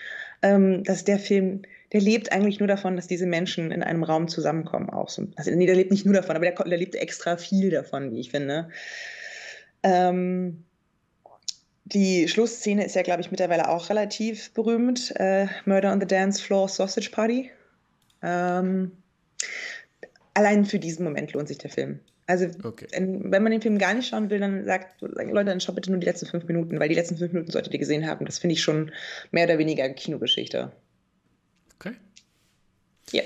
ähm, 0.42 0.84
dass 0.84 1.04
der 1.04 1.20
Film, 1.20 1.64
der 1.92 2.02
lebt 2.02 2.32
eigentlich 2.32 2.60
nur 2.60 2.68
davon, 2.68 2.96
dass 2.96 3.08
diese 3.08 3.26
Menschen 3.26 3.72
in 3.72 3.84
einem 3.84 4.04
Raum 4.04 4.28
zusammenkommen. 4.28 4.90
Auch 4.90 5.10
so. 5.10 5.28
Also, 5.36 5.52
nee, 5.52 5.66
der 5.66 5.76
lebt 5.76 5.92
nicht 5.92 6.06
nur 6.06 6.16
davon, 6.16 6.36
aber 6.36 6.46
der, 6.46 6.64
der 6.64 6.78
lebt 6.78 6.96
extra 6.96 7.38
viel 7.38 7.70
davon, 7.70 8.12
wie 8.12 8.20
ich 8.20 8.32
finde. 8.32 8.70
Ähm, 9.84 10.66
die 11.94 12.28
Schlussszene 12.28 12.86
ist 12.86 12.96
ja, 12.96 13.02
glaube 13.02 13.22
ich, 13.22 13.32
mittlerweile 13.32 13.70
auch 13.70 13.90
relativ 13.90 14.52
berühmt. 14.54 15.14
Äh, 15.16 15.48
Murder 15.66 15.92
on 15.92 16.00
the 16.00 16.08
Dance 16.08 16.42
Floor 16.42 16.70
Sausage 16.70 17.10
Party. 17.12 17.52
Ähm, 18.22 18.92
allein 20.34 20.66
für 20.66 20.80
diesen 20.80 21.04
Moment 21.04 21.34
lohnt 21.34 21.48
sich 21.48 21.58
der 21.58 21.70
Film. 21.70 22.00
Also, 22.28 22.46
okay. 22.64 22.86
wenn, 22.92 23.32
wenn, 23.32 23.42
man 23.42 23.52
den 23.52 23.62
Film 23.62 23.80
gar 23.80 23.96
nicht 23.96 24.08
schauen 24.08 24.30
will, 24.30 24.40
dann 24.40 24.64
sagt, 24.64 25.02
Leute, 25.02 25.46
dann 25.46 25.60
schau 25.60 25.74
bitte 25.74 25.90
nur 25.90 26.00
die 26.00 26.06
letzten 26.06 26.28
fünf 26.28 26.46
Minuten, 26.46 26.80
weil 26.80 26.90
die 26.90 26.96
letzten 26.96 27.18
fünf 27.18 27.34
Minuten 27.34 27.52
solltet 27.52 27.74
ihr 27.74 27.80
gesehen 27.80 28.06
haben. 28.06 28.26
Das 28.26 28.38
finde 28.38 28.54
ich 28.54 28.62
schon 28.62 28.92
mehr 29.32 29.46
oder 29.46 29.58
weniger 29.58 29.90
Kinogeschichte. 29.90 30.72
Okay. 31.76 31.94
Ja. 33.12 33.24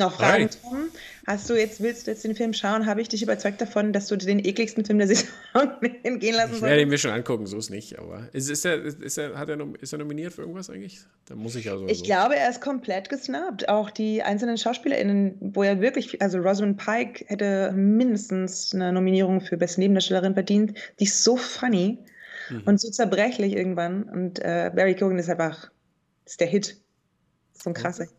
Noch 0.00 0.14
Fragen, 0.14 0.44
Alright. 0.44 0.58
Tom? 0.62 0.88
Hast 1.26 1.50
du 1.50 1.54
jetzt, 1.54 1.82
willst 1.82 2.06
du 2.06 2.10
jetzt 2.10 2.24
den 2.24 2.34
Film 2.34 2.54
schauen? 2.54 2.86
Habe 2.86 3.02
ich 3.02 3.08
dich 3.10 3.22
überzeugt 3.22 3.60
davon, 3.60 3.92
dass 3.92 4.06
du 4.06 4.16
den 4.16 4.42
ekligsten 4.42 4.82
Film 4.82 4.98
der 4.98 5.08
Saison 5.08 5.28
gehen 5.82 6.34
lassen 6.34 6.52
sollst? 6.52 6.54
Ich 6.54 6.62
werde 6.62 6.80
ihn 6.80 6.88
mir 6.88 6.96
schon 6.96 7.10
angucken, 7.10 7.46
so 7.46 7.58
ist 7.58 7.68
nicht. 7.68 7.98
Aber 7.98 8.26
ist, 8.32 8.48
ist, 8.48 8.64
er, 8.64 8.82
ist, 8.82 9.18
er, 9.18 9.38
hat 9.38 9.50
er, 9.50 9.58
ist 9.78 9.92
er 9.92 9.98
nominiert 9.98 10.32
für 10.32 10.40
irgendwas 10.40 10.70
eigentlich? 10.70 11.00
Da 11.26 11.34
muss 11.34 11.54
ich 11.54 11.66
ja 11.66 11.76
so. 11.76 11.86
Ich 11.86 12.02
glaube, 12.02 12.34
er 12.34 12.48
ist 12.48 12.62
komplett 12.62 13.10
gesnappt. 13.10 13.68
Auch 13.68 13.90
die 13.90 14.22
einzelnen 14.22 14.56
SchauspielerInnen, 14.56 15.36
wo 15.38 15.62
er 15.64 15.82
wirklich, 15.82 16.22
also 16.22 16.38
Rosamund 16.38 16.78
Pike 16.78 17.26
hätte 17.28 17.70
mindestens 17.72 18.74
eine 18.74 18.90
Nominierung 18.90 19.42
für 19.42 19.58
beste 19.58 19.80
Nebendarstellerin 19.80 20.32
verdient. 20.32 20.78
Die 20.98 21.04
ist 21.04 21.22
so 21.22 21.36
funny 21.36 21.98
mhm. 22.48 22.62
und 22.64 22.80
so 22.80 22.90
zerbrechlich 22.90 23.54
irgendwann. 23.54 24.04
Und 24.04 24.38
äh, 24.38 24.70
Barry 24.74 24.96
Cogan 24.96 25.18
ist 25.18 25.28
einfach, 25.28 25.70
ist 26.24 26.40
der 26.40 26.48
Hit. 26.48 26.78
So 27.52 27.68
ein 27.68 27.74
krasser 27.74 28.04
okay. 28.04 28.14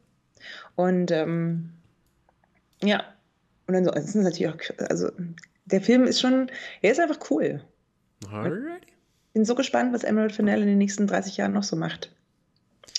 Und 0.75 1.11
ähm, 1.11 1.71
ja, 2.83 3.03
und 3.67 3.73
dann 3.73 3.85
so, 3.85 3.91
es 3.91 4.05
ist 4.05 4.15
natürlich 4.15 4.49
auch, 4.49 4.57
also 4.89 5.11
der 5.65 5.81
Film 5.81 6.05
ist 6.05 6.19
schon, 6.19 6.51
er 6.81 6.91
ist 6.91 6.99
einfach 6.99 7.19
cool. 7.29 7.61
Alright. 8.29 8.81
Ich 8.83 9.33
bin 9.33 9.45
so 9.45 9.55
gespannt, 9.55 9.93
was 9.93 10.03
Emerald 10.03 10.33
Fennell 10.33 10.61
in 10.61 10.67
den 10.67 10.77
nächsten 10.77 11.07
30 11.07 11.37
Jahren 11.37 11.53
noch 11.53 11.63
so 11.63 11.75
macht. 11.75 12.13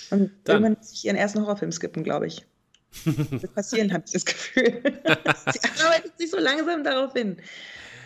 Und 0.09 0.31
dann. 0.43 0.55
irgendwann 0.55 0.77
muss 0.79 0.91
ich 0.91 1.05
ihren 1.05 1.15
ersten 1.15 1.41
Horrorfilm 1.41 1.71
skippen, 1.71 2.03
glaube 2.03 2.27
ich. 2.27 2.45
Das 3.41 3.51
passieren, 3.51 3.91
habe 3.91 4.03
ich 4.05 4.13
das 4.13 4.25
Gefühl. 4.25 4.81
Sie 5.03 5.83
arbeitet 5.83 6.17
sich 6.17 6.29
so 6.29 6.37
langsam 6.37 6.83
darauf 6.83 7.13
hin. 7.13 7.37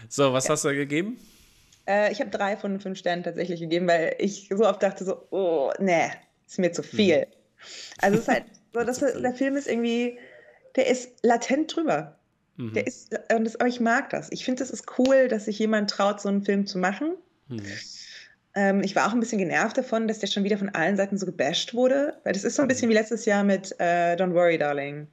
So, 0.10 0.32
was 0.34 0.46
ja. 0.46 0.52
hast 0.52 0.66
du 0.66 0.74
gegeben? 0.74 1.18
Äh, 1.88 2.12
ich 2.12 2.20
habe 2.20 2.30
drei 2.30 2.58
von 2.58 2.80
fünf 2.80 2.98
Sternen 2.98 3.24
tatsächlich 3.24 3.60
gegeben, 3.60 3.88
weil 3.88 4.16
ich 4.20 4.50
so 4.50 4.66
oft 4.66 4.82
dachte 4.84 5.04
so, 5.04 5.28
oh, 5.32 5.72
nee, 5.80 6.10
ist 6.48 6.60
mir 6.60 6.72
zu 6.72 6.84
viel. 6.84 7.20
Mhm. 7.20 7.26
Also 8.00 8.16
es 8.16 8.22
ist 8.24 8.28
halt 8.28 8.46
so, 8.78 8.86
dass 8.86 9.00
der, 9.00 9.34
Film 9.34 9.56
ist 9.56 9.68
irgendwie, 9.68 10.20
der 10.76 10.88
ist 10.88 11.24
latent 11.24 11.76
drüber. 11.76 12.18
Mhm. 12.58 12.74
Der 12.74 12.88
ist, 12.88 13.18
und 13.34 13.44
das, 13.44 13.60
aber 13.60 13.70
ich 13.70 13.80
mag 13.80 14.10
das. 14.10 14.32
Ich 14.32 14.46
finde, 14.46 14.64
es 14.64 14.72
ist 14.72 14.86
cool, 14.98 15.28
dass 15.28 15.46
sich 15.46 15.60
jemand 15.60 15.90
traut, 15.90 16.22
so 16.22 16.30
einen 16.30 16.44
Film 16.44 16.66
zu 16.66 16.78
machen. 16.78 17.16
Mhm. 17.48 17.62
Ähm, 18.56 18.82
ich 18.84 18.96
war 18.96 19.08
auch 19.08 19.14
ein 19.14 19.20
bisschen 19.20 19.38
genervt 19.38 19.78
davon, 19.78 20.08
dass 20.08 20.20
der 20.20 20.28
schon 20.28 20.44
wieder 20.44 20.58
von 20.58 20.70
allen 20.70 20.98
Seiten 20.98 21.18
so 21.18 21.26
gebasht 21.26 21.74
wurde, 21.74 22.18
weil 22.24 22.34
das 22.34 22.44
ist 22.44 22.56
so 22.56 22.64
ein 22.64 22.68
bisschen 22.68 22.90
wie 22.90 22.96
letztes 22.96 23.26
Jahr 23.26 23.44
mit 23.44 23.76
äh, 23.80 24.16
Don't 24.16 24.34
Worry, 24.34 24.58
Darling 24.58 25.08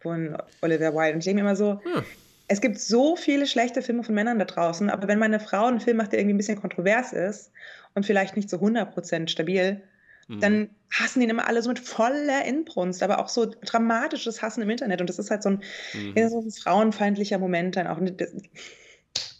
von 0.00 0.36
Oliver 0.60 0.94
Wilde. 0.94 1.14
Und 1.14 1.18
ich 1.18 1.24
denke 1.24 1.42
mir 1.42 1.48
immer 1.48 1.56
so, 1.56 1.74
mhm. 1.74 2.04
es 2.48 2.60
gibt 2.60 2.78
so 2.78 3.16
viele 3.16 3.46
schlechte 3.46 3.80
Filme 3.80 4.04
von 4.04 4.14
Männern 4.14 4.38
da 4.38 4.44
draußen, 4.44 4.90
aber 4.90 5.08
wenn 5.08 5.18
meine 5.18 5.40
Frau 5.40 5.66
einen 5.66 5.80
Film 5.80 5.96
macht, 5.96 6.12
der 6.12 6.20
irgendwie 6.20 6.34
ein 6.34 6.38
bisschen 6.38 6.60
kontrovers 6.60 7.14
ist 7.14 7.50
und 7.94 8.04
vielleicht 8.04 8.36
nicht 8.36 8.50
so 8.50 8.58
100% 8.58 9.28
stabil, 9.28 9.80
Mhm. 10.28 10.40
Dann 10.40 10.70
hassen 10.90 11.22
ihn 11.22 11.30
immer 11.30 11.46
alle 11.46 11.62
so 11.62 11.68
mit 11.68 11.78
voller 11.78 12.44
Inbrunst, 12.44 13.02
aber 13.02 13.18
auch 13.18 13.28
so 13.28 13.46
dramatisches 13.46 14.42
Hassen 14.42 14.62
im 14.62 14.70
Internet. 14.70 15.00
Und 15.00 15.08
das 15.08 15.18
ist 15.18 15.30
halt 15.30 15.42
so 15.42 15.50
ein, 15.50 15.62
mhm. 15.92 16.28
so 16.28 16.40
ein 16.40 16.50
frauenfeindlicher 16.50 17.38
Moment 17.38 17.76
dann 17.76 17.86
auch. 17.86 18.00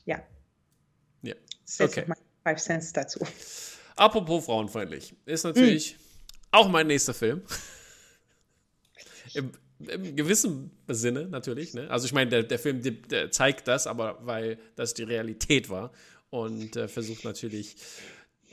Ja. 0.05 0.23
Ja. 1.23 1.35
Das 1.62 1.73
ist 1.75 1.81
okay. 1.81 2.05
mein 2.07 2.18
Five 2.42 2.62
Cents 2.62 2.92
dazu. 2.92 3.20
Apropos 3.97 4.44
frauenfeindlich, 4.47 5.14
ist 5.25 5.44
natürlich 5.44 5.94
mhm. 5.94 5.99
auch 6.51 6.68
mein 6.68 6.88
nächster 6.88 7.14
Film. 7.14 7.42
Im, 9.35 9.53
Im, 9.79 10.16
gewissen 10.16 10.70
Sinne 10.88 11.29
natürlich. 11.29 11.75
Ne? 11.75 11.88
Also 11.90 12.07
ich 12.07 12.12
meine, 12.12 12.31
der, 12.31 12.42
der 12.42 12.59
Film 12.59 12.83
der, 12.83 12.92
der 12.92 13.31
zeigt 13.31 13.68
das, 13.68 13.87
aber 13.87 14.18
weil 14.23 14.59
das 14.77 14.94
die 14.94 15.05
Realität 15.05 15.70
war 15.70 15.92
und 16.31 16.77
äh, 16.77 16.88
versucht 16.88 17.25
natürlich 17.25 17.77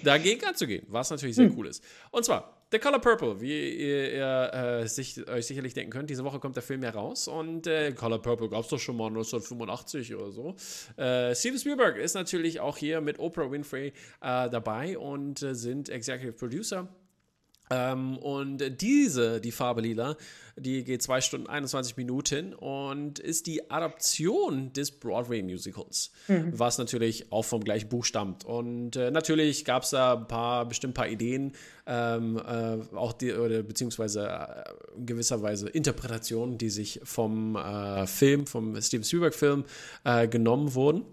dagegen 0.03 0.43
anzugehen, 0.45 0.85
was 0.89 1.09
natürlich 1.09 1.35
sehr 1.35 1.49
hm. 1.49 1.57
cool 1.57 1.67
ist. 1.67 1.83
Und 2.11 2.25
zwar 2.25 2.57
The 2.71 2.79
Color 2.79 2.99
Purple, 2.99 3.41
wie 3.41 3.69
ihr, 3.69 4.13
ihr 4.13 4.53
äh, 4.53 4.87
sich, 4.87 5.27
euch 5.27 5.45
sicherlich 5.45 5.73
denken 5.73 5.91
könnt, 5.91 6.09
diese 6.09 6.23
Woche 6.23 6.39
kommt 6.39 6.55
der 6.55 6.63
Film 6.63 6.83
heraus 6.83 7.27
und 7.27 7.67
äh, 7.67 7.91
Color 7.91 8.21
Purple 8.21 8.47
gab 8.47 8.63
es 8.63 8.69
doch 8.69 8.79
schon 8.79 8.95
mal 8.95 9.07
1985 9.07 10.15
oder 10.15 10.31
so. 10.31 10.55
Äh, 10.95 11.35
Steven 11.35 11.59
Spielberg 11.59 11.97
ist 11.97 12.13
natürlich 12.13 12.61
auch 12.61 12.77
hier 12.77 13.01
mit 13.01 13.19
Oprah 13.19 13.51
Winfrey 13.51 13.87
äh, 13.87 13.91
dabei 14.49 14.97
und 14.97 15.43
äh, 15.43 15.53
sind 15.53 15.89
Executive 15.89 16.31
Producer. 16.31 16.87
Ähm, 17.71 18.17
und 18.17 18.81
diese, 18.81 19.39
die 19.39 19.51
Farbe 19.51 19.81
Lila, 19.81 20.17
die 20.57 20.83
geht 20.83 21.01
2 21.01 21.21
Stunden 21.21 21.47
21 21.47 21.95
Minuten 21.95 22.53
und 22.53 23.19
ist 23.19 23.47
die 23.47 23.71
Adaption 23.71 24.73
des 24.73 24.91
Broadway-Musicals, 24.91 26.11
mhm. 26.27 26.51
was 26.53 26.77
natürlich 26.77 27.31
auch 27.31 27.45
vom 27.45 27.63
gleichen 27.63 27.87
Buch 27.87 28.03
stammt. 28.03 28.43
Und 28.43 28.97
äh, 28.97 29.09
natürlich 29.09 29.63
gab 29.63 29.83
es 29.83 29.91
da 29.91 30.15
ein 30.15 30.27
paar, 30.27 30.65
bestimmt 30.65 30.91
ein 30.91 30.95
paar 30.95 31.07
Ideen, 31.07 31.53
ähm, 31.87 32.37
äh, 32.37 32.95
auch 32.95 33.13
die, 33.13 33.33
oder 33.33 33.63
beziehungsweise 33.63 34.27
äh, 34.27 34.97
in 34.97 35.05
gewisser 35.05 35.41
Weise 35.41 35.69
Interpretationen, 35.69 36.57
die 36.57 36.69
sich 36.69 36.99
vom 37.03 37.55
äh, 37.55 38.05
Film, 38.05 38.45
vom 38.47 38.79
Steven 38.81 39.05
Spielberg-Film 39.05 39.63
äh, 40.03 40.27
genommen 40.27 40.75
wurden. 40.75 41.05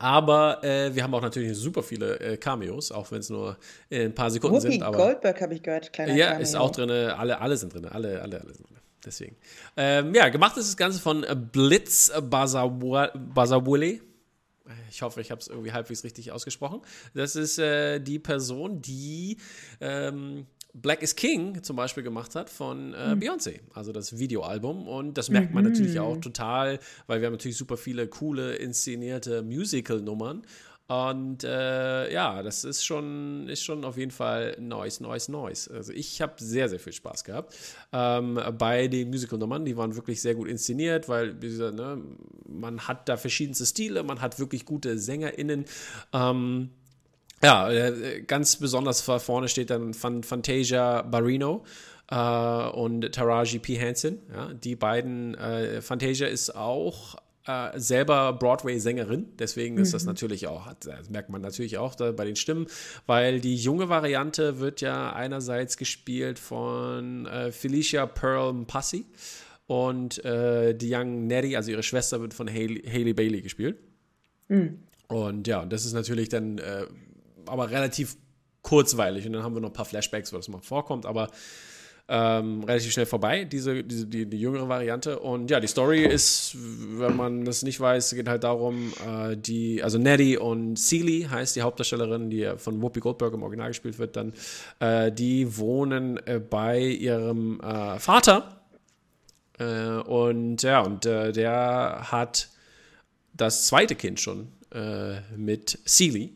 Aber 0.00 0.64
äh, 0.64 0.94
wir 0.94 1.02
haben 1.02 1.14
auch 1.14 1.20
natürlich 1.20 1.54
super 1.58 1.82
viele 1.82 2.18
äh, 2.20 2.36
Cameos, 2.38 2.90
auch 2.90 3.10
wenn 3.12 3.20
es 3.20 3.28
nur 3.28 3.58
äh, 3.90 4.06
ein 4.06 4.14
paar 4.14 4.30
Sekunden 4.30 4.56
Whoopi 4.56 4.72
sind. 4.72 4.82
Aber, 4.82 4.96
Goldberg 4.96 5.42
habe 5.42 5.52
ich 5.52 5.62
gehört, 5.62 5.92
kleiner 5.92 6.14
Ja, 6.14 6.28
Cameo. 6.28 6.42
ist 6.42 6.56
auch 6.56 6.70
drin. 6.70 6.90
Alle, 6.90 7.38
alle 7.38 7.56
sind 7.58 7.74
drin. 7.74 7.84
Alle, 7.84 8.22
alle, 8.22 8.40
alle 8.40 8.54
sind 8.54 8.66
drin. 8.66 8.78
Deswegen. 9.04 9.36
Ähm, 9.76 10.14
ja, 10.14 10.30
gemacht 10.30 10.56
ist 10.56 10.68
das 10.68 10.76
Ganze 10.78 11.00
von 11.00 11.26
Blitz 11.52 12.10
Basawule. 12.18 14.00
Ich 14.90 15.02
hoffe, 15.02 15.20
ich 15.20 15.30
habe 15.30 15.40
es 15.42 15.48
irgendwie 15.48 15.72
halbwegs 15.72 16.02
richtig 16.02 16.32
ausgesprochen. 16.32 16.80
Das 17.12 17.36
ist 17.36 17.58
äh, 17.58 18.00
die 18.00 18.18
Person, 18.18 18.80
die 18.80 19.36
ähm, 19.82 20.46
Black 20.72 21.02
is 21.02 21.16
King 21.16 21.62
zum 21.62 21.76
Beispiel 21.76 22.02
gemacht 22.02 22.34
hat 22.34 22.50
von 22.50 22.94
äh, 22.94 23.14
mhm. 23.14 23.20
Beyoncé, 23.20 23.60
also 23.74 23.92
das 23.92 24.18
Videoalbum. 24.18 24.86
Und 24.86 25.18
das 25.18 25.30
merkt 25.30 25.52
man 25.52 25.64
mhm. 25.64 25.70
natürlich 25.70 25.98
auch 25.98 26.16
total, 26.18 26.78
weil 27.06 27.20
wir 27.20 27.26
haben 27.26 27.34
natürlich 27.34 27.56
super 27.56 27.76
viele 27.76 28.06
coole 28.08 28.54
inszenierte 28.54 29.42
Musical-Nummern. 29.42 30.42
Und 30.90 31.44
äh, 31.44 32.12
ja, 32.12 32.42
das 32.42 32.64
ist 32.64 32.84
schon, 32.84 33.48
ist 33.48 33.62
schon 33.62 33.84
auf 33.84 33.96
jeden 33.96 34.10
Fall 34.10 34.56
Neues, 34.58 34.98
Neues, 34.98 35.28
Neues. 35.28 35.68
Also 35.68 35.92
ich 35.92 36.20
habe 36.20 36.34
sehr, 36.38 36.68
sehr 36.68 36.80
viel 36.80 36.92
Spaß 36.92 37.22
gehabt 37.22 37.54
ähm, 37.92 38.40
bei 38.58 38.88
den 38.88 39.08
Musical-Nummern. 39.08 39.64
Die 39.64 39.76
waren 39.76 39.94
wirklich 39.94 40.20
sehr 40.20 40.34
gut 40.34 40.48
inszeniert, 40.48 41.08
weil 41.08 41.36
gesagt, 41.36 41.76
ne, 41.76 42.02
man 42.48 42.88
hat 42.88 43.08
da 43.08 43.16
verschiedenste 43.16 43.66
Stile, 43.66 44.02
man 44.02 44.20
hat 44.20 44.40
wirklich 44.40 44.64
gute 44.64 44.98
SängerInnen. 44.98 45.64
Ähm, 46.12 46.70
ja, 47.42 47.70
äh, 47.70 48.22
ganz 48.22 48.56
besonders 48.56 49.00
vorne 49.00 49.48
steht 49.48 49.70
dann 49.70 49.94
Fantasia 49.94 51.02
Barino 51.02 51.64
äh, 52.10 52.14
und 52.14 53.12
Taraji 53.12 53.58
P. 53.58 53.80
Hansen. 53.80 54.18
Ja, 54.32 54.52
die 54.52 54.76
beiden, 54.76 55.34
äh, 55.34 55.80
Fantasia 55.80 56.26
ist 56.26 56.54
auch 56.54 57.16
äh, 57.46 57.78
selber 57.78 58.34
Broadway-Sängerin, 58.34 59.28
deswegen 59.38 59.78
ist 59.78 59.94
das 59.94 60.02
mhm. 60.02 60.10
natürlich 60.10 60.46
auch, 60.46 60.72
das 60.80 61.08
merkt 61.08 61.30
man 61.30 61.40
natürlich 61.40 61.78
auch 61.78 61.94
bei 61.94 62.24
den 62.24 62.36
Stimmen, 62.36 62.66
weil 63.06 63.40
die 63.40 63.56
junge 63.56 63.88
Variante 63.88 64.60
wird 64.60 64.82
ja 64.82 65.12
einerseits 65.12 65.78
gespielt 65.78 66.38
von 66.38 67.26
äh, 67.26 67.50
Felicia 67.52 68.04
Pearl 68.04 68.52
Mpassi 68.52 69.06
und 69.66 70.22
äh, 70.24 70.74
die 70.74 70.94
Young 70.94 71.26
Nettie, 71.26 71.56
also 71.56 71.70
ihre 71.70 71.82
Schwester, 71.82 72.20
wird 72.20 72.34
von 72.34 72.48
Haley, 72.48 72.82
Haley 72.86 73.14
Bailey 73.14 73.40
gespielt. 73.40 73.78
Mhm. 74.48 74.80
Und 75.08 75.46
ja, 75.46 75.64
das 75.64 75.86
ist 75.86 75.92
natürlich 75.92 76.28
dann 76.28 76.58
aber 77.50 77.70
relativ 77.70 78.16
kurzweilig. 78.62 79.26
Und 79.26 79.32
dann 79.32 79.42
haben 79.42 79.54
wir 79.54 79.60
noch 79.60 79.70
ein 79.70 79.74
paar 79.74 79.84
Flashbacks, 79.84 80.32
wo 80.32 80.36
das 80.36 80.48
mal 80.48 80.60
vorkommt, 80.60 81.06
aber 81.06 81.28
ähm, 82.12 82.64
relativ 82.64 82.90
schnell 82.90 83.06
vorbei, 83.06 83.44
diese, 83.44 83.84
diese 83.84 84.04
die, 84.04 84.26
die, 84.26 84.40
jüngere 84.40 84.68
Variante. 84.68 85.20
Und 85.20 85.48
ja, 85.48 85.60
die 85.60 85.68
Story 85.68 86.04
ist, 86.04 86.56
wenn 86.58 87.14
man 87.14 87.44
das 87.44 87.62
nicht 87.62 87.78
weiß, 87.78 88.16
geht 88.16 88.28
halt 88.28 88.42
darum, 88.42 88.92
äh, 89.06 89.36
die, 89.36 89.80
also 89.80 89.96
Nettie 89.96 90.36
und 90.36 90.76
Seely 90.76 91.28
heißt 91.30 91.54
die 91.54 91.62
Hauptdarstellerin, 91.62 92.28
die 92.28 92.52
von 92.56 92.82
Whoopi 92.82 92.98
Goldberg 92.98 93.34
im 93.34 93.44
Original 93.44 93.68
gespielt 93.68 94.00
wird, 94.00 94.16
dann, 94.16 94.32
äh, 94.80 95.12
die 95.12 95.56
wohnen 95.56 96.18
äh, 96.26 96.40
bei 96.40 96.80
ihrem 96.80 97.60
äh, 97.60 98.00
Vater. 98.00 98.60
Äh, 99.60 100.00
und 100.00 100.62
ja, 100.62 100.80
und 100.80 101.06
äh, 101.06 101.30
der 101.30 102.10
hat 102.10 102.48
das 103.34 103.68
zweite 103.68 103.94
Kind 103.94 104.20
schon 104.20 104.48
mit 105.36 105.80
Seely. 105.84 106.32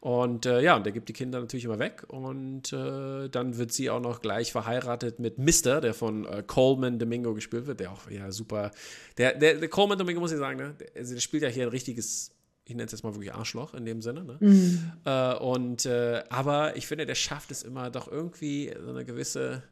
Und 0.00 0.46
äh, 0.46 0.60
ja, 0.60 0.76
und 0.76 0.84
der 0.84 0.92
gibt 0.92 1.08
die 1.08 1.12
Kinder 1.12 1.40
natürlich 1.40 1.64
immer 1.64 1.78
weg. 1.78 2.04
Und 2.08 2.72
äh, 2.72 3.28
dann 3.28 3.58
wird 3.58 3.72
sie 3.72 3.90
auch 3.90 4.00
noch 4.00 4.20
gleich 4.20 4.52
verheiratet 4.52 5.18
mit 5.18 5.38
Mister, 5.38 5.80
der 5.80 5.94
von 5.94 6.24
äh, 6.24 6.42
Coleman 6.46 6.98
Domingo 6.98 7.34
gespielt 7.34 7.66
wird, 7.66 7.80
der 7.80 7.92
auch 7.92 8.08
ja 8.10 8.30
super. 8.30 8.70
Der, 9.16 9.34
der, 9.34 9.54
der 9.54 9.68
Coleman 9.68 9.98
Domingo 9.98 10.20
muss 10.20 10.32
ich 10.32 10.38
sagen, 10.38 10.58
ne? 10.58 10.74
Der, 10.78 10.88
also 10.96 11.14
der 11.14 11.20
spielt 11.20 11.42
ja 11.42 11.48
hier 11.48 11.64
ein 11.64 11.70
richtiges 11.70 12.32
ich 12.68 12.74
nenne 12.74 12.84
es 12.84 12.92
jetzt 12.92 13.02
mal 13.02 13.14
wirklich 13.14 13.32
Arschloch 13.32 13.72
in 13.72 13.86
dem 13.86 14.02
Sinne. 14.02 14.24
Ne? 14.24 14.36
Mhm. 14.40 14.92
Äh, 15.04 15.34
und 15.36 15.86
äh, 15.86 16.22
aber 16.28 16.76
ich 16.76 16.86
finde, 16.86 17.06
der 17.06 17.14
schafft 17.14 17.50
es 17.50 17.62
immer 17.62 17.90
doch 17.90 18.12
irgendwie 18.12 18.74
so 18.78 18.90
eine 18.90 19.06
gewisse, 19.06 19.62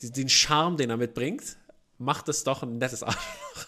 den 0.00 0.28
Charme, 0.28 0.76
den 0.76 0.90
er 0.90 0.96
mitbringt, 0.96 1.56
macht 1.98 2.28
es 2.28 2.44
doch 2.44 2.62
ein 2.62 2.78
nettes 2.78 3.02
Arschloch. 3.02 3.66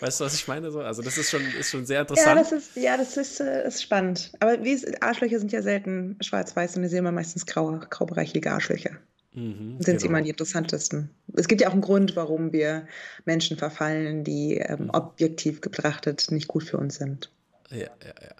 Weißt 0.00 0.20
du, 0.20 0.24
was 0.24 0.34
ich 0.34 0.48
meine? 0.48 0.68
Also 0.68 1.02
das 1.02 1.18
ist 1.18 1.30
schon, 1.30 1.42
ist 1.58 1.70
schon 1.70 1.84
sehr 1.84 2.00
interessant. 2.00 2.28
Ja, 2.28 2.34
das 2.34 2.52
ist, 2.52 2.76
ja, 2.76 2.96
das 2.96 3.16
ist, 3.16 3.40
äh, 3.40 3.66
ist 3.66 3.82
spannend. 3.82 4.32
Aber 4.40 4.62
wie 4.64 4.72
ist, 4.72 5.02
Arschlöcher 5.02 5.38
sind 5.38 5.52
ja 5.52 5.62
selten 5.62 6.16
schwarz-weiß 6.20 6.76
und 6.76 6.82
wir 6.82 6.88
sehen 6.88 7.00
immer 7.00 7.12
meistens 7.12 7.46
graue, 7.46 7.78
graubereichige 7.78 8.50
Arschlöcher. 8.50 8.92
Mhm, 9.32 9.76
sind 9.78 9.84
genau. 9.84 9.98
sie 10.00 10.06
immer 10.06 10.22
die 10.22 10.30
interessantesten. 10.30 11.10
Es 11.34 11.46
gibt 11.46 11.60
ja 11.60 11.68
auch 11.68 11.72
einen 11.72 11.82
Grund, 11.82 12.16
warum 12.16 12.52
wir 12.52 12.86
Menschen 13.26 13.56
verfallen, 13.56 14.24
die 14.24 14.56
ähm, 14.56 14.84
mhm. 14.84 14.90
objektiv 14.90 15.60
betrachtet 15.60 16.30
nicht 16.30 16.48
gut 16.48 16.64
für 16.64 16.78
uns 16.78 16.96
sind. 16.96 17.30
Ja, 17.70 17.78
ja, 17.78 18.14
ja. 18.22 18.34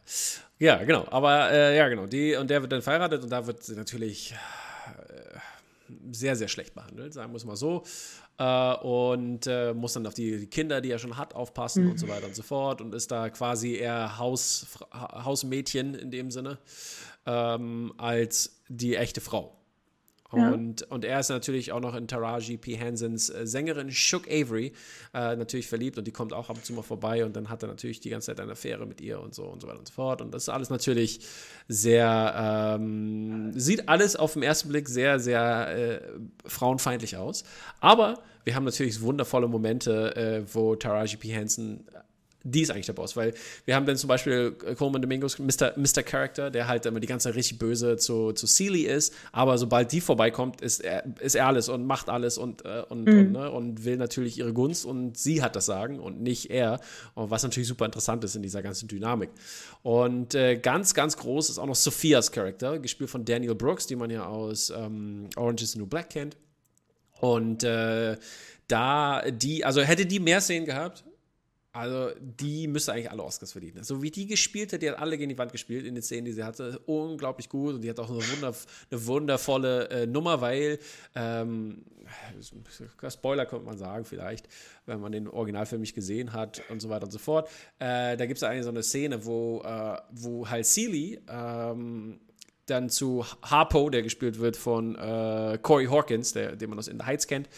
Ja, 0.59 0.85
genau. 0.85 1.07
Aber 1.11 1.51
äh, 1.53 1.77
ja, 1.77 1.89
genau. 1.89 2.07
Die, 2.07 2.35
und 2.35 2.51
der 2.51 2.61
wird 2.61 2.73
dann 2.73 2.83
verheiratet 2.83 3.23
und 3.23 3.31
da 3.31 3.47
wird 3.47 3.63
sie 3.63 3.77
natürlich 3.77 4.33
äh, 4.33 5.39
sehr, 6.11 6.37
sehr 6.37 6.49
schlecht 6.49 6.75
behandelt, 6.75 7.15
sagen 7.15 7.33
wir 7.33 7.37
es 7.37 7.45
mal 7.45 7.57
so 7.57 7.85
äh, 8.41 8.75
und 8.77 9.47
äh, 9.47 9.75
muss 9.75 9.93
dann 9.93 10.07
auf 10.07 10.15
die 10.15 10.47
Kinder, 10.47 10.81
die 10.81 10.91
er 10.91 10.99
schon 10.99 11.19
hat, 11.19 11.35
aufpassen 11.35 11.85
mhm. 11.85 11.91
und 11.91 11.99
so 11.99 12.09
weiter 12.09 12.27
und 12.27 12.35
so 12.35 12.43
fort 12.43 12.81
und 12.81 12.95
ist 12.95 13.11
da 13.11 13.29
quasi 13.29 13.75
eher 13.75 14.19
Haus, 14.19 14.67
Hausmädchen 14.93 15.95
in 15.95 16.11
dem 16.11 16.31
Sinne 16.31 16.59
ähm, 17.27 17.93
als 17.99 18.63
die 18.69 18.97
echte 18.97 19.21
Frau. 19.21 19.60
Und, 20.31 20.83
ja. 20.83 20.87
und 20.91 21.05
er 21.05 21.19
ist 21.19 21.29
natürlich 21.29 21.73
auch 21.73 21.81
noch 21.81 21.95
in 21.95 22.07
Taraji 22.07 22.57
P. 22.57 22.79
Hansens 22.79 23.31
äh, 23.31 23.47
Sängerin 23.47 23.91
Shook 23.91 24.29
Avery 24.29 24.73
äh, 25.13 25.35
natürlich 25.35 25.67
verliebt 25.67 25.99
und 25.99 26.07
die 26.07 26.13
kommt 26.13 26.33
auch 26.33 26.51
ab 26.51 26.57
und 26.57 26.65
zu 26.65 26.73
mal 26.73 26.83
vorbei 26.83 27.25
und 27.25 27.35
dann 27.35 27.49
hat 27.49 27.63
er 27.63 27.69
natürlich 27.69 27.99
die 27.99 28.11
ganze 28.11 28.27
Zeit 28.27 28.39
eine 28.39 28.53
Affäre 28.53 28.87
mit 28.87 29.01
ihr 29.01 29.21
und 29.21 29.35
so 29.35 29.45
und 29.45 29.61
so 29.61 29.67
weiter 29.67 29.81
und 29.81 29.89
so 29.89 29.95
fort. 29.95 30.23
Und 30.23 30.33
das 30.33 30.45
ist 30.45 30.49
alles 30.49 30.71
natürlich 30.71 31.21
sehr, 31.67 32.77
ähm, 32.79 33.53
sieht 33.59 33.89
alles 33.89 34.15
auf 34.15 34.35
den 34.35 34.43
ersten 34.43 34.69
Blick 34.69 34.89
sehr, 34.89 35.19
sehr 35.19 35.69
äh, 35.69 36.01
frauenfeindlich 36.47 37.17
aus. 37.17 37.43
Aber 37.81 38.21
wir 38.45 38.55
haben 38.55 38.65
natürlich 38.65 39.01
wundervolle 39.01 39.49
Momente, 39.49 40.17
äh, 40.17 40.55
wo 40.55 40.77
Taraji 40.77 41.17
P. 41.17 41.29
Henson 41.29 41.85
die 42.43 42.63
ist 42.63 42.71
eigentlich 42.71 42.87
der 42.87 42.95
Boss, 42.95 43.17
weil 43.17 43.35
wir 43.67 43.75
haben 43.75 43.87
dann 43.87 43.97
zum 43.97 44.09
Beispiel 44.09 44.53
Coleman 44.53 45.03
Domingos, 45.03 45.39
Mr. 45.39 45.75
Mr. 45.77 46.03
Character, 46.03 46.51
der 46.51 46.69
halt 46.69 46.87
immer 46.87 47.01
die 47.01 47.07
ganze 47.07 47.29
Zeit 47.29 47.37
richtig 47.37 47.59
böse 47.59 47.97
zu, 47.97 48.33
zu 48.33 48.47
Sealy 48.47 48.83
ist, 48.83 49.15
aber 49.33 49.59
sobald 49.59 49.93
die 49.93 50.01
vorbeikommt, 50.01 50.61
ist 50.61 50.81
er, 50.81 51.05
ist 51.21 51.35
er 51.35 51.47
alles 51.47 51.69
und 51.69 51.85
macht 51.85 52.09
alles 52.09 52.39
und, 52.39 52.65
äh, 52.65 52.83
und, 52.89 53.07
mhm. 53.07 53.19
und, 53.19 53.33
ne, 53.33 53.51
und, 53.51 53.85
will 53.85 53.97
natürlich 53.97 54.39
ihre 54.39 54.53
Gunst 54.53 54.87
und 54.87 55.19
sie 55.19 55.43
hat 55.43 55.57
das 55.57 55.67
Sagen 55.67 56.01
und 56.01 56.23
nicht 56.23 56.51
er, 56.51 56.81
und 57.15 57.31
was 57.31 57.43
natürlich 57.43 57.69
super 57.69 57.85
interessant 57.85 58.25
ist 58.25 58.37
in 58.37 58.43
dieser 58.43 58.63
ganzen 58.63 58.89
Dynamik. 58.89 59.31
Und 59.83 60.35
äh, 60.35 60.57
ganz, 60.57 60.95
ganz 60.95 61.17
groß 61.17 61.51
ist 61.51 61.59
auch 61.59 61.67
noch 61.67 61.75
Sophias 61.75 62.33
Charakter, 62.33 62.79
gespielt 62.79 63.11
von 63.11 63.25
Daniel 63.25 63.55
Brooks, 63.55 63.87
die 63.87 63.97
man 63.97 64.11
ja 64.11 64.27
aus 64.27 64.71
ähm, 64.71 65.29
Orange 65.37 65.65
is 65.65 65.73
the 65.73 65.79
New 65.79 65.87
Black 65.87 66.11
kennt. 66.11 66.37
Und 67.21 67.65
äh, 67.65 68.17
da 68.69 69.23
die, 69.31 69.65
also 69.65 69.83
hätte 69.83 70.07
die 70.07 70.21
mehr 70.21 70.41
Szenen 70.41 70.65
gehabt, 70.65 71.05
also, 71.73 72.11
die 72.19 72.67
müsste 72.67 72.93
eigentlich 72.93 73.11
alle 73.11 73.23
Oscars 73.23 73.53
verdienen. 73.53 73.85
So 73.85 74.03
wie 74.03 74.11
die 74.11 74.27
gespielt 74.27 74.73
hat, 74.73 74.83
die 74.83 74.91
hat 74.91 74.99
alle 74.99 75.17
gegen 75.17 75.29
die 75.29 75.39
Wand 75.39 75.53
gespielt 75.53 75.87
in 75.87 75.95
den 75.95 76.03
Szenen, 76.03 76.25
die 76.25 76.33
sie 76.33 76.43
hatte. 76.43 76.81
Unglaublich 76.87 77.49
gut. 77.49 77.75
Und 77.75 77.83
die 77.83 77.91
hat 77.91 78.01
auch 78.01 78.11
eine, 78.11 78.19
wunder, 78.19 78.55
eine 78.91 79.07
wundervolle 79.07 79.89
äh, 79.89 80.07
Nummer, 80.07 80.41
weil, 80.41 80.81
ähm, 81.15 81.85
Spoiler 83.09 83.47
könnte 83.47 83.67
man 83.67 83.79
sagen, 83.79 84.05
vielleicht, 84.05 84.49
wenn 84.87 85.01
man 85.01 85.13
den 85.13 85.29
Originalfilm 85.29 85.81
nicht 85.81 85.95
gesehen 85.95 86.33
hat 86.33 86.61
und 86.71 86.83
so 86.83 86.89
weiter 86.89 87.05
und 87.05 87.13
so 87.13 87.19
fort. 87.19 87.49
Äh, 87.79 88.17
da 88.17 88.27
gibt 88.27 88.39
es 88.39 88.43
eigentlich 88.43 88.65
so 88.65 88.71
eine 88.71 88.83
Szene, 88.83 89.25
wo, 89.25 89.63
äh, 89.63 89.97
wo 90.11 90.49
halt 90.49 90.67
Seeley 90.67 91.21
ähm, 91.29 92.19
dann 92.67 92.91
zu 92.91 93.25
Harpo, 93.43 93.91
der 93.91 94.03
gespielt 94.03 94.41
wird 94.41 94.57
von 94.57 94.97
äh, 94.97 95.59
Corey 95.63 95.87
Hawkins, 95.87 96.33
der, 96.33 96.57
den 96.57 96.71
man 96.71 96.81
aus 96.81 96.89
In 96.89 96.99
the 96.99 97.05
Heights 97.05 97.29
kennt, 97.29 97.49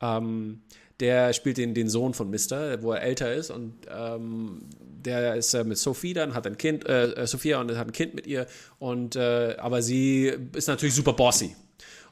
ähm, 0.00 0.62
der 1.00 1.32
spielt 1.32 1.56
den, 1.56 1.74
den 1.74 1.88
Sohn 1.88 2.14
von 2.14 2.30
Mister, 2.30 2.82
wo 2.82 2.92
er 2.92 3.02
älter 3.02 3.32
ist 3.32 3.50
und 3.50 3.74
ähm, 3.90 4.62
der 5.04 5.36
ist 5.36 5.54
äh, 5.54 5.64
mit 5.64 5.78
Sophie 5.78 6.12
dann, 6.12 6.34
hat 6.34 6.46
ein 6.46 6.58
Kind, 6.58 6.86
äh, 6.86 7.12
äh, 7.12 7.26
Sophia 7.26 7.60
und 7.60 7.76
hat 7.76 7.86
ein 7.86 7.92
Kind 7.92 8.14
mit 8.14 8.26
ihr 8.26 8.46
und 8.78 9.16
äh, 9.16 9.56
aber 9.58 9.82
sie 9.82 10.32
ist 10.54 10.68
natürlich 10.68 10.94
super 10.94 11.12
bossy. 11.12 11.56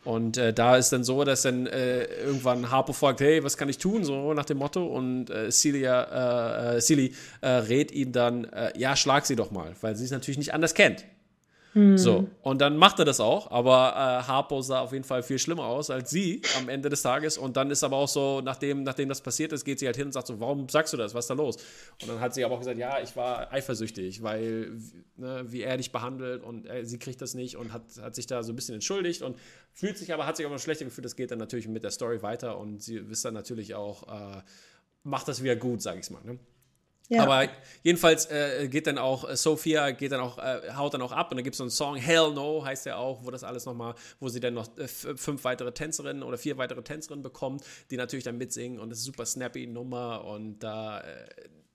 Und 0.05 0.39
äh, 0.39 0.55
da 0.55 0.76
ist 0.76 0.91
dann 0.91 1.05
so, 1.05 1.24
dass 1.24 1.43
dann 1.43 1.66
äh, 1.66 2.05
irgendwann 2.05 2.70
Harpo 2.70 2.93
fragt, 2.93 3.20
hey, 3.20 3.43
was 3.45 3.57
kann 3.57 3.68
ich 3.68 3.78
tun, 3.78 4.05
so 4.05 4.32
nach 4.32 4.45
dem 4.45 4.57
Motto. 4.59 4.86
Und 4.86 5.28
äh, 5.28 5.51
Celia, 5.51 6.76
äh, 6.76 6.80
Silly 6.80 7.12
rät 7.43 7.91
ihm 7.93 8.12
dann, 8.12 8.47
ja, 8.76 8.97
schlag 8.97 9.26
sie 9.26 9.36
doch 9.36 9.51
mal, 9.51 9.74
weil 9.80 9.97
sie 9.97 10.05
es 10.05 10.11
natürlich 10.11 10.39
nicht 10.39 10.55
anders 10.55 10.74
kennt. 10.74 11.05
So, 11.97 12.29
und 12.43 12.61
dann 12.61 12.76
macht 12.76 12.99
er 12.99 13.05
das 13.05 13.20
auch, 13.20 13.51
aber 13.51 13.93
äh, 13.95 14.26
Harpo 14.26 14.61
sah 14.62 14.81
auf 14.81 14.93
jeden 14.93 15.05
Fall 15.05 15.22
viel 15.22 15.39
schlimmer 15.39 15.64
aus 15.66 15.91
als 15.91 16.11
sie 16.11 16.43
am 16.57 16.68
Ende 16.68 16.89
des 16.89 17.03
Tages. 17.03 17.39
Und 17.39 17.57
dann 17.57 17.70
ist 17.70 17.85
aber 17.85 17.97
auch 17.97 18.09
so, 18.09 18.41
nachdem, 18.41 18.83
nachdem 18.83 19.09
das 19.09 19.20
passiert 19.20 19.53
ist, 19.53 19.64
geht 19.64 19.79
sie 19.79 19.87
halt 19.87 19.97
hin 19.97 20.07
und 20.07 20.12
sagt 20.12 20.26
so, 20.26 20.41
warum 20.41 20.68
sagst 20.68 20.93
du 20.93 20.97
das? 20.97 21.14
Was 21.14 21.24
ist 21.24 21.31
da 21.31 21.35
los? 21.35 21.57
Und 22.03 22.09
dann 22.09 22.20
hat 22.20 22.35
sie 22.35 22.45
aber 22.45 22.55
auch 22.55 22.59
gesagt, 22.59 22.79
ja, 22.79 23.01
ich 23.01 23.16
war 23.16 23.53
eifersüchtig, 23.53 24.22
weil, 24.22 24.72
ne, 25.16 25.45
wie 25.49 25.62
er 25.62 25.76
dich 25.76 25.93
behandelt 25.93 26.43
und 26.43 26.66
äh, 26.66 26.85
sie 26.85 26.99
kriegt 26.99 27.20
das 27.20 27.35
nicht 27.35 27.57
und 27.57 27.72
hat, 27.72 27.83
hat 28.01 28.14
sich 28.14 28.26
da 28.26 28.43
so 28.43 28.53
ein 28.53 28.57
bisschen 28.57 28.74
entschuldigt 28.74 29.22
und 29.22 29.37
fühlt 29.72 29.99
sich 29.99 30.12
aber, 30.12 30.26
hat 30.26 30.37
sich 30.37 30.47
aber 30.47 30.59
schlechter 30.59 30.85
gefühlt. 30.85 31.05
Das 31.05 31.16
geht 31.16 31.31
dann 31.31 31.39
natürlich 31.39 31.68
mit 31.68 31.85
der 31.85 31.91
Story 31.91 32.22
weiter 32.22 32.59
und 32.59 32.83
sie 32.83 32.97
ist 32.97 33.24
dann 33.24 33.35
natürlich 33.35 33.74
auch, 33.74 34.09
äh, 34.09 34.43
macht 35.05 35.29
das 35.29 35.43
wieder 35.43 35.57
gut, 35.57 35.83
sag 35.83 35.99
ich 35.99 36.11
mal. 36.11 36.22
Ne? 36.24 36.39
Ja. 37.09 37.22
Aber 37.22 37.48
jedenfalls 37.82 38.26
äh, 38.26 38.68
geht 38.68 38.86
dann 38.86 38.98
auch, 38.98 39.28
äh, 39.28 39.36
Sophia 39.36 39.92
geht 39.92 40.12
dann 40.12 40.20
auch, 40.20 40.38
äh, 40.38 40.72
haut 40.76 40.92
dann 40.94 41.02
auch 41.02 41.12
ab 41.12 41.30
und 41.30 41.38
dann 41.38 41.44
gibt 41.44 41.54
es 41.54 41.59
so 41.59 41.64
einen 41.64 41.70
Song, 41.70 41.96
Hell 41.96 42.32
No 42.34 42.64
heißt 42.64 42.84
ja 42.86 42.96
auch, 42.96 43.24
wo 43.24 43.30
das 43.30 43.44
alles 43.44 43.64
nochmal, 43.64 43.94
wo 44.20 44.28
sie 44.28 44.40
dann 44.40 44.54
noch 44.54 44.68
äh, 44.76 44.86
fünf 44.86 45.44
weitere 45.44 45.72
Tänzerinnen 45.72 46.22
oder 46.22 46.36
vier 46.36 46.59
weitere 46.59 46.82
Tänzerinnen 46.82 47.22
bekommt, 47.22 47.64
die 47.90 47.96
natürlich 47.96 48.24
dann 48.24 48.36
mitsingen 48.36 48.78
und 48.78 48.90
das 48.90 48.98
ist 48.98 49.04
super 49.04 49.24
snappy 49.24 49.66
Nummer 49.66 50.24
und 50.24 50.59
da, 50.59 51.02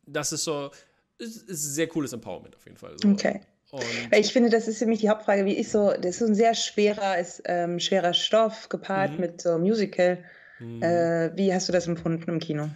das 0.05 0.34
ist 0.34 0.43
so, 0.43 0.69
ist, 1.17 1.49
ist 1.49 1.65
ein 1.65 1.73
sehr 1.73 1.88
cooles 1.88 2.13
Empowerment 2.13 2.55
auf 2.55 2.65
jeden 2.65 2.77
Fall. 2.77 2.95
So. 3.01 3.09
Okay. 3.09 3.41
Und 3.73 3.84
ich 4.11 4.31
finde, 4.31 4.51
das 4.51 4.67
ist 4.67 4.77
für 4.77 4.86
mich 4.86 4.99
die 4.99 5.09
Hauptfrage, 5.09 5.45
wie 5.45 5.55
ich 5.55 5.69
so, 5.69 5.93
das 5.99 6.21
ist 6.21 6.21
ein 6.21 6.36
sehr 6.36 6.53
schwerer, 6.53 7.17
ist, 7.17 7.41
ähm, 7.45 7.79
schwerer 7.79 8.13
Stoff 8.13 8.69
gepaart 8.69 9.13
mhm. 9.13 9.19
mit 9.19 9.41
so 9.41 9.57
Musical. 9.57 10.23
Mhm. 10.59 10.84
Äh, 10.84 11.36
wie 11.36 11.51
hast 11.51 11.69
du 11.69 11.73
das 11.73 11.88
empfunden 11.88 12.29
im 12.29 12.39
Kino? 12.39 12.69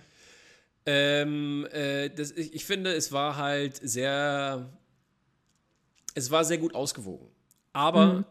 Ähm, 0.89 1.67
äh, 1.73 2.09
das, 2.09 2.31
ich, 2.31 2.55
ich, 2.55 2.65
finde, 2.65 2.93
es 2.93 3.11
war 3.11 3.35
halt 3.35 3.75
sehr. 3.75 4.69
Es 6.15 6.31
war 6.31 6.45
sehr 6.45 6.57
gut 6.57 6.73
ausgewogen. 6.73 7.27
Aber 7.73 8.05
mhm. 8.13 8.25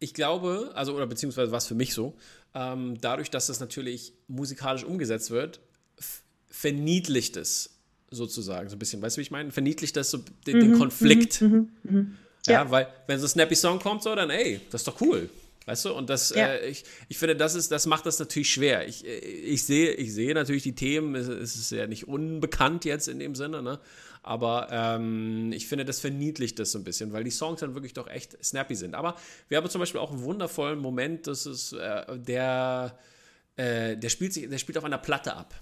ich 0.00 0.12
glaube, 0.12 0.70
also, 0.74 0.94
oder 0.94 1.06
beziehungsweise 1.06 1.50
war 1.50 1.58
es 1.58 1.66
für 1.66 1.74
mich 1.74 1.94
so, 1.94 2.14
ähm, 2.54 3.00
dadurch, 3.00 3.30
dass 3.30 3.46
das 3.46 3.58
natürlich 3.58 4.12
musikalisch 4.28 4.84
umgesetzt 4.84 5.30
wird, 5.30 5.60
verniedlicht 6.46 7.38
es 7.38 7.78
sozusagen 8.10 8.68
so 8.68 8.76
ein 8.76 8.78
bisschen. 8.78 9.00
Weißt 9.00 9.16
du, 9.16 9.20
wie 9.20 9.22
ich 9.22 9.30
meine? 9.30 9.50
Verniedlicht 9.50 9.96
das 9.96 10.10
so 10.10 10.18
den, 10.46 10.58
mhm, 10.58 10.60
den 10.60 10.78
Konflikt. 10.78 11.40
Mhm, 11.40 11.70
mhm, 11.84 12.16
ja, 12.46 12.52
ja, 12.52 12.70
weil, 12.70 12.86
wenn 13.06 13.18
so 13.18 13.24
ein 13.24 13.30
Snappy 13.30 13.56
Song 13.56 13.78
kommt, 13.78 14.02
so, 14.02 14.14
dann, 14.14 14.28
ey, 14.28 14.60
das 14.70 14.82
ist 14.82 14.88
doch 14.88 15.00
cool. 15.00 15.30
Weißt 15.66 15.86
du, 15.86 15.94
und 15.94 16.10
das, 16.10 16.30
ja. 16.30 16.48
äh, 16.48 16.68
ich, 16.68 16.84
ich 17.08 17.16
finde, 17.16 17.36
das 17.36 17.54
ist, 17.54 17.70
das 17.70 17.86
macht 17.86 18.04
das 18.06 18.18
natürlich 18.18 18.50
schwer. 18.50 18.86
Ich, 18.86 19.06
äh, 19.06 19.18
ich 19.18 19.64
sehe, 19.64 19.92
ich 19.92 20.12
sehe 20.12 20.34
natürlich 20.34 20.62
die 20.62 20.74
Themen, 20.74 21.14
es, 21.14 21.28
es 21.28 21.56
ist 21.56 21.70
ja 21.70 21.86
nicht 21.86 22.06
unbekannt 22.06 22.84
jetzt 22.84 23.08
in 23.08 23.18
dem 23.18 23.34
Sinne, 23.34 23.62
ne? 23.62 23.80
Aber 24.22 24.68
ähm, 24.70 25.52
ich 25.52 25.66
finde, 25.66 25.84
das 25.84 26.00
verniedlicht 26.00 26.58
das 26.58 26.72
so 26.72 26.78
ein 26.78 26.84
bisschen, 26.84 27.12
weil 27.12 27.24
die 27.24 27.30
Songs 27.30 27.60
dann 27.60 27.74
wirklich 27.74 27.92
doch 27.92 28.08
echt 28.08 28.42
snappy 28.42 28.74
sind. 28.74 28.94
Aber 28.94 29.16
wir 29.48 29.58
haben 29.58 29.68
zum 29.68 29.80
Beispiel 29.80 30.00
auch 30.00 30.10
einen 30.10 30.22
wundervollen 30.22 30.78
Moment, 30.78 31.26
das 31.26 31.44
ist 31.44 31.74
äh, 31.74 32.18
der, 32.18 32.98
äh, 33.56 33.98
der 33.98 34.08
spielt 34.08 34.32
sich, 34.32 34.48
der 34.48 34.56
spielt 34.56 34.78
auf 34.78 34.84
einer 34.84 34.98
Platte 34.98 35.34
ab. 35.36 35.54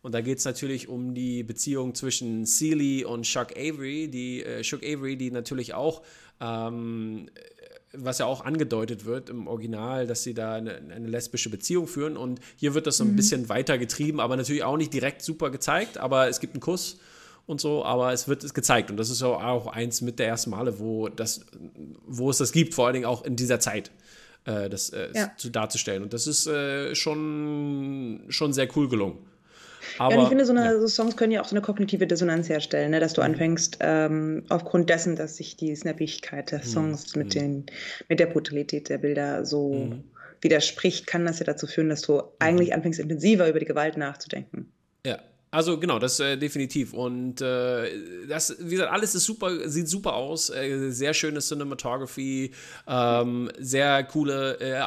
Und 0.00 0.12
da 0.12 0.22
geht 0.22 0.38
es 0.38 0.44
natürlich 0.46 0.88
um 0.88 1.14
die 1.14 1.42
Beziehung 1.42 1.94
zwischen 1.94 2.46
Sealy 2.46 3.04
und 3.04 3.24
Chuck 3.24 3.52
Avery, 3.56 4.08
die 4.08 4.42
äh, 4.42 4.62
Chuck 4.62 4.82
Avery, 4.82 5.16
die 5.16 5.30
natürlich 5.30 5.74
auch 5.74 6.02
ähm, 6.40 7.28
was 7.98 8.18
ja 8.18 8.26
auch 8.26 8.44
angedeutet 8.44 9.04
wird 9.04 9.30
im 9.30 9.46
Original, 9.46 10.06
dass 10.06 10.22
sie 10.22 10.34
da 10.34 10.54
eine, 10.54 10.76
eine 10.76 11.08
lesbische 11.08 11.50
Beziehung 11.50 11.86
führen. 11.86 12.16
Und 12.16 12.40
hier 12.56 12.74
wird 12.74 12.86
das 12.86 12.98
so 12.98 13.04
ein 13.04 13.12
mhm. 13.12 13.16
bisschen 13.16 13.48
weiter 13.48 13.78
getrieben, 13.78 14.20
aber 14.20 14.36
natürlich 14.36 14.64
auch 14.64 14.76
nicht 14.76 14.92
direkt 14.92 15.22
super 15.22 15.50
gezeigt. 15.50 15.98
Aber 15.98 16.28
es 16.28 16.40
gibt 16.40 16.54
einen 16.54 16.60
Kuss 16.60 16.98
und 17.46 17.60
so, 17.60 17.84
aber 17.84 18.12
es 18.12 18.28
wird 18.28 18.54
gezeigt. 18.54 18.90
Und 18.90 18.96
das 18.96 19.10
ist 19.10 19.22
auch 19.22 19.66
eins 19.68 20.00
mit 20.00 20.18
der 20.18 20.28
ersten 20.28 20.50
Male, 20.50 20.78
wo, 20.78 21.08
das, 21.08 21.40
wo 22.06 22.30
es 22.30 22.38
das 22.38 22.52
gibt, 22.52 22.74
vor 22.74 22.86
allen 22.86 22.94
Dingen 22.94 23.06
auch 23.06 23.24
in 23.24 23.36
dieser 23.36 23.60
Zeit. 23.60 23.90
Äh, 24.46 24.68
das 24.70 24.90
äh, 24.90 25.08
ja. 25.12 25.32
zu, 25.36 25.50
darzustellen. 25.50 26.04
Und 26.04 26.12
das 26.12 26.28
ist 26.28 26.46
äh, 26.46 26.94
schon, 26.94 28.24
schon 28.28 28.52
sehr 28.52 28.68
cool 28.76 28.88
gelungen. 28.88 29.18
Aber, 29.98 30.12
ja, 30.12 30.18
und 30.18 30.22
ich 30.24 30.28
finde, 30.28 30.44
so, 30.44 30.52
eine, 30.52 30.64
ja. 30.64 30.80
so, 30.80 30.86
Songs 30.86 31.16
können 31.16 31.32
ja 31.32 31.40
auch 31.40 31.46
so 31.46 31.54
eine 31.54 31.62
kognitive 31.62 32.06
Dissonanz 32.06 32.48
herstellen, 32.48 32.90
ne? 32.90 33.00
dass 33.00 33.12
du 33.12 33.20
mhm. 33.20 33.26
anfängst, 33.26 33.78
ähm, 33.80 34.44
aufgrund 34.48 34.90
dessen, 34.90 35.16
dass 35.16 35.36
sich 35.36 35.56
die 35.56 35.74
Snappigkeit 35.74 36.50
der 36.50 36.60
mhm. 36.60 36.64
Songs 36.64 37.14
mhm. 37.14 37.22
mit, 37.22 37.34
den, 37.34 37.66
mit 38.08 38.20
der 38.20 38.26
Brutalität 38.26 38.88
der 38.88 38.98
Bilder 38.98 39.44
so 39.44 39.72
mhm. 39.72 40.04
widerspricht, 40.40 41.06
kann 41.06 41.26
das 41.26 41.38
ja 41.38 41.44
dazu 41.44 41.66
führen, 41.66 41.88
dass 41.88 42.02
du 42.02 42.14
mhm. 42.14 42.22
eigentlich 42.38 42.74
anfängst, 42.74 43.00
intensiver 43.00 43.48
über 43.48 43.58
die 43.58 43.66
Gewalt 43.66 43.96
nachzudenken. 43.96 44.72
Ja, 45.04 45.18
also 45.56 45.78
genau, 45.78 45.98
das 45.98 46.20
äh, 46.20 46.36
definitiv. 46.36 46.92
Und 46.92 47.40
äh, 47.40 48.26
das, 48.28 48.56
wie 48.58 48.72
gesagt, 48.72 48.92
alles 48.92 49.14
ist 49.14 49.24
super, 49.24 49.68
sieht 49.70 49.88
super 49.88 50.14
aus. 50.14 50.50
Äh, 50.50 50.90
sehr 50.90 51.14
schöne 51.14 51.40
Cinematography, 51.40 52.52
ähm, 52.86 53.50
sehr 53.58 54.04
coole, 54.04 54.58
äh, 54.60 54.78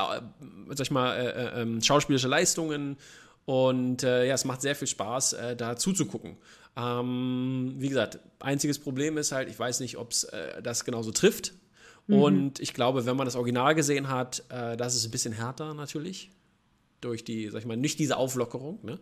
sag 0.70 0.82
ich 0.82 0.92
mal, 0.92 1.16
äh, 1.16 1.30
äh, 1.30 1.62
ähm, 1.62 1.82
schauspielerische 1.82 2.28
Leistungen. 2.28 2.98
Und 3.50 4.04
äh, 4.04 4.28
ja, 4.28 4.36
es 4.36 4.46
macht 4.46 4.62
sehr 4.62 4.76
viel 4.76 4.88
Spaß, 4.88 5.34
äh, 5.34 5.56
da 5.56 5.76
zuzugucken. 5.76 6.38
Ähm, 6.78 7.74
wie 7.80 7.90
gesagt, 7.90 8.20
einziges 8.38 8.78
Problem 8.78 9.18
ist 9.18 9.32
halt, 9.32 9.50
ich 9.50 9.58
weiß 9.58 9.80
nicht, 9.80 9.98
ob 9.98 10.12
es 10.12 10.26
äh, 10.26 10.62
das 10.62 10.86
genauso 10.86 11.10
trifft. 11.10 11.54
Mhm. 12.06 12.22
Und 12.22 12.60
ich 12.60 12.76
glaube, 12.76 13.08
wenn 13.08 13.16
man 13.16 13.26
das 13.26 13.36
Original 13.36 13.74
gesehen 13.74 14.08
hat, 14.08 14.44
äh, 14.50 14.78
das 14.78 14.94
ist 14.94 15.04
ein 15.04 15.10
bisschen 15.10 15.34
härter 15.34 15.74
natürlich. 15.74 16.30
Durch 17.02 17.24
die, 17.24 17.50
sag 17.50 17.62
ich 17.62 17.66
mal, 17.66 17.76
nicht 17.76 17.98
diese 17.98 18.18
Auflockerung. 18.18 18.78
Ne? 18.84 19.00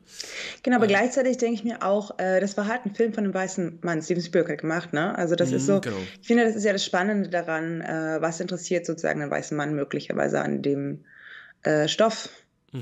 Genau, 0.64 0.78
aber 0.78 0.86
äh, 0.86 0.90
gleichzeitig 0.90 1.36
denke 1.36 1.56
ich 1.56 1.66
mir 1.66 1.84
auch, 1.84 2.18
äh, 2.18 2.40
das 2.40 2.56
war 2.56 2.68
halt 2.68 2.86
ein 2.86 2.96
Film 2.96 3.12
von 3.12 3.26
einem 3.26 3.34
weißen 3.34 3.80
Mann, 3.82 4.02
Steven 4.02 4.24
Spielberg 4.24 4.62
gemacht, 4.62 4.94
ne? 4.94 5.14
Also 5.18 5.36
das 5.36 5.52
ist 5.52 5.64
mhm, 5.64 5.74
so, 5.74 5.82
genau. 5.82 5.98
ich 6.22 6.28
finde, 6.28 6.46
das 6.46 6.56
ist 6.56 6.64
ja 6.64 6.72
das 6.72 6.86
Spannende 6.86 7.28
daran, 7.28 7.82
was 7.82 8.40
interessiert 8.40 8.86
sozusagen 8.86 9.22
einen 9.22 9.30
weißen 9.32 9.58
Mann 9.58 9.76
möglicherweise 9.76 10.40
an 10.40 10.62
dem 10.62 11.04
Stoff 11.88 12.30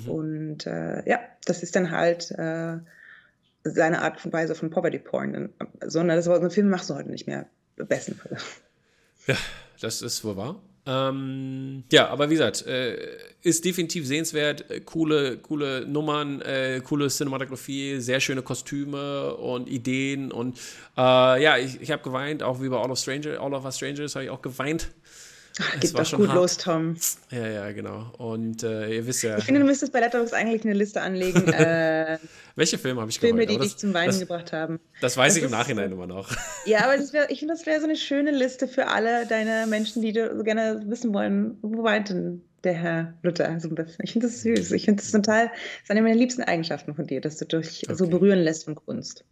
Mhm. 0.03 0.09
Und 0.09 0.67
äh, 0.67 1.07
ja, 1.07 1.19
das 1.45 1.63
ist 1.63 1.75
dann 1.75 1.91
halt 1.91 2.31
äh, 2.31 2.77
seine 3.63 4.01
Art 4.01 4.23
und 4.25 4.33
Weise 4.33 4.55
von 4.55 4.69
Poverty 4.69 4.99
Porn. 4.99 5.49
So, 5.85 6.03
ne, 6.03 6.15
das 6.15 6.27
war 6.27 6.37
so 6.37 6.43
ein 6.43 6.51
Film 6.51 6.69
machst 6.69 6.89
du 6.89 6.95
heute 6.95 7.09
nicht 7.09 7.27
mehr. 7.27 7.47
Besten 7.75 8.15
Fall. 8.15 8.37
Ja, 9.27 9.35
das 9.81 10.01
ist 10.01 10.23
wohl 10.23 10.37
wahr. 10.37 10.61
Ähm, 10.87 11.83
ja, 11.91 12.09
aber 12.09 12.29
wie 12.29 12.35
gesagt, 12.35 12.65
äh, 12.67 12.95
ist 13.41 13.65
definitiv 13.65 14.05
sehenswert. 14.05 14.69
Äh, 14.69 14.81
coole, 14.81 15.37
coole 15.37 15.85
Nummern, 15.87 16.41
äh, 16.41 16.79
coole 16.83 17.09
Cinematografie, 17.09 17.99
sehr 17.99 18.19
schöne 18.19 18.43
Kostüme 18.43 19.33
und 19.35 19.67
Ideen. 19.67 20.31
Und 20.31 20.59
äh, 20.95 21.41
ja, 21.41 21.57
ich, 21.57 21.81
ich 21.81 21.91
habe 21.91 22.03
geweint, 22.03 22.43
auch 22.43 22.61
wie 22.61 22.69
bei 22.69 22.77
All 22.77 22.91
of 22.91 22.99
Stranger, 22.99 23.39
All 23.41 23.53
of 23.53 23.65
Us 23.65 23.77
Strangers 23.77 24.15
habe 24.15 24.25
ich 24.25 24.31
auch 24.31 24.43
geweint. 24.43 24.91
Ach, 25.61 25.79
geht 25.79 25.97
doch 25.97 26.11
gut 26.11 26.27
hart. 26.27 26.35
los, 26.35 26.57
Tom. 26.57 26.95
Ja, 27.31 27.47
ja, 27.47 27.71
genau. 27.71 28.11
Und 28.17 28.63
äh, 28.63 28.93
ihr 28.93 29.07
wisst 29.07 29.23
ja. 29.23 29.37
Ich 29.37 29.45
finde, 29.45 29.61
du 29.61 29.65
müsstest 29.65 29.93
bei 29.93 30.01
Letterboxd 30.01 30.33
eigentlich 30.33 30.63
eine 30.65 30.73
Liste 30.73 31.01
anlegen. 31.01 31.45
Äh, 31.55 32.17
Welche 32.55 32.77
Filme 32.77 32.99
habe 32.99 33.09
ich 33.09 33.19
Filme, 33.19 33.45
die 33.45 33.57
dich 33.57 33.77
zum 33.77 33.93
Weinen 33.93 34.07
das, 34.07 34.19
gebracht 34.19 34.51
haben. 34.51 34.79
Das 34.99 35.15
weiß 35.15 35.33
das 35.33 35.37
ich 35.37 35.43
im 35.43 35.51
Nachhinein 35.51 35.91
immer 35.91 36.07
noch. 36.07 36.29
Ja, 36.65 36.79
aber 36.83 37.01
wär, 37.13 37.29
ich 37.29 37.39
finde, 37.39 37.53
das 37.53 37.65
wäre 37.65 37.79
so 37.79 37.85
eine 37.85 37.95
schöne 37.95 38.31
Liste 38.31 38.67
für 38.67 38.87
alle 38.87 39.25
deine 39.25 39.67
Menschen, 39.67 40.01
die 40.01 40.13
so 40.13 40.43
gerne 40.43 40.83
wissen 40.87 41.13
wollen, 41.13 41.57
wo 41.61 41.83
weint 41.83 42.09
denn 42.09 42.41
der 42.63 42.73
Herr 42.73 43.13
Luther 43.21 43.59
so 43.59 43.69
ein 43.69 43.75
bisschen. 43.75 44.03
Ich 44.03 44.11
finde 44.11 44.27
das 44.27 44.41
süß. 44.41 44.71
Ich 44.71 44.85
finde 44.85 45.01
das 45.01 45.11
total, 45.11 45.47
das 45.47 45.83
ist 45.83 45.91
eine 45.91 46.01
meiner 46.01 46.15
liebsten 46.15 46.43
Eigenschaften 46.43 46.93
von 46.93 47.07
dir, 47.07 47.21
dass 47.21 47.37
du 47.37 47.45
dich 47.45 47.83
okay. 47.85 47.95
so 47.95 48.07
berühren 48.07 48.39
lässt 48.39 48.65
von 48.65 48.75
Kunst. 48.75 49.23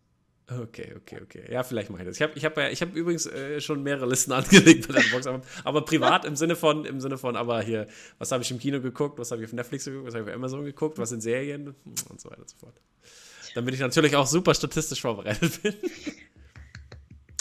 Okay, 0.49 0.93
okay, 0.97 1.19
okay. 1.23 1.51
Ja, 1.51 1.63
vielleicht 1.63 1.89
mache 1.89 2.01
ich 2.01 2.07
das. 2.09 2.17
Ich 2.17 2.21
habe 2.21 2.33
ich 2.35 2.43
hab, 2.43 2.57
ich 2.57 2.81
hab 2.81 2.93
übrigens 2.95 3.25
äh, 3.25 3.61
schon 3.61 3.81
mehrere 3.81 4.05
Listen 4.05 4.31
angelegt 4.33 4.87
bei 4.87 4.95
der 4.95 5.09
Box, 5.11 5.25
aber, 5.25 5.41
aber, 5.63 5.85
privat 5.85 6.25
im 6.25 6.35
Sinne 6.35 6.55
von, 6.55 6.83
im 6.85 6.99
Sinne 6.99 7.17
von, 7.17 7.37
aber 7.37 7.61
hier, 7.61 7.87
was 8.17 8.31
habe 8.31 8.43
ich 8.43 8.51
im 8.51 8.59
Kino 8.59 8.81
geguckt, 8.81 9.17
was 9.19 9.31
habe 9.31 9.41
ich 9.41 9.47
auf 9.47 9.53
Netflix 9.53 9.85
geguckt, 9.85 10.05
was 10.05 10.13
habe 10.15 10.25
ich 10.25 10.29
auf 10.29 10.35
Amazon 10.35 10.65
geguckt, 10.65 10.97
was 10.97 11.09
sind 11.09 11.21
Serien 11.21 11.75
und 12.09 12.19
so 12.19 12.29
weiter 12.29 12.41
und 12.41 12.49
so 12.49 12.57
fort. 12.57 12.75
Damit 13.55 13.73
ich 13.73 13.79
natürlich 13.79 14.15
auch 14.15 14.27
super 14.27 14.53
statistisch 14.53 15.01
vorbereitet 15.01 15.61
bin. 15.63 15.73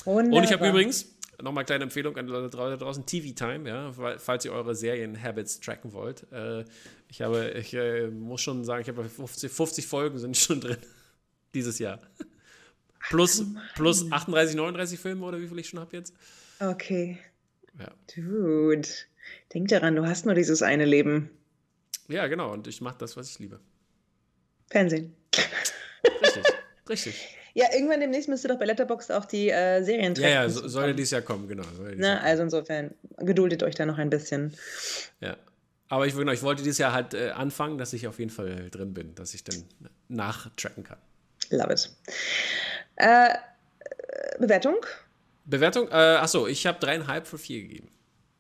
Wunderbar. 0.05 0.39
Und 0.39 0.45
ich 0.45 0.53
habe 0.53 0.69
übrigens, 0.69 1.07
nochmal 1.43 1.65
kleine 1.65 1.85
Empfehlung 1.85 2.17
an 2.17 2.27
die 2.27 2.33
Leute 2.33 2.79
draußen, 2.79 3.05
TV 3.05 3.35
Time, 3.35 3.69
ja, 3.69 3.93
falls 4.19 4.45
ihr 4.45 4.53
eure 4.53 4.75
Serien-Habits 4.75 5.61
tracken 5.61 5.93
wollt. 5.93 6.31
Äh, 6.33 6.65
ich 7.09 7.23
habe, 7.23 7.51
ich 7.51 7.75
äh, 7.75 8.09
muss 8.09 8.41
schon 8.41 8.65
sagen, 8.65 8.83
ich 8.83 8.89
habe 8.89 9.05
50, 9.05 9.51
50 9.51 9.87
Folgen 9.87 10.19
sind 10.19 10.37
schon 10.37 10.61
drin 10.61 10.79
dieses 11.55 11.79
Jahr. 11.79 11.99
Plus, 13.09 13.45
plus 13.75 14.11
38, 14.11 14.57
39 14.57 14.99
Filme 14.99 15.25
oder 15.25 15.41
wie 15.41 15.49
viel 15.49 15.59
ich 15.59 15.69
schon 15.69 15.81
habe 15.81 15.97
jetzt. 15.97 16.15
Okay. 16.61 17.19
Ja. 17.79 17.91
Dude, 18.15 18.89
denk 19.53 19.69
daran, 19.69 19.97
du 19.97 20.07
hast 20.07 20.27
nur 20.27 20.35
dieses 20.35 20.63
eine 20.63 20.85
Leben. 20.85 21.31
Ja, 22.09 22.27
genau. 22.27 22.53
Und 22.53 22.67
ich 22.67 22.81
mache 22.81 22.97
das, 22.99 23.17
was 23.17 23.31
ich 23.31 23.39
liebe. 23.39 23.61
Fernsehen. 24.71 25.15
Richtig, 26.23 26.45
richtig. 26.89 27.39
Ja, 27.55 27.67
irgendwann 27.75 28.01
demnächst 28.01 28.29
müsste 28.29 28.49
doch 28.49 28.59
bei 28.59 28.65
Letterboxd 28.65 29.13
auch 29.13 29.27
die 29.27 29.51
äh, 29.51 29.83
Serien 29.83 30.15
Ja, 30.15 30.29
ja, 30.29 30.49
so, 30.49 30.67
soll 30.69 30.89
ja 30.89 30.93
dieses 30.95 31.11
Jahr 31.11 31.21
kommen, 31.21 31.49
genau. 31.49 31.65
Na, 31.97 32.21
also 32.21 32.45
insofern, 32.45 32.95
geduldet 33.19 33.63
euch 33.63 33.75
da 33.75 33.85
noch 33.85 33.99
ein 33.99 34.09
bisschen. 34.09 34.55
Ja. 35.21 35.37
Aber 35.89 36.07
ich, 36.07 36.17
genau, 36.17 36.33
ich 36.33 36.43
wollte 36.43 36.63
dieses 36.63 36.79
Jahr 36.79 36.95
halt 36.95 37.13
äh, 37.13 37.31
anfangen, 37.31 37.77
dass 37.77 37.93
ich 37.93 38.07
auf 38.07 38.19
jeden 38.19 38.31
Fall 38.31 38.71
drin 38.71 38.95
bin, 38.95 39.15
dass 39.15 39.35
ich 39.35 39.45
dann 39.45 39.65
nachtracken 40.09 40.85
kann. 40.85 40.97
Love 41.51 41.75
it. 41.75 41.91
Äh, 42.97 43.35
Bewertung? 44.39 44.77
Bewertung? 45.45 45.89
Äh, 45.89 45.95
achso, 45.95 46.47
ich 46.47 46.67
habe 46.67 46.79
dreieinhalb 46.79 47.27
für 47.27 47.39
vier 47.39 47.63
gegeben. 47.63 47.89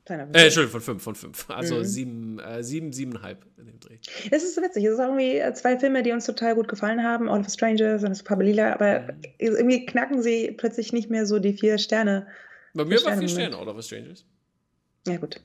Äh, 0.09 0.15
Entschuldigung, 0.15 0.71
von 0.73 0.81
fünf, 0.81 1.03
von 1.03 1.15
fünf. 1.15 1.49
Also 1.49 1.77
mhm. 1.77 1.85
sieben, 1.85 2.39
äh, 2.41 2.63
sieben, 2.63 2.93
siebeneinhalb 2.93 3.45
in 3.57 3.67
dem 3.67 3.81
Dreh. 3.81 3.99
Das 4.31 4.43
ist 4.43 4.57
so 4.57 4.63
witzig. 4.63 4.85
Es 4.85 4.97
sind 4.97 5.05
irgendwie 5.05 5.39
äh, 5.39 5.55
zwei 5.55 5.79
Filme, 5.79 6.03
die 6.03 6.11
uns 6.11 6.27
total 6.27 6.57
gut 6.57 6.67
gefallen 6.69 7.03
haben. 7.05 7.29
All 7.29 7.41
of 7.41 7.49
Strangers 7.49 8.03
und 8.03 8.15
Super 8.15 8.37
Lila, 8.37 8.73
aber 8.73 9.01
mhm. 9.01 9.21
irgendwie 9.39 9.87
knacken 9.87 10.21
sie 10.23 10.51
plötzlich 10.51 10.93
nicht 10.93 11.09
mehr 11.09 11.25
so 11.25 11.39
die 11.39 11.53
vier 11.53 11.79
Sterne. 11.79 12.27
Bei 12.75 12.85
mir 12.85 13.03
war 13.05 13.17
vier 13.17 13.29
Sterne 13.29 13.57
All 13.57 13.69
of 13.69 13.83
Strangers. 13.85 14.25
Ja, 15.07 15.17
gut. 15.19 15.41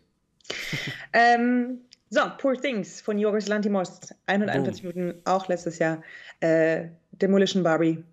ähm, 1.14 1.82
so, 2.10 2.22
Poor 2.40 2.60
Things 2.60 3.02
von 3.02 3.20
Yorgos 3.20 3.48
Lantimos. 3.48 4.00
141 4.26 4.82
Boom. 4.82 4.94
Minuten, 4.96 5.22
auch 5.26 5.48
letztes 5.50 5.78
Jahr. 5.78 6.02
Äh, 6.40 6.88
Demolition 7.12 7.64
Barbie. 7.64 8.04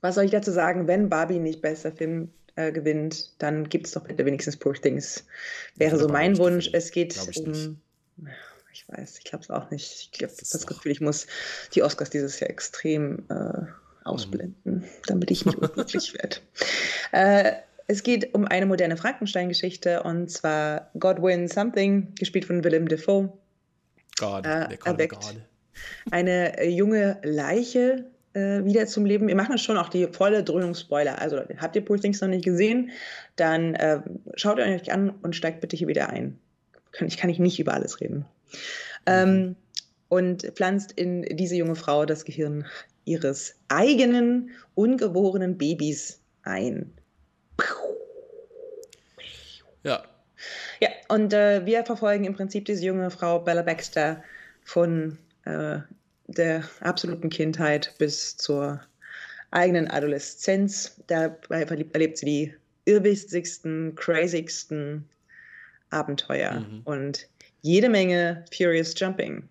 Was 0.00 0.14
soll 0.14 0.24
ich 0.24 0.30
dazu 0.30 0.50
sagen, 0.50 0.86
wenn 0.86 1.08
Barbie 1.08 1.38
nicht 1.38 1.60
bester 1.60 1.92
Film 1.92 2.30
äh, 2.56 2.72
gewinnt, 2.72 3.30
dann 3.38 3.68
gibt 3.68 3.86
es 3.86 3.92
doch 3.92 4.02
bitte 4.02 4.24
wenigstens 4.24 4.56
Poor 4.56 4.74
Things. 4.74 5.26
Wäre 5.76 5.98
so 5.98 6.08
mein 6.08 6.38
Wunsch. 6.38 6.70
Es 6.72 6.90
geht 6.90 7.16
ich 7.16 7.36
um. 7.38 7.50
Nicht. 7.50 7.70
Ich 8.72 8.88
weiß, 8.88 9.18
ich 9.18 9.24
glaube 9.24 9.44
es 9.44 9.50
auch 9.50 9.70
nicht. 9.70 10.10
Ich 10.12 10.22
habe 10.22 10.32
das, 10.36 10.50
das 10.50 10.66
Gefühl, 10.66 10.92
ich 10.92 11.00
muss 11.00 11.26
die 11.74 11.82
Oscars 11.82 12.10
dieses 12.10 12.38
Jahr 12.40 12.50
extrem 12.50 13.24
äh, 13.28 13.66
ausblenden, 14.04 14.56
mhm. 14.64 14.84
damit 15.06 15.30
ich 15.30 15.44
nicht 15.44 15.58
unglücklich 15.58 16.14
werde. 16.22 16.36
Äh, 17.12 17.52
es 17.86 18.02
geht 18.02 18.34
um 18.34 18.46
eine 18.46 18.66
moderne 18.66 18.96
Frankenstein-Geschichte 18.96 20.04
und 20.04 20.30
zwar 20.30 20.90
God 20.98 21.20
Win 21.20 21.48
Something, 21.48 22.14
gespielt 22.14 22.44
von 22.44 22.62
Willem 22.62 22.86
Dafoe. 22.86 23.32
God, 24.18 24.46
äh, 24.46 24.78
erweckt 24.84 25.20
God. 25.20 25.36
eine 26.10 26.64
junge 26.66 27.18
Leiche 27.22 28.04
äh, 28.34 28.64
wieder 28.64 28.86
zum 28.86 29.04
Leben. 29.04 29.28
Wir 29.28 29.36
machen 29.36 29.58
schon 29.58 29.76
auch 29.76 29.88
die 29.88 30.06
volle 30.06 30.44
Dröhnung-Spoiler. 30.44 31.20
Also 31.20 31.40
habt 31.58 31.76
ihr 31.76 31.84
Poor 31.84 31.98
Things 31.98 32.20
noch 32.20 32.28
nicht 32.28 32.44
gesehen, 32.44 32.90
dann 33.36 33.74
äh, 33.74 34.00
schaut 34.34 34.58
ihr 34.58 34.64
euch 34.64 34.92
an 34.92 35.10
und 35.10 35.34
steigt 35.34 35.60
bitte 35.60 35.76
hier 35.76 35.88
wieder 35.88 36.10
ein. 36.10 36.38
Kann, 36.92 37.08
ich 37.08 37.16
kann 37.16 37.30
ich 37.30 37.38
nicht 37.38 37.58
über 37.58 37.74
alles 37.74 38.00
reden. 38.00 38.24
Ähm, 39.06 39.56
und 40.08 40.42
pflanzt 40.54 40.92
in 40.92 41.22
diese 41.36 41.56
junge 41.56 41.76
Frau 41.76 42.04
das 42.04 42.24
Gehirn 42.24 42.66
ihres 43.04 43.54
eigenen 43.68 44.50
ungeborenen 44.74 45.56
Babys 45.56 46.20
ein. 46.42 46.92
Ja. 49.82 50.04
Ja, 50.80 50.88
und 51.08 51.32
äh, 51.32 51.64
wir 51.66 51.84
verfolgen 51.84 52.24
im 52.24 52.34
Prinzip 52.34 52.64
diese 52.64 52.84
junge 52.84 53.10
Frau 53.10 53.40
Bella 53.40 53.62
Baxter 53.62 54.22
von 54.64 55.18
äh, 55.44 55.78
der 56.30 56.64
absoluten 56.80 57.30
Kindheit 57.30 57.94
bis 57.98 58.36
zur 58.36 58.80
eigenen 59.50 59.88
Adoleszenz. 59.88 60.96
Dabei 61.06 61.62
erlebt 61.62 62.18
sie 62.18 62.26
die 62.26 62.54
irrwitzigsten, 62.84 63.94
crazigsten 63.94 65.08
Abenteuer 65.90 66.60
mhm. 66.60 66.82
und 66.84 67.28
jede 67.62 67.88
Menge 67.88 68.44
Furious 68.52 68.94
Jumping. 68.96 69.48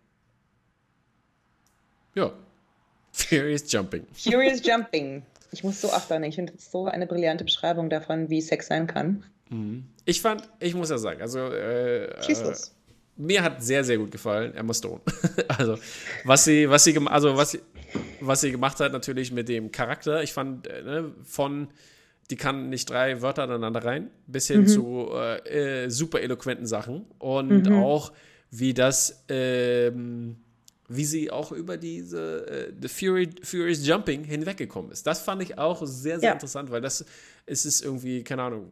Ja, 2.16 2.34
Furious 3.12 3.72
Jumping. 3.72 4.06
Furious 4.14 4.66
Jumping. 4.66 5.24
Ich 5.52 5.64
muss 5.64 5.82
so 5.82 5.92
achten. 5.92 6.24
Ich 6.24 6.36
finde 6.36 6.54
das 6.54 6.72
so 6.72 6.86
eine 6.86 7.08
brillante 7.08 7.44
Beschreibung 7.44 7.90
davon, 7.90 8.30
wie 8.30 8.42
Sex 8.42 8.68
sein 8.68 8.88
kann. 8.88 9.24
Mhm. 9.50 9.84
Ich 10.06 10.22
fand, 10.22 10.48
ich 10.60 10.76
muss 10.76 10.90
ja 10.90 10.98
sagen, 10.98 11.22
also 11.22 11.40
äh, 11.40 12.22
Schieß 12.24 12.44
los. 12.44 12.76
Mir 13.20 13.44
hat 13.44 13.62
sehr, 13.62 13.84
sehr 13.84 13.98
gut 13.98 14.12
gefallen, 14.12 14.56
Emma 14.56 14.74
Stone. 14.74 15.02
also, 15.50 15.78
was 16.24 16.46
sie, 16.46 16.70
was 16.70 16.86
sie, 16.86 16.98
also, 17.06 17.36
was 17.36 17.52
sie, 17.52 17.60
was 18.22 18.40
sie 18.40 18.52
gemacht 18.52 18.80
hat, 18.80 18.94
natürlich 18.94 19.34
mit 19.34 19.50
dem 19.50 19.74
Charakter. 19.74 20.24
Ich 20.24 20.32
fand, 20.32 20.68
äh, 20.68 20.82
ne, 20.84 21.12
von, 21.26 21.68
die 22.30 22.38
kann 22.38 22.70
nicht 22.70 22.90
drei 22.90 23.22
Wörter 23.22 23.44
aneinander 23.44 23.84
rein, 23.84 24.10
bis 24.26 24.48
hin 24.48 24.62
mhm. 24.62 24.68
zu 24.68 25.10
äh, 25.12 25.84
äh, 25.84 25.90
super 25.90 26.22
eloquenten 26.22 26.66
Sachen. 26.66 27.08
Und 27.18 27.68
mhm. 27.68 27.84
auch, 27.84 28.14
wie 28.52 28.74
das, 28.74 29.26
ähm, 29.28 30.38
wie 30.88 31.04
sie 31.04 31.30
auch 31.30 31.52
über 31.52 31.76
diese 31.76 32.48
äh, 32.48 32.74
The 32.82 32.88
Fury, 32.88 33.30
Furious 33.44 33.86
Jumping 33.86 34.24
hinweggekommen 34.24 34.92
ist. 34.92 35.06
Das 35.06 35.20
fand 35.20 35.42
ich 35.42 35.58
auch 35.58 35.86
sehr, 35.86 36.22
sehr 36.22 36.30
ja. 36.30 36.34
interessant, 36.34 36.72
weil 36.72 36.80
das 36.80 37.04
ist 37.46 37.66
es 37.66 37.82
irgendwie, 37.82 38.24
keine 38.24 38.44
Ahnung, 38.44 38.72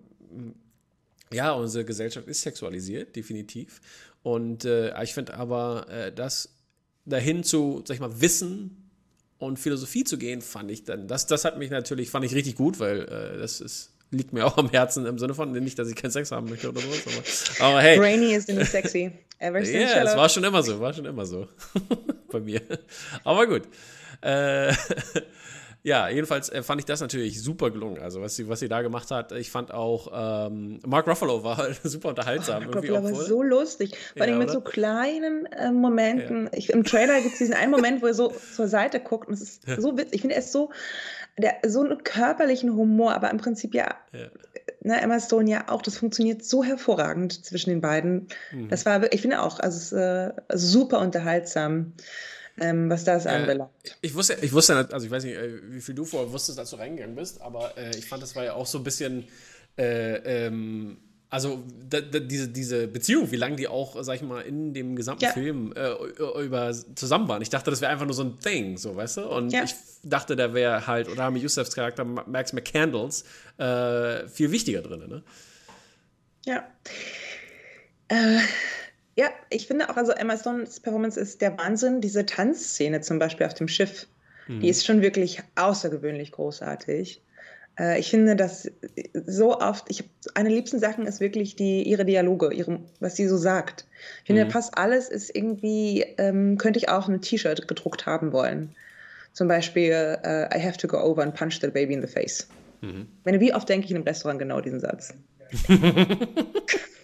ja, 1.34 1.52
unsere 1.52 1.86
Gesellschaft 1.86 2.28
ist 2.28 2.42
sexualisiert, 2.42 3.16
definitiv. 3.16 3.82
Und 4.24 4.66
äh, 4.66 5.02
ich 5.04 5.14
finde 5.14 5.36
aber, 5.36 5.88
äh, 5.90 6.12
das 6.12 6.50
dahin 7.06 7.44
zu, 7.44 7.84
sag 7.86 7.96
ich 7.96 8.02
mal, 8.02 8.22
Wissen 8.22 8.90
und 9.38 9.58
Philosophie 9.58 10.04
zu 10.04 10.18
gehen, 10.18 10.42
fand 10.42 10.72
ich 10.72 10.84
dann, 10.84 11.08
das, 11.08 11.28
das 11.28 11.46
hat 11.46 11.58
mich 11.58 11.70
natürlich, 11.70 12.10
fand 12.10 12.26
ich 12.26 12.34
richtig 12.34 12.56
gut, 12.56 12.80
weil 12.80 13.04
äh, 13.04 13.38
das 13.38 13.62
ist, 13.62 13.94
liegt 14.12 14.34
mir 14.34 14.46
auch 14.48 14.58
am 14.58 14.70
Herzen 14.70 15.06
im 15.06 15.20
Sinne 15.20 15.34
von, 15.34 15.52
nicht, 15.52 15.80
dass 15.80 15.90
ich 15.90 15.96
keinen 15.96 16.12
Sex 16.12 16.32
haben 16.32 16.50
möchte 16.50 16.70
oder 16.70 16.82
sowas, 16.82 17.52
aber, 17.60 17.70
aber 17.70 17.82
hey. 17.82 17.98
Brainy 17.98 18.34
ist 18.34 18.50
nicht 18.50 18.70
sexy. 18.70 19.12
Ever 19.40 19.64
since 19.64 19.96
ja, 19.96 20.04
es 20.04 20.16
war 20.16 20.28
schon 20.30 20.44
immer 20.44 20.64
so, 20.64 20.80
war 20.80 20.94
schon 20.94 21.06
immer 21.06 21.26
so. 21.26 21.48
Bei 22.32 22.40
mir. 22.40 22.62
Aber 23.24 23.46
gut. 23.46 23.64
Äh, 24.22 24.74
ja, 25.84 26.10
jedenfalls 26.10 26.50
äh, 26.50 26.64
fand 26.64 26.82
ich 26.82 26.86
das 26.86 27.02
natürlich 27.02 27.42
super 27.42 27.72
gelungen. 27.72 28.02
Also, 28.02 28.22
was 28.22 28.36
sie, 28.36 28.50
was 28.50 28.60
sie 28.60 28.68
da 28.68 28.82
gemacht 28.82 29.12
hat, 29.12 29.32
ich 29.32 29.50
fand 29.50 29.74
auch, 29.74 30.12
ähm, 30.14 30.80
Mark 30.86 31.08
Ruffalo 31.08 31.44
war 31.44 31.58
halt 31.58 31.80
super 31.84 32.10
unterhaltsam. 32.10 32.64
Oh, 32.64 32.66
Mark 32.66 32.76
Ruffalo 32.78 33.04
war 33.04 33.14
so 33.14 33.42
lustig. 33.42 33.96
Vor 34.14 34.24
allem 34.24 34.34
ja, 34.34 34.40
mit 34.40 34.50
so 34.50 34.62
kleinen 34.62 35.46
äh, 35.48 35.72
Momenten. 35.72 36.46
Ja. 36.46 36.58
Ich, 36.58 36.70
Im 36.70 36.84
Trailer 36.84 37.22
gibt 37.22 37.34
es 37.34 37.40
diesen 37.40 37.54
einen 37.54 37.72
Moment, 37.72 38.02
wo 38.02 38.08
er 38.08 38.14
so 38.14 38.34
zur 38.56 38.68
Seite 38.68 39.00
guckt 39.00 39.28
und 39.28 39.34
es 39.34 39.42
ist 39.42 39.68
ja. 39.68 39.80
so 39.80 39.98
witzig. 39.98 40.16
Ich 40.16 40.22
finde, 40.22 40.36
er 40.36 40.42
ist 40.42 40.52
so, 40.52 40.72
der, 41.38 41.56
so 41.66 41.82
einen 41.82 42.04
körperlichen 42.04 42.76
Humor, 42.76 43.14
aber 43.14 43.30
im 43.32 43.38
Prinzip 43.38 43.74
ja, 43.74 43.96
ne, 44.82 45.02
Emma 45.02 45.20
Stone 45.20 45.50
ja 45.50 45.66
auch, 45.70 45.82
das 45.82 45.98
funktioniert 45.98 46.44
so 46.44 46.64
hervorragend 46.64 47.46
zwischen 47.46 47.70
den 47.70 47.82
beiden. 47.82 48.28
Mhm. 48.52 48.70
Das 48.70 48.86
war, 48.86 49.12
ich 49.14 49.22
finde 49.22 49.42
auch, 49.42 49.60
also, 49.60 49.78
es, 49.78 49.92
äh, 49.92 50.34
super 50.54 51.00
unterhaltsam 51.00 51.94
ähm, 52.60 52.90
was 52.90 53.04
das 53.04 53.26
äh, 53.26 53.30
anbelangt. 53.30 53.72
Ich 54.02 54.16
wusste, 54.16 54.38
ich 54.42 54.52
wusste, 54.52 54.76
also 54.92 55.06
ich 55.06 55.12
weiß 55.12 55.24
nicht, 55.24 55.36
äh, 55.36 55.60
wie 55.72 55.82
viel 55.82 55.96
du 55.96 56.06
vorher 56.06 56.32
wusstest, 56.32 56.60
als 56.60 56.70
du 56.72 56.78
reingegangen 56.78 57.16
bist, 57.16 57.42
aber 57.42 57.78
äh, 57.78 57.96
ich 57.98 58.06
fand, 58.06 58.24
das 58.24 58.36
war 58.36 58.44
ja 58.44 58.54
auch 58.54 58.66
so 58.66 58.80
ein 58.80 58.84
bisschen, 58.84 59.26
äh, 59.78 60.46
ähm, 60.46 60.98
also 61.30 61.64
da, 61.90 62.02
da, 62.02 62.20
diese, 62.20 62.48
diese 62.48 62.88
Beziehung, 62.88 63.32
wie 63.32 63.36
lange 63.36 63.58
die 63.58 63.68
auch, 63.68 64.02
sag 64.02 64.16
ich 64.16 64.22
mal, 64.22 64.42
in 64.42 64.74
dem 64.74 64.96
gesamten 64.96 65.26
ja. 65.26 65.32
Film 65.32 65.74
äh, 65.76 65.92
über 66.42 66.74
zusammen 66.96 67.28
waren. 67.28 67.42
Ich 67.42 67.50
dachte, 67.50 67.70
das 67.70 67.82
wäre 67.82 67.92
einfach 67.92 68.06
nur 68.06 68.16
so 68.16 68.24
ein 68.24 68.40
Thing, 68.40 68.78
so, 68.78 68.96
weißt 68.96 69.18
du? 69.18 69.30
Und 69.30 69.52
ja. 69.52 69.64
ich 69.64 69.76
dachte, 70.04 70.36
da 70.36 70.54
wäre 70.54 70.88
halt, 70.88 71.10
oder 71.10 71.24
Rami 71.24 71.40
Youssefs 71.40 71.76
Charakter, 71.76 72.06
Max 72.06 72.54
McCandles, 72.54 73.26
äh, 73.58 74.28
viel 74.30 74.52
wichtiger 74.52 74.82
drin, 74.82 75.08
ne? 75.08 75.24
Ja. 76.46 76.64
Äh, 78.08 78.40
ja, 79.18 79.30
ich 79.50 79.68
finde 79.68 79.90
auch, 79.90 79.98
also 79.98 80.12
Emma 80.12 80.38
Stones 80.38 80.80
Performance 80.80 81.20
ist 81.20 81.42
der 81.42 81.58
Wahnsinn. 81.58 82.02
Diese 82.02 82.26
Tanzszene 82.26 83.02
zum 83.02 83.18
Beispiel 83.18 83.48
auf 83.48 83.56
dem 83.56 83.68
Schiff, 83.68 84.06
mhm. 84.48 84.62
die 84.62 84.70
ist 84.70 84.86
schon 84.86 85.02
wirklich 85.02 85.42
außergewöhnlich 85.56 86.32
großartig. 86.32 87.22
Äh, 87.80 88.00
ich 88.00 88.12
finde 88.12 88.36
das 88.36 88.70
so 89.26 89.60
oft, 89.60 89.90
ich 89.90 90.04
eine 90.36 90.50
liebsten 90.50 90.80
Sachen 90.80 91.08
ist 91.08 91.20
wirklich 91.20 91.56
die, 91.56 91.82
ihre 91.82 92.06
Dialoge, 92.06 92.54
ihre, 92.54 92.80
was 93.00 93.16
sie 93.16 93.28
so 93.28 93.38
sagt. 93.38 93.88
Ich 94.22 94.28
finde, 94.28 94.46
mhm. 94.46 94.52
fast 94.52 94.78
alles 94.78 95.10
ist 95.10 95.36
irgendwie, 95.36 96.06
ähm, 96.20 96.60
könnte 96.60 96.78
ich 96.78 96.90
auch 96.90 97.08
ein 97.08 97.20
T-Shirt 97.20 97.68
gedruckt 97.68 98.06
haben 98.06 98.32
wollen. 98.32 98.76
Zum 99.34 99.48
Beispiel, 99.48 100.18
uh, 100.24 100.56
I 100.56 100.60
have 100.60 100.78
to 100.78 100.88
go 100.88 100.98
over 100.98 101.24
and 101.24 101.34
punch 101.34 101.60
the 101.60 101.68
baby 101.68 101.94
in 101.94 102.02
the 102.02 102.08
face. 102.08 102.48
Mhm. 102.82 103.08
Wenn, 103.24 103.40
wie 103.40 103.54
oft 103.54 103.68
denke 103.68 103.86
ich 103.86 103.92
in 103.92 103.98
einem 103.98 104.06
Restaurant 104.06 104.38
genau 104.40 104.62
diesen 104.62 104.80
Satz? 104.80 105.16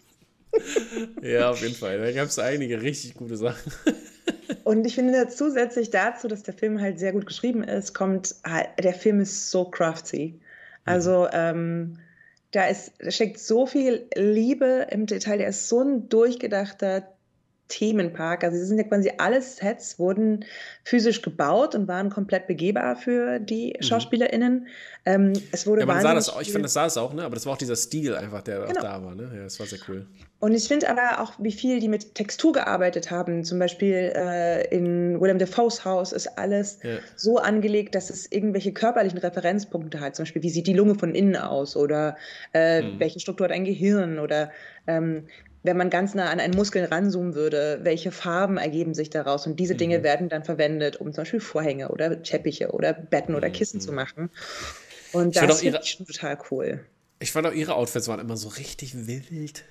ja, 1.21 1.49
auf 1.49 1.61
jeden 1.61 1.75
Fall. 1.75 1.99
Da 1.99 2.11
gab 2.11 2.27
es 2.27 2.39
einige 2.39 2.81
richtig 2.81 3.15
gute 3.15 3.37
Sachen. 3.37 3.71
Und 4.63 4.85
ich 4.85 4.95
finde 4.95 5.27
zusätzlich 5.27 5.89
dazu, 5.89 6.27
dass 6.27 6.43
der 6.43 6.53
Film 6.53 6.79
halt 6.79 6.99
sehr 6.99 7.11
gut 7.11 7.25
geschrieben 7.25 7.63
ist, 7.63 7.93
kommt 7.93 8.35
halt, 8.45 8.69
der 8.81 8.93
Film 8.93 9.19
ist 9.19 9.51
so 9.51 9.65
crafty. 9.65 10.39
Also 10.85 11.27
ähm, 11.31 11.99
da, 12.51 12.65
ist, 12.67 12.91
steckt 13.09 13.39
so 13.39 13.65
viel 13.65 14.07
Liebe 14.15 14.87
im 14.89 15.05
Detail, 15.05 15.37
der 15.37 15.49
ist 15.49 15.69
so 15.69 15.81
ein 15.81 16.09
durchgedachter 16.09 17.12
Themenpark. 17.74 18.43
Also 18.43 18.57
sie 18.57 18.65
sind 18.65 18.78
ja 18.78 18.84
quasi 18.84 19.11
alle 19.17 19.41
Sets 19.41 19.97
wurden 19.97 20.45
physisch 20.84 21.24
gebaut 21.24 21.74
und 21.74 21.88
waren 21.88 22.11
komplett 22.11 22.45
begehbar 22.45 22.95
für 22.95 23.39
die 23.39 23.74
mhm. 23.76 23.84
SchauspielerInnen. 23.84 24.67
Ähm, 25.05 25.34
es 25.51 25.65
wurde 25.65 25.82
ja, 25.82 25.88
man 25.88 26.01
sah 26.01 26.13
das 26.13 26.30
auch, 26.30 26.39
ich 26.39 26.51
finde, 26.51 26.63
das 26.63 26.74
sah 26.74 26.86
es 26.86 26.97
auch, 26.97 27.13
ne? 27.13 27.24
aber 27.24 27.34
das 27.34 27.47
war 27.47 27.53
auch 27.53 27.57
dieser 27.57 27.76
Stil 27.76 28.15
einfach, 28.15 28.41
der 28.43 28.59
genau. 28.59 28.80
auch 28.80 28.84
da 28.84 29.03
war. 29.03 29.15
Ne? 29.15 29.32
Ja, 29.36 29.43
das 29.43 29.59
war 29.59 29.65
sehr 29.65 29.80
cool. 29.88 30.05
Und 30.39 30.53
ich 30.53 30.67
finde 30.67 30.88
aber 30.88 31.19
auch, 31.21 31.34
wie 31.39 31.51
viel 31.51 31.80
die 31.80 31.88
mit 31.88 32.13
Textur 32.13 32.53
gearbeitet 32.53 33.09
haben. 33.09 33.43
Zum 33.43 33.57
Beispiel 33.57 34.13
äh, 34.15 34.67
in 34.67 35.19
Willem 35.19 35.39
Dafoe's 35.39 35.84
Haus 35.84 36.11
ist 36.11 36.38
alles 36.38 36.80
ja. 36.84 36.97
so 37.15 37.38
angelegt, 37.38 37.95
dass 37.95 38.11
es 38.11 38.32
irgendwelche 38.32 38.71
körperlichen 38.71 39.17
Referenzpunkte 39.17 39.99
hat. 39.99 40.15
Zum 40.15 40.24
Beispiel, 40.24 40.43
wie 40.43 40.49
sieht 40.49 40.67
die 40.67 40.74
Lunge 40.74 40.95
von 40.95 41.15
innen 41.15 41.38
aus 41.38 41.76
oder 41.76 42.17
äh, 42.53 42.84
mhm. 42.84 42.99
welche 42.99 43.19
Struktur 43.19 43.45
hat 43.45 43.51
ein 43.51 43.65
Gehirn 43.65 44.19
oder 44.19 44.51
ähm, 44.86 45.28
wenn 45.64 45.78
man 45.78 45.89
ganz 45.89 46.14
nah 46.14 46.30
an 46.30 46.39
einen 46.39 46.55
Muskel 46.55 46.86
ranzoomen 46.86 47.36
würde, 47.36 47.80
welche 47.84 48.11
Farben 48.11 48.57
ergeben 48.57 48.93
sich 48.93 49.09
daraus? 49.09 49.47
Und 49.47 49.59
diese 49.59 49.76
Dinge 49.76 49.99
mhm. 49.99 50.03
werden 50.03 50.30
dann 50.30 50.43
verwendet, 50.43 50.97
um 50.97 51.14
zum 51.14 51.22
Beispiel 51.24 51.39
Vorhänge 51.39 51.89
oder 51.89 52.22
Teppiche 52.22 52.72
oder 52.72 52.93
Betten 52.93 53.34
oder 53.34 53.49
Kissen 53.49 53.78
mhm. 53.78 53.82
zu 53.82 53.91
machen. 53.93 54.30
Und 55.14 55.36
ich 55.36 55.41
das 55.41 55.61
finde 55.61 55.80
ich 55.82 55.91
schon 55.91 56.05
total 56.05 56.38
cool. 56.51 56.86
Ich 57.20 57.32
fand 57.32 57.47
auch 57.47 57.53
ihre 57.53 57.76
Outfits 57.76 58.07
waren 58.09 58.20
immer 58.20 58.36
so 58.36 58.49
richtig 58.49 59.07
wild. 59.07 59.64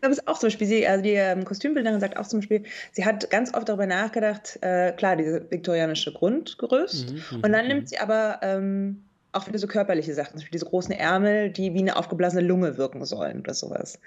Aber 0.00 0.12
es 0.12 0.18
ist 0.18 0.26
auch 0.26 0.38
zum 0.38 0.48
Beispiel, 0.48 0.66
sie, 0.66 0.86
also 0.88 1.02
die 1.02 1.12
ähm, 1.12 1.44
Kostümbildnerin 1.44 2.00
sagt 2.00 2.16
auch 2.16 2.26
zum 2.26 2.40
Beispiel, 2.40 2.64
sie 2.92 3.04
hat 3.04 3.30
ganz 3.30 3.54
oft 3.54 3.68
darüber 3.68 3.86
nachgedacht, 3.86 4.58
äh, 4.62 4.92
klar, 4.92 5.14
diese 5.14 5.48
viktorianische 5.48 6.12
Grundgerüst. 6.12 7.12
Mhm, 7.12 7.22
mhm 7.30 7.44
und 7.44 7.52
dann 7.52 7.68
nimmt 7.68 7.82
mhm. 7.82 7.86
sie 7.86 7.98
aber 7.98 8.40
ähm, 8.42 9.04
auch 9.36 9.46
wieder 9.46 9.58
so 9.58 9.66
körperliche 9.66 10.14
Sachen, 10.14 10.32
zum 10.32 10.38
Beispiel 10.38 10.58
diese 10.58 10.66
großen 10.66 10.92
Ärmel, 10.92 11.50
die 11.50 11.74
wie 11.74 11.80
eine 11.80 11.96
aufgeblasene 11.96 12.46
Lunge 12.46 12.76
wirken 12.78 13.04
sollen 13.04 13.40
oder 13.40 13.54
sowas. 13.54 13.98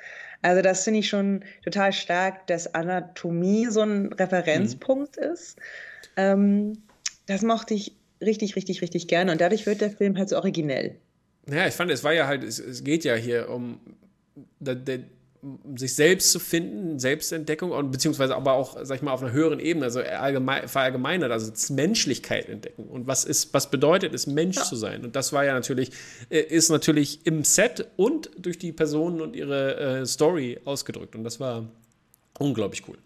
Also 0.41 0.61
das 0.61 0.84
finde 0.84 0.99
ich 0.99 1.09
schon 1.09 1.43
total 1.63 1.93
stark, 1.93 2.47
dass 2.47 2.73
Anatomie 2.73 3.67
so 3.67 3.82
ein 3.82 4.11
Referenzpunkt 4.13 5.17
mhm. 5.17 5.23
ist. 5.23 5.57
Ähm, 6.17 6.84
das 7.27 7.41
mochte 7.43 7.73
ich 7.73 7.95
richtig, 8.21 8.55
richtig, 8.55 8.82
richtig 8.82 9.07
gerne 9.07 9.32
und 9.32 9.39
dadurch 9.39 9.65
wird 9.65 9.82
der 9.82 9.91
Film 9.91 10.17
halt 10.17 10.30
so 10.30 10.38
originell. 10.38 10.95
Ja, 11.49 11.67
ich 11.67 11.73
fand, 11.73 11.91
es 11.91 12.03
war 12.03 12.13
ja 12.13 12.27
halt, 12.27 12.43
es, 12.43 12.59
es 12.59 12.84
geht 12.84 13.03
ja 13.03 13.15
hier 13.15 13.49
um 13.49 13.80
der, 14.59 14.75
der, 14.75 14.99
sich 15.75 15.95
selbst 15.95 16.31
zu 16.31 16.39
finden, 16.39 16.99
Selbstentdeckung 16.99 17.71
und 17.71 17.91
beziehungsweise 17.91 18.35
aber 18.35 18.53
auch, 18.53 18.77
sag 18.83 18.97
ich 18.97 19.01
mal, 19.01 19.11
auf 19.11 19.21
einer 19.21 19.31
höheren 19.31 19.59
Ebene, 19.59 19.85
also 19.85 20.01
allgemein, 20.01 20.67
verallgemeinert, 20.67 21.31
also 21.31 21.51
Menschlichkeit 21.73 22.49
entdecken. 22.49 22.83
Und 22.83 23.07
was 23.07 23.23
ist, 23.23 23.53
was 23.53 23.71
bedeutet 23.71 24.13
es, 24.13 24.27
Mensch 24.27 24.57
ja. 24.57 24.63
zu 24.63 24.75
sein? 24.75 25.05
Und 25.05 25.15
das 25.15 25.31
war 25.31 25.45
ja 25.45 25.53
natürlich, 25.53 25.91
äh, 26.29 26.39
ist 26.39 26.69
natürlich 26.69 27.25
im 27.25 27.45
Set 27.45 27.87
und 27.95 28.29
durch 28.37 28.57
die 28.59 28.73
Personen 28.73 29.21
und 29.21 29.35
ihre 29.35 30.01
äh, 30.01 30.05
Story 30.05 30.59
ausgedrückt. 30.65 31.15
Und 31.15 31.23
das 31.23 31.39
war 31.39 31.69
unglaublich 32.37 32.83
cool. 32.87 32.97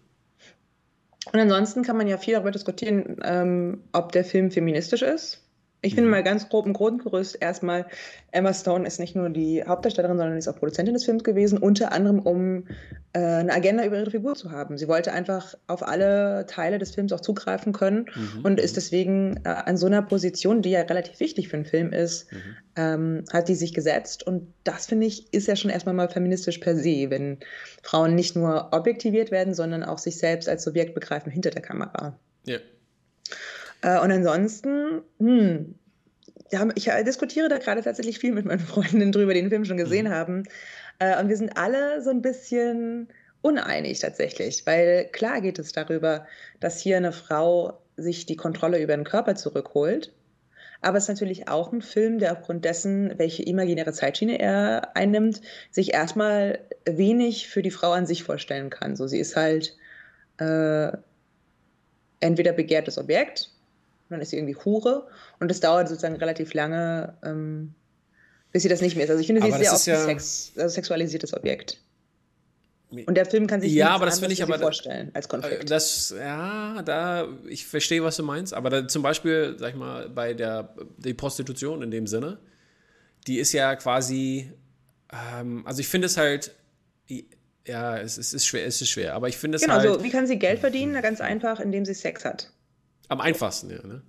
Und 1.32 1.40
ansonsten 1.40 1.82
kann 1.82 1.96
man 1.96 2.08
ja 2.08 2.18
viel 2.18 2.34
darüber 2.34 2.50
diskutieren, 2.50 3.16
ähm, 3.22 3.84
ob 3.92 4.12
der 4.12 4.24
Film 4.24 4.50
feministisch 4.50 5.02
ist. 5.02 5.43
Ich 5.84 5.94
finde 5.94 6.06
mhm. 6.06 6.12
mal 6.12 6.22
ganz 6.22 6.48
grob 6.48 6.64
im 6.64 6.72
Grundgerüst 6.72 7.36
erstmal, 7.40 7.84
Emma 8.32 8.54
Stone 8.54 8.86
ist 8.86 8.98
nicht 8.98 9.14
nur 9.14 9.28
die 9.28 9.62
Hauptdarstellerin, 9.64 10.16
sondern 10.16 10.38
ist 10.38 10.48
auch 10.48 10.56
Produzentin 10.56 10.94
des 10.94 11.04
Films 11.04 11.24
gewesen, 11.24 11.58
unter 11.58 11.92
anderem 11.92 12.20
um 12.20 12.66
äh, 13.12 13.18
eine 13.18 13.52
Agenda 13.52 13.84
über 13.84 13.98
ihre 13.98 14.10
Figur 14.10 14.34
zu 14.34 14.50
haben. 14.50 14.78
Sie 14.78 14.88
wollte 14.88 15.12
einfach 15.12 15.54
auf 15.66 15.86
alle 15.86 16.46
Teile 16.46 16.78
des 16.78 16.94
Films 16.94 17.12
auch 17.12 17.20
zugreifen 17.20 17.74
können 17.74 18.06
mhm. 18.14 18.44
und 18.44 18.60
ist 18.60 18.78
deswegen 18.78 19.40
äh, 19.44 19.50
an 19.50 19.76
so 19.76 19.86
einer 19.86 20.00
Position, 20.00 20.62
die 20.62 20.70
ja 20.70 20.80
relativ 20.80 21.20
wichtig 21.20 21.48
für 21.48 21.56
einen 21.56 21.66
Film 21.66 21.92
ist, 21.92 22.32
mhm. 22.32 22.38
ähm, 22.76 23.24
hat 23.30 23.48
die 23.48 23.54
sich 23.54 23.74
gesetzt. 23.74 24.26
Und 24.26 24.54
das, 24.64 24.86
finde 24.86 25.06
ich, 25.06 25.34
ist 25.34 25.48
ja 25.48 25.54
schon 25.54 25.70
erstmal 25.70 25.94
mal 25.94 26.08
feministisch 26.08 26.58
per 26.58 26.76
se, 26.76 27.10
wenn 27.10 27.40
Frauen 27.82 28.14
nicht 28.14 28.36
nur 28.36 28.70
objektiviert 28.72 29.30
werden, 29.30 29.52
sondern 29.52 29.84
auch 29.84 29.98
sich 29.98 30.16
selbst 30.16 30.48
als 30.48 30.64
Subjekt 30.64 30.94
begreifen 30.94 31.30
hinter 31.30 31.50
der 31.50 31.62
Kamera. 31.62 32.18
Ja. 32.46 32.58
Äh, 33.84 34.00
und 34.00 34.10
ansonsten, 34.10 35.02
hm, 35.18 35.74
ich 36.74 36.90
diskutiere 37.04 37.48
da 37.48 37.58
gerade 37.58 37.82
tatsächlich 37.82 38.18
viel 38.18 38.32
mit 38.32 38.46
meinen 38.46 38.58
Freundinnen 38.60 39.12
drüber, 39.12 39.34
die 39.34 39.42
den 39.42 39.50
Film 39.50 39.64
schon 39.66 39.76
gesehen 39.76 40.06
mhm. 40.06 40.12
haben. 40.12 40.42
Äh, 40.98 41.20
und 41.20 41.28
wir 41.28 41.36
sind 41.36 41.56
alle 41.56 42.02
so 42.02 42.10
ein 42.10 42.22
bisschen 42.22 43.08
uneinig 43.42 43.98
tatsächlich, 43.98 44.66
weil 44.66 45.06
klar 45.12 45.42
geht 45.42 45.58
es 45.58 45.72
darüber, 45.72 46.26
dass 46.60 46.80
hier 46.80 46.96
eine 46.96 47.12
Frau 47.12 47.78
sich 47.96 48.24
die 48.24 48.36
Kontrolle 48.36 48.82
über 48.82 48.96
den 48.96 49.04
Körper 49.04 49.34
zurückholt. 49.34 50.12
Aber 50.80 50.96
es 50.96 51.04
ist 51.04 51.08
natürlich 51.08 51.48
auch 51.48 51.72
ein 51.72 51.82
Film, 51.82 52.18
der 52.18 52.32
aufgrund 52.32 52.64
dessen, 52.64 53.18
welche 53.18 53.42
imaginäre 53.42 53.92
Zeitschiene 53.92 54.38
er 54.38 54.96
einnimmt, 54.96 55.42
sich 55.70 55.92
erstmal 55.92 56.60
wenig 56.86 57.48
für 57.48 57.62
die 57.62 57.70
Frau 57.70 57.92
an 57.92 58.06
sich 58.06 58.24
vorstellen 58.24 58.70
kann. 58.70 58.96
So, 58.96 59.06
sie 59.06 59.18
ist 59.18 59.36
halt 59.36 59.76
äh, 60.38 60.90
entweder 62.20 62.52
begehrtes 62.52 62.98
Objekt 62.98 63.53
dann 64.14 64.22
ist 64.22 64.30
sie 64.30 64.36
irgendwie 64.36 64.56
Hure 64.56 65.06
und 65.40 65.50
es 65.50 65.60
dauert 65.60 65.88
sozusagen 65.88 66.16
relativ 66.16 66.54
lange, 66.54 67.14
ähm, 67.22 67.74
bis 68.52 68.62
sie 68.62 68.68
das 68.68 68.80
nicht 68.80 68.96
mehr 68.96 69.04
ist. 69.04 69.10
Also 69.10 69.20
ich 69.20 69.26
finde, 69.26 69.42
sie 69.42 69.48
ist 69.48 69.58
sehr 69.58 69.72
oft 69.72 69.86
ja 69.86 70.04
Sex, 70.04 70.52
also 70.56 70.68
sexualisiertes 70.74 71.34
Objekt. 71.34 71.78
Und 73.06 73.16
der 73.16 73.26
Film 73.26 73.46
kann 73.46 73.60
sich 73.60 73.72
ja, 73.72 73.90
aber 73.90 74.06
das 74.06 74.20
finde 74.20 74.34
ich 74.34 74.42
aber 74.42 74.58
vorstellen 74.58 75.10
als 75.14 75.28
Konflikt. 75.28 75.70
Das, 75.70 76.14
ja, 76.16 76.80
da, 76.82 77.28
ich 77.48 77.66
verstehe, 77.66 78.02
was 78.04 78.16
du 78.16 78.22
meinst, 78.22 78.54
aber 78.54 78.70
da, 78.70 78.88
zum 78.88 79.02
Beispiel, 79.02 79.56
sag 79.58 79.70
ich 79.70 79.76
mal, 79.76 80.08
bei 80.08 80.34
der 80.34 80.74
die 80.98 81.14
Prostitution 81.14 81.82
in 81.82 81.90
dem 81.90 82.06
Sinne, 82.06 82.38
die 83.26 83.38
ist 83.38 83.52
ja 83.52 83.74
quasi, 83.76 84.52
ähm, 85.12 85.66
also 85.66 85.80
ich 85.80 85.88
finde 85.88 86.06
es 86.06 86.16
halt, 86.16 86.52
ja, 87.66 87.98
es, 87.98 88.18
es, 88.18 88.34
ist 88.34 88.46
schwer, 88.46 88.66
es 88.66 88.80
ist 88.80 88.90
schwer, 88.90 89.14
aber 89.14 89.28
ich 89.28 89.36
finde 89.36 89.56
es 89.56 89.62
genau, 89.62 89.74
halt. 89.74 89.84
Genau, 89.84 89.98
so, 89.98 90.04
wie 90.04 90.10
kann 90.10 90.26
sie 90.26 90.38
Geld 90.38 90.60
verdienen? 90.60 90.92
Na, 90.92 91.00
ganz 91.00 91.20
einfach, 91.20 91.60
indem 91.60 91.84
sie 91.84 91.94
Sex 91.94 92.24
hat. 92.24 92.50
Am 93.08 93.20
einfachsten, 93.20 93.70
ja, 93.70 93.86
ne? 93.86 94.02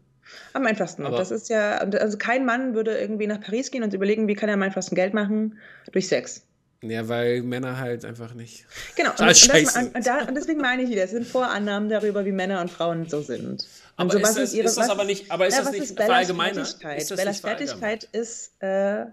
Am 0.54 0.66
einfachsten. 0.66 1.06
Aber 1.06 1.18
das 1.18 1.32
ist 1.32 1.50
ja, 1.50 1.78
also 1.78 2.18
kein 2.18 2.46
Mann 2.46 2.74
würde 2.74 2.98
irgendwie 2.98 3.28
nach 3.28 3.42
Paris 3.42 3.72
gehen 3.72 3.84
und 3.84 3.94
überlegen, 3.94 4.28
wie 4.28 4.34
kann 4.34 4.50
er 4.50 4.56
am 4.56 4.64
einfachsten 4.64 4.96
Geld 4.96 5.14
machen? 5.14 5.60
Durch 5.92 6.08
Sex. 6.08 6.44
Ja, 6.82 7.08
weil 7.08 7.42
Männer 7.42 7.78
halt 7.78 8.06
einfach 8.06 8.34
nicht. 8.34 8.66
Genau, 8.96 9.10
und, 9.20 9.20
das, 9.20 9.48
und, 9.48 10.06
da, 10.06 10.26
und 10.26 10.36
deswegen 10.36 10.62
meine 10.62 10.84
ich 10.84 10.90
wieder, 10.90 11.04
es 11.04 11.12
sind 11.12 11.28
Vorannahmen 11.28 11.90
darüber, 11.90 12.26
wie 12.26 12.32
Männer 12.32 12.62
und 12.62 12.70
Frauen 12.70 13.08
so 13.08 13.22
sind. 13.22 13.68
Aber 13.98 14.12
so, 14.12 14.18
ist, 14.18 14.24
das, 14.24 14.38
ist, 14.38 14.54
ihre, 14.54 14.68
ist, 14.68 14.78
das, 14.78 14.90
aber 14.90 15.06
nicht, 15.06 15.32
aber 15.32 15.48
ist 15.48 15.58
ja, 15.58 15.64
das 15.64 15.72
nicht 15.72 15.84
ist 15.84 15.96
verallgemeinert? 15.96 16.80
Bellas 16.80 17.40
Fertigkeit 17.40 18.04
ist 18.12 18.62
äh, 18.62 19.06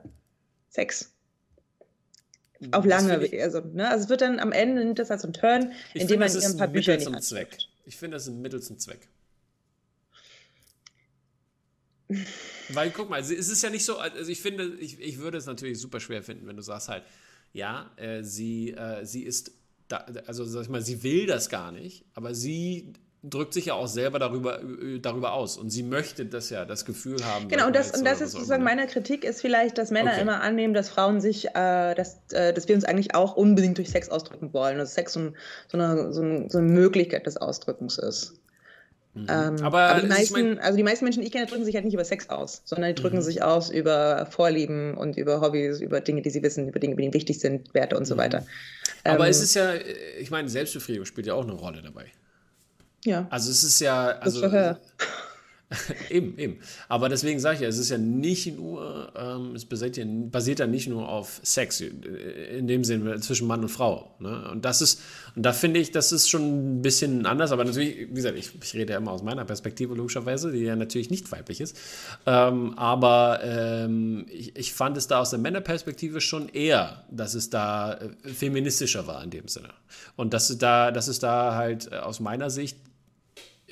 Sex. 0.71 1.13
Auf 2.71 2.85
lange 2.85 3.21
Wege. 3.21 3.43
Also, 3.43 3.61
ne? 3.61 3.89
also 3.89 4.05
es 4.05 4.09
wird 4.09 4.21
dann 4.21 4.39
am 4.39 4.53
Ende 4.53 4.85
nimmt 4.85 4.99
das 4.99 5.11
als 5.11 5.25
ein 5.25 5.33
Turn, 5.33 5.73
indem 5.95 6.21
man 6.21 6.33
ihr 6.33 6.45
ein 6.45 6.57
paar 6.57 6.69
Bücher 6.69 6.95
in 6.95 7.01
die 7.01 7.07
Hand. 7.07 7.69
Ich 7.85 7.97
finde, 7.97 8.17
das 8.17 8.25
ist 8.25 8.35
ein 8.35 8.41
Mittel 8.41 8.63
zum 8.63 8.79
Zweck. 8.79 9.09
Weil 12.71 12.91
guck 12.91 13.11
mal, 13.11 13.21
es 13.21 13.31
ist 13.31 13.63
ja 13.63 13.71
nicht 13.71 13.85
so, 13.85 13.99
also 13.99 14.31
ich 14.31 14.41
finde, 14.41 14.77
ich, 14.79 15.01
ich 15.01 15.19
würde 15.19 15.39
es 15.39 15.47
natürlich 15.47 15.79
super 15.79 16.01
schwer 16.01 16.23
finden, 16.23 16.47
wenn 16.47 16.57
du 16.57 16.63
sagst 16.63 16.89
halt, 16.89 17.05
ja, 17.53 17.91
äh, 17.97 18.23
sie, 18.23 18.71
äh, 18.73 19.05
sie 19.05 19.23
ist, 19.23 19.53
da, 19.89 20.07
also 20.27 20.45
sag 20.45 20.63
ich 20.63 20.69
mal, 20.69 20.83
sie 20.83 21.03
will 21.03 21.27
das 21.27 21.49
gar 21.49 21.73
nicht, 21.73 22.05
aber 22.15 22.35
sie 22.35 22.95
drückt 23.25 23.55
sich 23.55 23.67
ja 23.67 23.75
auch 23.75 23.87
selber 23.87 24.19
darüber, 24.19 24.61
äh, 24.63 24.99
darüber 24.99 25.33
aus 25.33 25.57
und 25.57 25.71
sie 25.71 25.83
möchte 25.83 26.27
das 26.27 26.51
ja, 26.51 26.65
das 26.65 26.85
Gefühl 26.85 27.25
haben. 27.25 27.49
Genau, 27.49 27.69
und 27.69 27.77
das, 27.77 27.93
und 27.93 28.05
das 28.05 28.21
ist 28.21 28.33
sozusagen 28.33 28.65
meine 28.65 28.87
Kritik, 28.87 29.25
ist 29.25 29.41
vielleicht, 29.41 29.79
dass 29.79 29.91
Männer 29.91 30.13
okay. 30.13 30.23
immer 30.23 30.41
annehmen, 30.41 30.75
dass 30.75 30.89
Frauen 30.89 31.21
sich, 31.21 31.47
äh, 31.51 31.95
dass, 31.95 32.19
äh, 32.33 32.53
dass 32.53 32.67
wir 32.67 32.75
uns 32.75 32.85
eigentlich 32.85 33.15
auch 33.15 33.37
unbedingt 33.37 33.79
durch 33.79 33.91
Sex 33.91 34.09
ausdrücken 34.09 34.53
wollen, 34.53 34.79
dass 34.79 34.95
Sex 34.95 35.13
so, 35.13 35.33
so, 35.69 35.79
eine, 35.79 36.13
so, 36.13 36.21
eine, 36.23 36.51
so 36.51 36.59
eine 36.59 36.69
Möglichkeit 36.69 37.27
des 37.27 37.37
Ausdrückens 37.37 37.99
ist. 37.99 38.35
Mhm. 39.15 39.27
Ähm, 39.29 39.57
aber, 39.63 39.81
aber, 39.81 40.01
die 40.01 40.07
meisten, 40.07 40.59
also 40.59 40.77
die 40.77 40.83
meisten 40.83 41.05
Menschen, 41.05 41.21
die 41.21 41.27
ich 41.27 41.33
kenne, 41.33 41.47
drücken 41.47 41.65
sich 41.65 41.75
halt 41.75 41.85
nicht 41.85 41.95
über 41.95 42.05
Sex 42.05 42.31
aus, 42.31 42.63
sondern 42.65 42.95
die 42.95 43.01
drücken 43.01 43.19
mhm. 43.19 43.23
sich 43.23 43.43
aus 43.43 43.71
über 43.71 44.27
Vorlieben 44.31 44.97
und 44.97 45.19
über 45.19 45.41
Hobbys, 45.41 45.81
über 45.81 46.01
Dinge, 46.01 46.23
die 46.23 46.31
sie 46.31 46.43
wissen, 46.43 46.69
über 46.69 46.81
Dinge, 46.81 46.97
die 46.97 47.03
ihnen 47.05 47.15
wichtig 47.15 47.39
sind, 47.39 47.75
Werte 47.75 47.97
und 47.97 48.07
so 48.07 48.15
mhm. 48.15 48.21
weiter. 48.21 48.47
Aber 49.05 49.25
ähm, 49.25 49.31
es 49.31 49.43
ist 49.43 49.55
ja, 49.55 49.75
ich 50.19 50.31
meine, 50.31 50.49
Selbstbefriedigung 50.49 51.05
spielt 51.05 51.27
ja 51.27 51.35
auch 51.35 51.43
eine 51.43 51.53
Rolle 51.53 51.83
dabei. 51.83 52.07
Ja. 53.05 53.27
Also 53.31 53.51
es 53.51 53.63
ist 53.63 53.81
ja, 53.81 54.07
also 54.19 54.41
eben, 56.11 56.39
eben. 56.39 56.59
Aber 56.89 57.09
deswegen 57.09 57.41
sage 57.41 57.57
ich 57.57 57.61
ja, 57.63 57.69
es 57.69 57.79
ist 57.79 57.91
ja 57.91 57.99
nicht 57.99 58.57
nur, 58.57 59.13
ähm, 59.17 59.55
es 59.55 59.65
basiert 59.65 59.97
ja, 59.97 60.05
basiert 60.07 60.59
ja 60.59 60.67
nicht 60.67 60.89
nur 60.89 61.09
auf 61.09 61.41
Sex, 61.43 61.81
äh, 61.81 61.89
in 62.59 62.67
dem 62.67 62.85
Sinne 62.85 63.21
zwischen 63.21 63.47
Mann 63.47 63.61
und 63.61 63.69
Frau. 63.69 64.15
Ne? 64.19 64.49
Und 64.51 64.65
das 64.65 64.83
ist, 64.83 65.01
und 65.35 65.45
da 65.45 65.53
finde 65.53 65.81
ich, 65.81 65.91
das 65.93 66.13
ist 66.13 66.29
schon 66.29 66.79
ein 66.79 66.83
bisschen 66.83 67.27
anders, 67.27 67.53
aber 67.53 67.65
natürlich, 67.65 68.09
wie 68.11 68.15
gesagt, 68.15 68.37
ich, 68.37 68.51
ich 68.61 68.75
rede 68.75 68.93
ja 68.93 68.99
immer 68.99 69.13
aus 69.13 69.23
meiner 69.23 69.45
Perspektive 69.45 69.95
logischerweise, 69.95 70.53
die 70.53 70.61
ja 70.61 70.77
natürlich 70.77 71.11
nicht 71.11 71.31
weiblich 71.33 71.61
ist. 71.61 71.77
Ähm, 72.27 72.79
aber 72.79 73.41
ähm, 73.43 74.27
ich, 74.31 74.57
ich, 74.57 74.73
fand 74.73 74.97
es 74.97 75.07
da 75.07 75.21
aus 75.21 75.31
der 75.31 75.39
Männerperspektive 75.39 76.21
schon 76.21 76.49
eher, 76.49 77.05
dass 77.11 77.35
es 77.35 77.51
da 77.51 77.95
äh, 77.95 78.29
feministischer 78.29 79.07
war 79.07 79.23
in 79.23 79.31
dem 79.31 79.49
Sinne. 79.49 79.69
Und 80.17 80.35
dass, 80.35 80.57
da, 80.59 80.91
dass 80.91 81.09
es 81.09 81.19
da 81.19 81.55
halt 81.55 81.91
äh, 81.91 81.97
aus 81.97 82.21
meiner 82.21 82.51
Sicht 82.51 82.79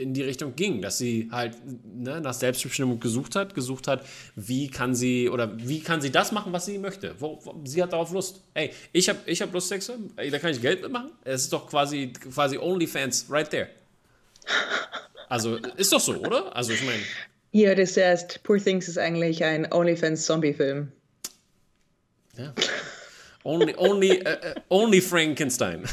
in 0.00 0.14
die 0.14 0.22
Richtung 0.22 0.56
ging, 0.56 0.82
dass 0.82 0.98
sie 0.98 1.28
halt 1.30 1.56
ne, 1.84 2.20
nach 2.20 2.34
Selbstbestimmung 2.34 2.98
gesucht 2.98 3.36
hat, 3.36 3.54
gesucht 3.54 3.86
hat, 3.86 4.04
wie 4.34 4.68
kann 4.68 4.94
sie 4.94 5.28
oder 5.28 5.56
wie 5.58 5.80
kann 5.80 6.00
sie 6.00 6.10
das 6.10 6.32
machen, 6.32 6.52
was 6.52 6.66
sie 6.66 6.78
möchte. 6.78 7.14
Wo, 7.18 7.38
wo, 7.44 7.60
sie 7.64 7.82
hat 7.82 7.92
darauf 7.92 8.12
Lust. 8.12 8.42
Ey, 8.54 8.70
ich 8.92 9.08
habe 9.08 9.18
ich 9.26 9.40
hab 9.42 9.52
Lust 9.52 9.68
Sex, 9.68 9.92
ey, 10.16 10.30
da 10.30 10.38
kann 10.38 10.50
ich 10.50 10.60
Geld 10.60 10.82
mitmachen. 10.82 11.10
Es 11.24 11.42
ist 11.42 11.52
doch 11.52 11.68
quasi 11.68 12.12
quasi 12.12 12.58
OnlyFans 12.58 13.26
right 13.28 13.48
there. 13.50 13.68
Also 15.28 15.56
ist 15.76 15.92
doch 15.92 16.00
so, 16.00 16.16
oder? 16.16 16.54
Also 16.56 16.72
ich 16.72 16.82
meine. 16.82 17.02
Hier, 17.52 17.74
das 17.74 17.96
erst 17.96 18.42
Poor 18.42 18.58
Things 18.58 18.88
ist 18.88 18.98
eigentlich 18.98 19.44
ein 19.44 19.70
OnlyFans-Zombie-Film. 19.72 20.92
Ja. 22.36 22.54
Only, 23.42 23.74
only, 23.76 24.22
uh, 24.22 24.54
only 24.68 25.00
Frankenstein. 25.00 25.84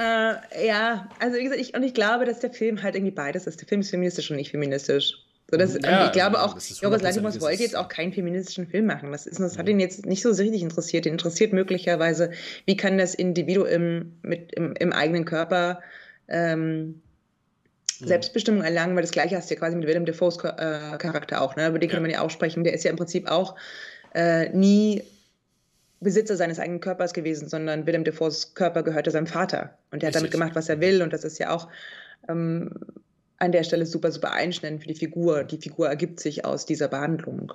Äh, 0.00 0.66
ja, 0.66 1.08
also 1.18 1.36
wie 1.36 1.44
gesagt, 1.44 1.60
ich, 1.60 1.74
und 1.74 1.82
ich 1.82 1.92
glaube, 1.92 2.24
dass 2.24 2.40
der 2.40 2.50
Film 2.50 2.82
halt 2.82 2.94
irgendwie 2.94 3.10
beides 3.10 3.46
ist. 3.46 3.60
Der 3.60 3.68
Film 3.68 3.82
ist 3.82 3.90
feministisch 3.90 4.30
und 4.30 4.38
nicht 4.38 4.50
feministisch. 4.50 5.26
So, 5.50 5.58
das, 5.58 5.76
ja, 5.82 6.06
ich 6.06 6.12
glaube 6.12 6.40
auch, 6.40 6.56
Jorgos 6.80 7.02
Lanthimos 7.02 7.38
wollte 7.40 7.62
jetzt 7.62 7.76
auch 7.76 7.88
keinen 7.88 8.12
feministischen 8.12 8.66
Film 8.66 8.86
machen. 8.86 9.12
Das, 9.12 9.26
ist, 9.26 9.40
das 9.40 9.58
hat 9.58 9.68
ihn 9.68 9.78
jetzt 9.78 10.06
nicht 10.06 10.22
so 10.22 10.30
richtig 10.30 10.62
interessiert. 10.62 11.04
Den 11.04 11.14
interessiert 11.14 11.52
möglicherweise, 11.52 12.30
wie 12.64 12.78
kann 12.78 12.96
das 12.96 13.14
Individuum 13.14 14.12
mit, 14.22 14.54
im, 14.54 14.74
im 14.78 14.92
eigenen 14.94 15.26
Körper 15.26 15.80
ähm, 16.28 17.02
Selbstbestimmung 17.98 18.62
erlangen, 18.62 18.94
weil 18.94 19.02
das 19.02 19.10
gleiche 19.10 19.36
hast 19.36 19.50
du 19.50 19.54
ja 19.54 19.58
quasi 19.58 19.76
mit 19.76 19.86
Willem 19.86 20.06
Dafoes 20.06 20.38
äh, 20.38 20.96
Charakter 20.96 21.42
auch, 21.42 21.56
ne? 21.56 21.68
über 21.68 21.78
den 21.78 21.90
ja. 21.90 21.94
kann 21.94 22.02
man 22.02 22.10
ja 22.10 22.22
auch 22.22 22.30
sprechen. 22.30 22.64
Der 22.64 22.72
ist 22.72 22.84
ja 22.84 22.90
im 22.90 22.96
Prinzip 22.96 23.30
auch 23.30 23.54
äh, 24.14 24.48
nie 24.50 25.02
Besitzer 26.00 26.36
seines 26.36 26.58
eigenen 26.58 26.80
Körpers 26.80 27.12
gewesen, 27.12 27.48
sondern 27.48 27.86
Willem 27.86 28.04
Dafoes 28.04 28.54
Körper 28.54 28.82
gehörte 28.82 29.10
seinem 29.10 29.26
Vater. 29.26 29.76
Und 29.90 30.02
er 30.02 30.08
hat 30.08 30.14
damit 30.14 30.30
gemacht, 30.30 30.54
was 30.54 30.68
er 30.68 30.80
will. 30.80 31.02
Und 31.02 31.12
das 31.12 31.24
ist 31.24 31.38
ja 31.38 31.50
auch 31.50 31.68
ähm, 32.28 32.72
an 33.38 33.52
der 33.52 33.64
Stelle 33.64 33.86
super, 33.86 34.10
super 34.10 34.32
einschneidend 34.32 34.82
für 34.82 34.88
die 34.88 34.94
Figur. 34.94 35.44
Die 35.44 35.58
Figur 35.58 35.88
ergibt 35.88 36.20
sich 36.20 36.44
aus 36.44 36.64
dieser 36.64 36.88
Behandlung. 36.88 37.52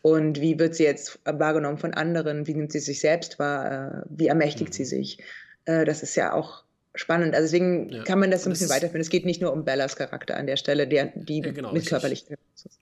Und 0.00 0.40
wie 0.40 0.58
wird 0.58 0.74
sie 0.74 0.84
jetzt 0.84 1.18
wahrgenommen 1.24 1.78
von 1.78 1.94
anderen? 1.94 2.46
Wie 2.46 2.54
nimmt 2.54 2.72
sie 2.72 2.80
sich 2.80 3.00
selbst 3.00 3.38
wahr? 3.38 4.04
Äh, 4.04 4.06
wie 4.10 4.28
ermächtigt 4.28 4.70
mhm. 4.70 4.74
sie 4.74 4.84
sich? 4.84 5.18
Äh, 5.66 5.84
das 5.84 6.02
ist 6.02 6.14
ja 6.14 6.32
auch 6.32 6.64
spannend. 6.94 7.34
Also 7.34 7.46
deswegen 7.46 7.90
ja. 7.90 8.02
kann 8.04 8.20
man 8.20 8.30
das 8.30 8.46
ein 8.46 8.50
bisschen 8.50 8.68
weiterführen. 8.68 9.00
Es 9.00 9.10
geht 9.10 9.24
nicht 9.24 9.40
nur 9.40 9.52
um 9.52 9.64
Bellas 9.64 9.96
Charakter 9.96 10.36
an 10.36 10.46
der 10.46 10.56
Stelle, 10.56 10.86
der, 10.86 11.12
die 11.14 11.40
ja, 11.40 11.52
genau, 11.52 11.72
mit 11.72 11.86
körperlich. 11.86 12.24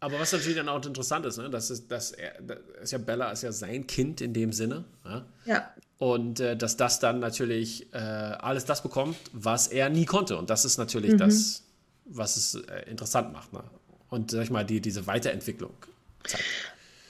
Aber 0.00 0.20
was 0.20 0.32
natürlich 0.32 0.56
dann 0.56 0.68
auch 0.68 0.84
interessant 0.84 1.24
ist, 1.26 1.38
ne, 1.38 1.48
dass, 1.48 1.70
ist, 1.70 1.90
dass 1.90 2.12
er, 2.12 2.34
das 2.42 2.58
ist 2.82 2.92
ja 2.92 2.98
Bella 2.98 3.32
ist 3.32 3.42
ja 3.42 3.52
sein 3.52 3.86
Kind 3.86 4.20
in 4.20 4.34
dem 4.34 4.52
Sinne. 4.52 4.84
Ja. 5.04 5.26
ja. 5.46 5.74
Und 5.98 6.40
äh, 6.40 6.56
dass 6.56 6.76
das 6.76 6.98
dann 6.98 7.20
natürlich 7.20 7.92
äh, 7.94 7.98
alles 7.98 8.64
das 8.64 8.82
bekommt, 8.82 9.16
was 9.32 9.68
er 9.68 9.88
nie 9.88 10.04
konnte. 10.04 10.36
Und 10.36 10.50
das 10.50 10.64
ist 10.64 10.76
natürlich 10.76 11.12
mhm. 11.12 11.18
das, 11.18 11.62
was 12.04 12.36
es 12.36 12.54
äh, 12.54 12.90
interessant 12.90 13.32
macht. 13.32 13.52
Ne? 13.52 13.62
Und 14.10 14.30
sag 14.30 14.42
ich 14.42 14.50
mal, 14.50 14.64
die, 14.64 14.80
diese 14.80 15.06
Weiterentwicklung 15.06 15.72
zeigt. 16.24 16.44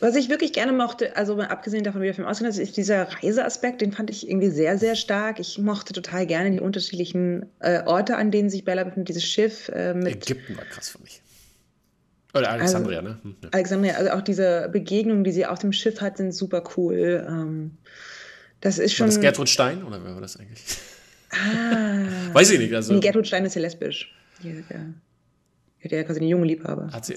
Was 0.03 0.17
ich 0.17 0.29
wirklich 0.29 0.53
gerne 0.53 0.73
mochte, 0.73 1.17
also 1.17 1.39
abgesehen 1.39 1.85
davon, 1.85 2.03
wie 2.03 2.07
der 2.07 2.15
Film 2.15 2.27
aussieht, 2.27 2.49
ist 2.49 2.77
dieser 2.77 3.07
Reiseaspekt, 3.23 3.83
den 3.83 3.93
fand 3.93 4.11
ich 4.11 4.29
irgendwie 4.29 4.51
sehr, 4.51 4.77
sehr 4.77 4.97
stark. 4.97 5.39
Ich 5.39 5.61
mochte 5.61 5.93
total 5.93 6.27
gerne 6.27 6.51
die 6.51 6.59
unterschiedlichen 6.59 7.47
äh, 7.61 7.85
Orte, 7.85 8.17
an 8.17 8.33
denen 8.33 8.51
sich 8.51 8.65
Bella 8.65 8.83
befindet, 8.83 9.11
dieses 9.11 9.25
Schiff 9.25 9.69
äh, 9.69 9.95
mit. 9.95 10.29
Ägypten 10.29 10.57
war 10.57 10.65
krass 10.65 10.89
für 10.89 11.01
mich. 11.03 11.23
Oder 12.35 12.51
Alexandria, 12.51 12.99
also, 12.99 13.11
ne? 13.11 13.19
Hm, 13.23 13.37
ja. 13.45 13.49
Alexandria, 13.53 13.95
also 13.95 14.11
auch 14.11 14.23
diese 14.23 14.69
Begegnungen, 14.73 15.23
die 15.23 15.31
sie 15.31 15.47
auf 15.47 15.61
dem 15.61 15.73
Schiff 15.73 16.01
hat, 16.01 16.17
sind 16.17 16.33
super 16.33 16.65
cool. 16.77 17.25
Ähm, 17.29 17.79
das 18.61 18.81
ist 18.81 18.95
schon. 18.95 19.07
War 19.07 19.15
das 19.15 19.21
Gertrud 19.21 19.49
Stein 19.49 19.85
oder 19.85 20.05
wer 20.05 20.15
war 20.15 20.21
das 20.21 20.37
eigentlich? 20.37 20.65
Ah. 21.31 22.07
Weiß 22.33 22.51
ich 22.51 22.59
nicht. 22.59 22.75
Also. 22.75 22.93
Nee, 22.93 22.99
Gertrud 22.99 23.29
Stein 23.29 23.45
ist 23.45 23.55
ja 23.55 23.61
lesbisch. 23.61 24.13
Die 24.43 24.49
hat 24.49 24.65
ja, 24.69 24.81
die 25.79 25.85
hat 25.85 25.93
ja 25.93 26.03
quasi 26.03 26.19
eine 26.19 26.29
junge 26.29 26.47
Liebhaber. 26.47 26.91
Hat 26.91 27.07
sie? 27.07 27.15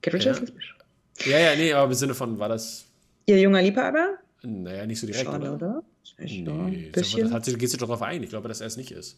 Gertrud 0.00 0.22
Stein 0.22 0.34
ist 0.34 0.40
lesbisch. 0.42 0.77
Ja, 1.24 1.38
ja, 1.38 1.56
nee, 1.56 1.72
aber 1.72 1.90
im 1.90 1.94
Sinne 1.94 2.14
von, 2.14 2.38
war 2.38 2.48
das. 2.48 2.84
Ihr 3.26 3.38
junger 3.40 3.62
Liebhaber? 3.62 4.18
Naja, 4.42 4.86
nicht 4.86 5.00
so 5.00 5.06
direkt, 5.06 5.26
Schon, 5.26 5.42
oder? 5.42 5.54
oder? 5.54 5.82
Nee, 6.18 6.90
bisschen. 6.92 7.32
Hat 7.32 7.44
sie, 7.44 7.56
geht 7.56 7.70
sie 7.70 7.76
doch 7.76 7.86
darauf 7.86 8.02
ein. 8.02 8.22
Ich 8.22 8.30
glaube, 8.30 8.48
dass 8.48 8.60
er 8.60 8.66
es 8.68 8.76
nicht 8.76 8.92
ist. 8.92 9.16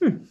Hm. 0.00 0.28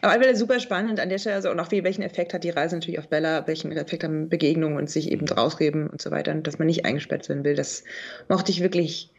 Aber 0.00 0.12
alle 0.12 0.34
super 0.34 0.58
spannend 0.58 0.98
an 0.98 1.08
der 1.08 1.18
Stelle, 1.18 1.36
also 1.36 1.50
und 1.50 1.60
auch 1.60 1.70
wie, 1.70 1.84
welchen 1.84 2.02
Effekt 2.02 2.34
hat 2.34 2.42
die 2.42 2.50
Reise 2.50 2.74
natürlich 2.74 2.98
auf 2.98 3.08
Bella, 3.08 3.46
welchen 3.46 3.70
Effekt 3.70 4.02
haben 4.02 4.28
Begegnungen 4.28 4.76
und 4.76 4.90
sich 4.90 5.10
eben 5.10 5.28
rausgeben 5.28 5.88
und 5.88 6.02
so 6.02 6.10
weiter, 6.10 6.32
und 6.32 6.46
dass 6.46 6.58
man 6.58 6.66
nicht 6.66 6.84
eingesperrt 6.84 7.24
sein 7.24 7.44
will. 7.44 7.54
Das 7.54 7.84
mochte 8.28 8.50
ich 8.50 8.62
wirklich, 8.62 9.10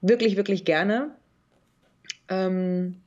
wirklich, 0.00 0.36
wirklich 0.36 0.64
gerne. 0.64 1.10
Ähm, 2.28 3.00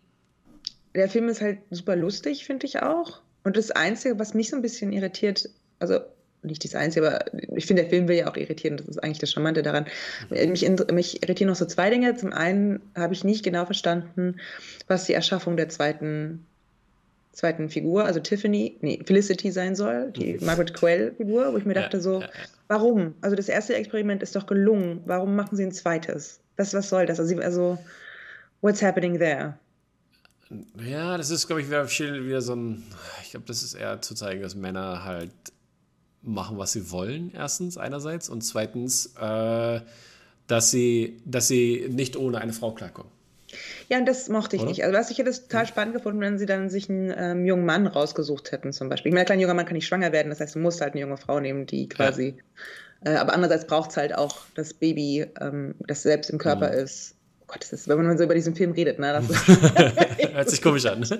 der 0.93 1.09
Film 1.09 1.29
ist 1.29 1.41
halt 1.41 1.59
super 1.71 1.95
lustig, 1.95 2.45
finde 2.45 2.65
ich 2.65 2.81
auch. 2.81 3.21
Und 3.45 3.55
das 3.55 3.71
Einzige, 3.71 4.19
was 4.19 4.33
mich 4.33 4.49
so 4.49 4.57
ein 4.57 4.61
bisschen 4.61 4.91
irritiert, 4.91 5.49
also 5.79 5.99
nicht 6.43 6.63
das 6.63 6.75
Einzige, 6.75 7.07
aber 7.07 7.25
ich 7.55 7.65
finde, 7.65 7.83
der 7.83 7.89
Film 7.89 8.07
will 8.07 8.17
ja 8.17 8.29
auch 8.29 8.37
irritieren. 8.37 8.77
Das 8.77 8.87
ist 8.87 9.03
eigentlich 9.03 9.19
das 9.19 9.31
Charmante 9.31 9.63
daran. 9.63 9.85
Mich, 10.29 10.67
mich 10.91 11.23
irritieren 11.23 11.49
noch 11.49 11.55
so 11.55 11.65
zwei 11.65 11.89
Dinge. 11.89 12.15
Zum 12.15 12.33
einen 12.33 12.81
habe 12.95 13.13
ich 13.13 13.23
nicht 13.23 13.43
genau 13.43 13.65
verstanden, 13.65 14.37
was 14.87 15.05
die 15.05 15.13
Erschaffung 15.13 15.57
der 15.57 15.69
zweiten, 15.69 16.45
zweiten 17.31 17.69
Figur, 17.69 18.05
also 18.05 18.19
Tiffany, 18.19 18.77
nee, 18.81 18.99
Felicity 19.05 19.51
sein 19.51 19.75
soll, 19.75 20.11
die 20.11 20.33
mhm. 20.33 20.45
Margaret 20.45 20.73
Quell-Figur, 20.73 21.53
wo 21.53 21.57
ich 21.57 21.65
mir 21.65 21.73
dachte 21.73 21.99
so, 22.01 22.23
warum? 22.67 23.15
Also 23.21 23.35
das 23.35 23.49
erste 23.49 23.75
Experiment 23.75 24.21
ist 24.21 24.35
doch 24.35 24.45
gelungen. 24.45 25.01
Warum 25.05 25.35
machen 25.35 25.55
sie 25.55 25.63
ein 25.63 25.71
zweites? 25.71 26.39
Was, 26.57 26.73
was 26.73 26.89
soll 26.89 27.05
das? 27.05 27.19
Also, 27.19 27.37
also 27.39 27.77
what's 28.61 28.81
happening 28.81 29.17
there? 29.17 29.57
Ja, 30.85 31.17
das 31.17 31.29
ist, 31.29 31.47
glaube 31.47 31.61
ich, 31.61 31.67
wieder, 31.67 31.87
wieder 31.87 32.41
so 32.41 32.55
ein, 32.55 32.83
ich 33.23 33.31
glaube, 33.31 33.45
das 33.47 33.63
ist 33.63 33.73
eher 33.73 34.01
zu 34.01 34.13
zeigen, 34.13 34.41
dass 34.41 34.55
Männer 34.55 35.03
halt 35.03 35.31
machen, 36.23 36.57
was 36.57 36.71
sie 36.71 36.91
wollen, 36.91 37.31
erstens, 37.35 37.77
einerseits. 37.77 38.29
Und 38.29 38.41
zweitens, 38.41 39.13
äh, 39.19 39.81
dass, 40.47 40.71
sie, 40.71 41.21
dass 41.25 41.47
sie 41.47 41.87
nicht 41.89 42.17
ohne 42.17 42.39
eine 42.39 42.53
Frau 42.53 42.71
klarkommen. 42.71 43.11
Ja, 43.89 43.99
und 43.99 44.07
das 44.07 44.29
mochte 44.29 44.55
ich 44.55 44.61
Oder? 44.63 44.69
nicht. 44.69 44.83
Also, 44.83 44.97
was 44.97 45.11
ich 45.11 45.19
hätte 45.19 45.29
es 45.29 45.47
total 45.47 45.67
spannend 45.67 45.93
gefunden, 45.93 46.19
wenn 46.21 46.39
sie 46.39 46.45
dann 46.45 46.69
sich 46.69 46.89
einen 46.89 47.13
ähm, 47.15 47.45
jungen 47.45 47.65
Mann 47.65 47.85
rausgesucht 47.87 48.51
hätten, 48.51 48.73
zum 48.73 48.89
Beispiel. 48.89 49.09
Ich 49.09 49.13
meine, 49.13 49.29
ein 49.29 49.39
junger 49.39 49.53
Mann 49.53 49.65
kann 49.65 49.75
nicht 49.75 49.87
schwanger 49.87 50.11
werden, 50.11 50.29
das 50.29 50.39
heißt, 50.39 50.55
du 50.55 50.59
musst 50.59 50.81
halt 50.81 50.93
eine 50.93 51.01
junge 51.01 51.17
Frau 51.17 51.39
nehmen, 51.39 51.65
die 51.65 51.87
quasi. 51.87 52.35
Ja. 53.05 53.11
Äh, 53.11 53.15
aber 53.17 53.33
andererseits 53.33 53.67
braucht 53.67 53.91
es 53.91 53.97
halt 53.97 54.15
auch 54.15 54.37
das 54.55 54.73
Baby, 54.73 55.27
ähm, 55.39 55.75
das 55.87 56.03
selbst 56.03 56.29
im 56.29 56.37
Körper 56.37 56.69
mhm. 56.69 56.79
ist. 56.79 57.15
Gott, 57.53 57.71
ist, 57.71 57.87
wenn 57.87 58.03
man 58.03 58.17
so 58.17 58.23
über 58.23 58.33
diesen 58.33 58.55
Film 58.55 58.71
redet, 58.71 58.97
ne? 58.97 59.13
Hört 60.33 60.49
sich 60.49 60.61
komisch 60.61 60.85
an. 60.87 60.99
Und 61.03 61.11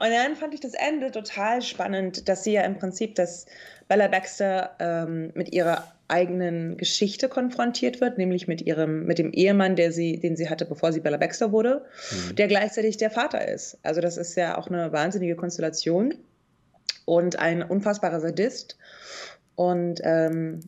dann 0.00 0.36
fand 0.36 0.52
ich 0.52 0.60
das 0.60 0.74
Ende 0.74 1.10
total 1.10 1.62
spannend, 1.62 2.28
dass 2.28 2.44
sie 2.44 2.52
ja 2.52 2.62
im 2.62 2.78
Prinzip 2.78 3.14
das 3.14 3.46
Bella 3.88 4.08
Baxter 4.08 4.76
ähm, 4.78 5.32
mit 5.34 5.54
ihrer 5.54 5.90
eigenen 6.08 6.76
Geschichte 6.76 7.30
konfrontiert 7.30 8.02
wird, 8.02 8.18
nämlich 8.18 8.46
mit 8.46 8.60
ihrem, 8.60 9.06
mit 9.06 9.18
dem 9.18 9.32
Ehemann, 9.32 9.74
der 9.74 9.92
sie, 9.92 10.20
den 10.20 10.36
sie 10.36 10.50
hatte, 10.50 10.66
bevor 10.66 10.92
sie 10.92 11.00
Bella 11.00 11.16
Baxter 11.16 11.52
wurde, 11.52 11.86
mhm. 12.10 12.36
der 12.36 12.48
gleichzeitig 12.48 12.98
der 12.98 13.10
Vater 13.10 13.48
ist. 13.48 13.78
Also 13.82 14.02
das 14.02 14.18
ist 14.18 14.36
ja 14.36 14.58
auch 14.58 14.68
eine 14.68 14.92
wahnsinnige 14.92 15.36
Konstellation 15.36 16.14
und 17.06 17.38
ein 17.38 17.62
unfassbarer 17.62 18.20
Sadist. 18.20 18.76
Und 19.54 20.00
ähm, 20.04 20.60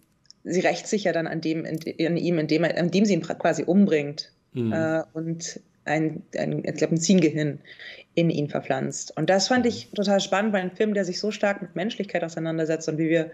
sie 0.44 0.60
rächt 0.60 0.86
sich 0.86 1.04
ja 1.04 1.12
dann 1.12 1.26
an 1.26 1.42
dem, 1.42 1.66
in, 1.66 1.78
an 2.06 2.16
ihm, 2.16 2.38
indem, 2.38 2.64
er, 2.64 2.74
indem 2.78 3.04
sie 3.04 3.12
ihn 3.12 3.22
quasi 3.22 3.64
umbringt 3.64 4.33
mhm. 4.54 4.72
äh, 4.72 5.02
und 5.12 5.60
ein, 5.84 6.22
ein, 6.36 6.64
ich 6.64 6.74
glaube, 6.74 6.94
ein 6.94 6.98
Ziehengehirn 6.98 7.58
in 8.14 8.30
ihn 8.30 8.48
verpflanzt. 8.48 9.16
Und 9.16 9.28
das 9.28 9.48
fand 9.48 9.66
ich 9.66 9.90
total 9.90 10.20
spannend, 10.20 10.52
weil 10.52 10.62
ein 10.62 10.70
Film, 10.70 10.94
der 10.94 11.04
sich 11.04 11.20
so 11.20 11.30
stark 11.30 11.60
mit 11.60 11.74
Menschlichkeit 11.74 12.24
auseinandersetzt 12.24 12.88
und 12.88 12.98
wie 12.98 13.08
wir 13.08 13.30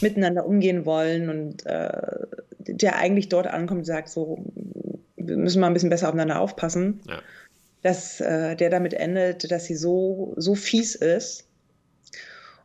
miteinander 0.00 0.44
umgehen 0.44 0.84
wollen 0.84 1.30
und 1.30 1.64
äh, 1.66 2.26
der 2.58 2.96
eigentlich 2.96 3.28
dort 3.28 3.46
ankommt 3.46 3.80
und 3.80 3.84
sagt, 3.84 4.08
so, 4.08 4.44
wir 5.16 5.36
müssen 5.36 5.60
mal 5.60 5.68
ein 5.68 5.74
bisschen 5.74 5.90
besser 5.90 6.08
aufeinander 6.08 6.40
aufpassen, 6.40 7.00
ja. 7.08 7.20
dass 7.82 8.20
äh, 8.20 8.56
der 8.56 8.70
damit 8.70 8.94
endet, 8.94 9.50
dass 9.50 9.66
sie 9.66 9.76
so, 9.76 10.34
so 10.36 10.54
fies 10.54 10.94
ist. 10.94 11.46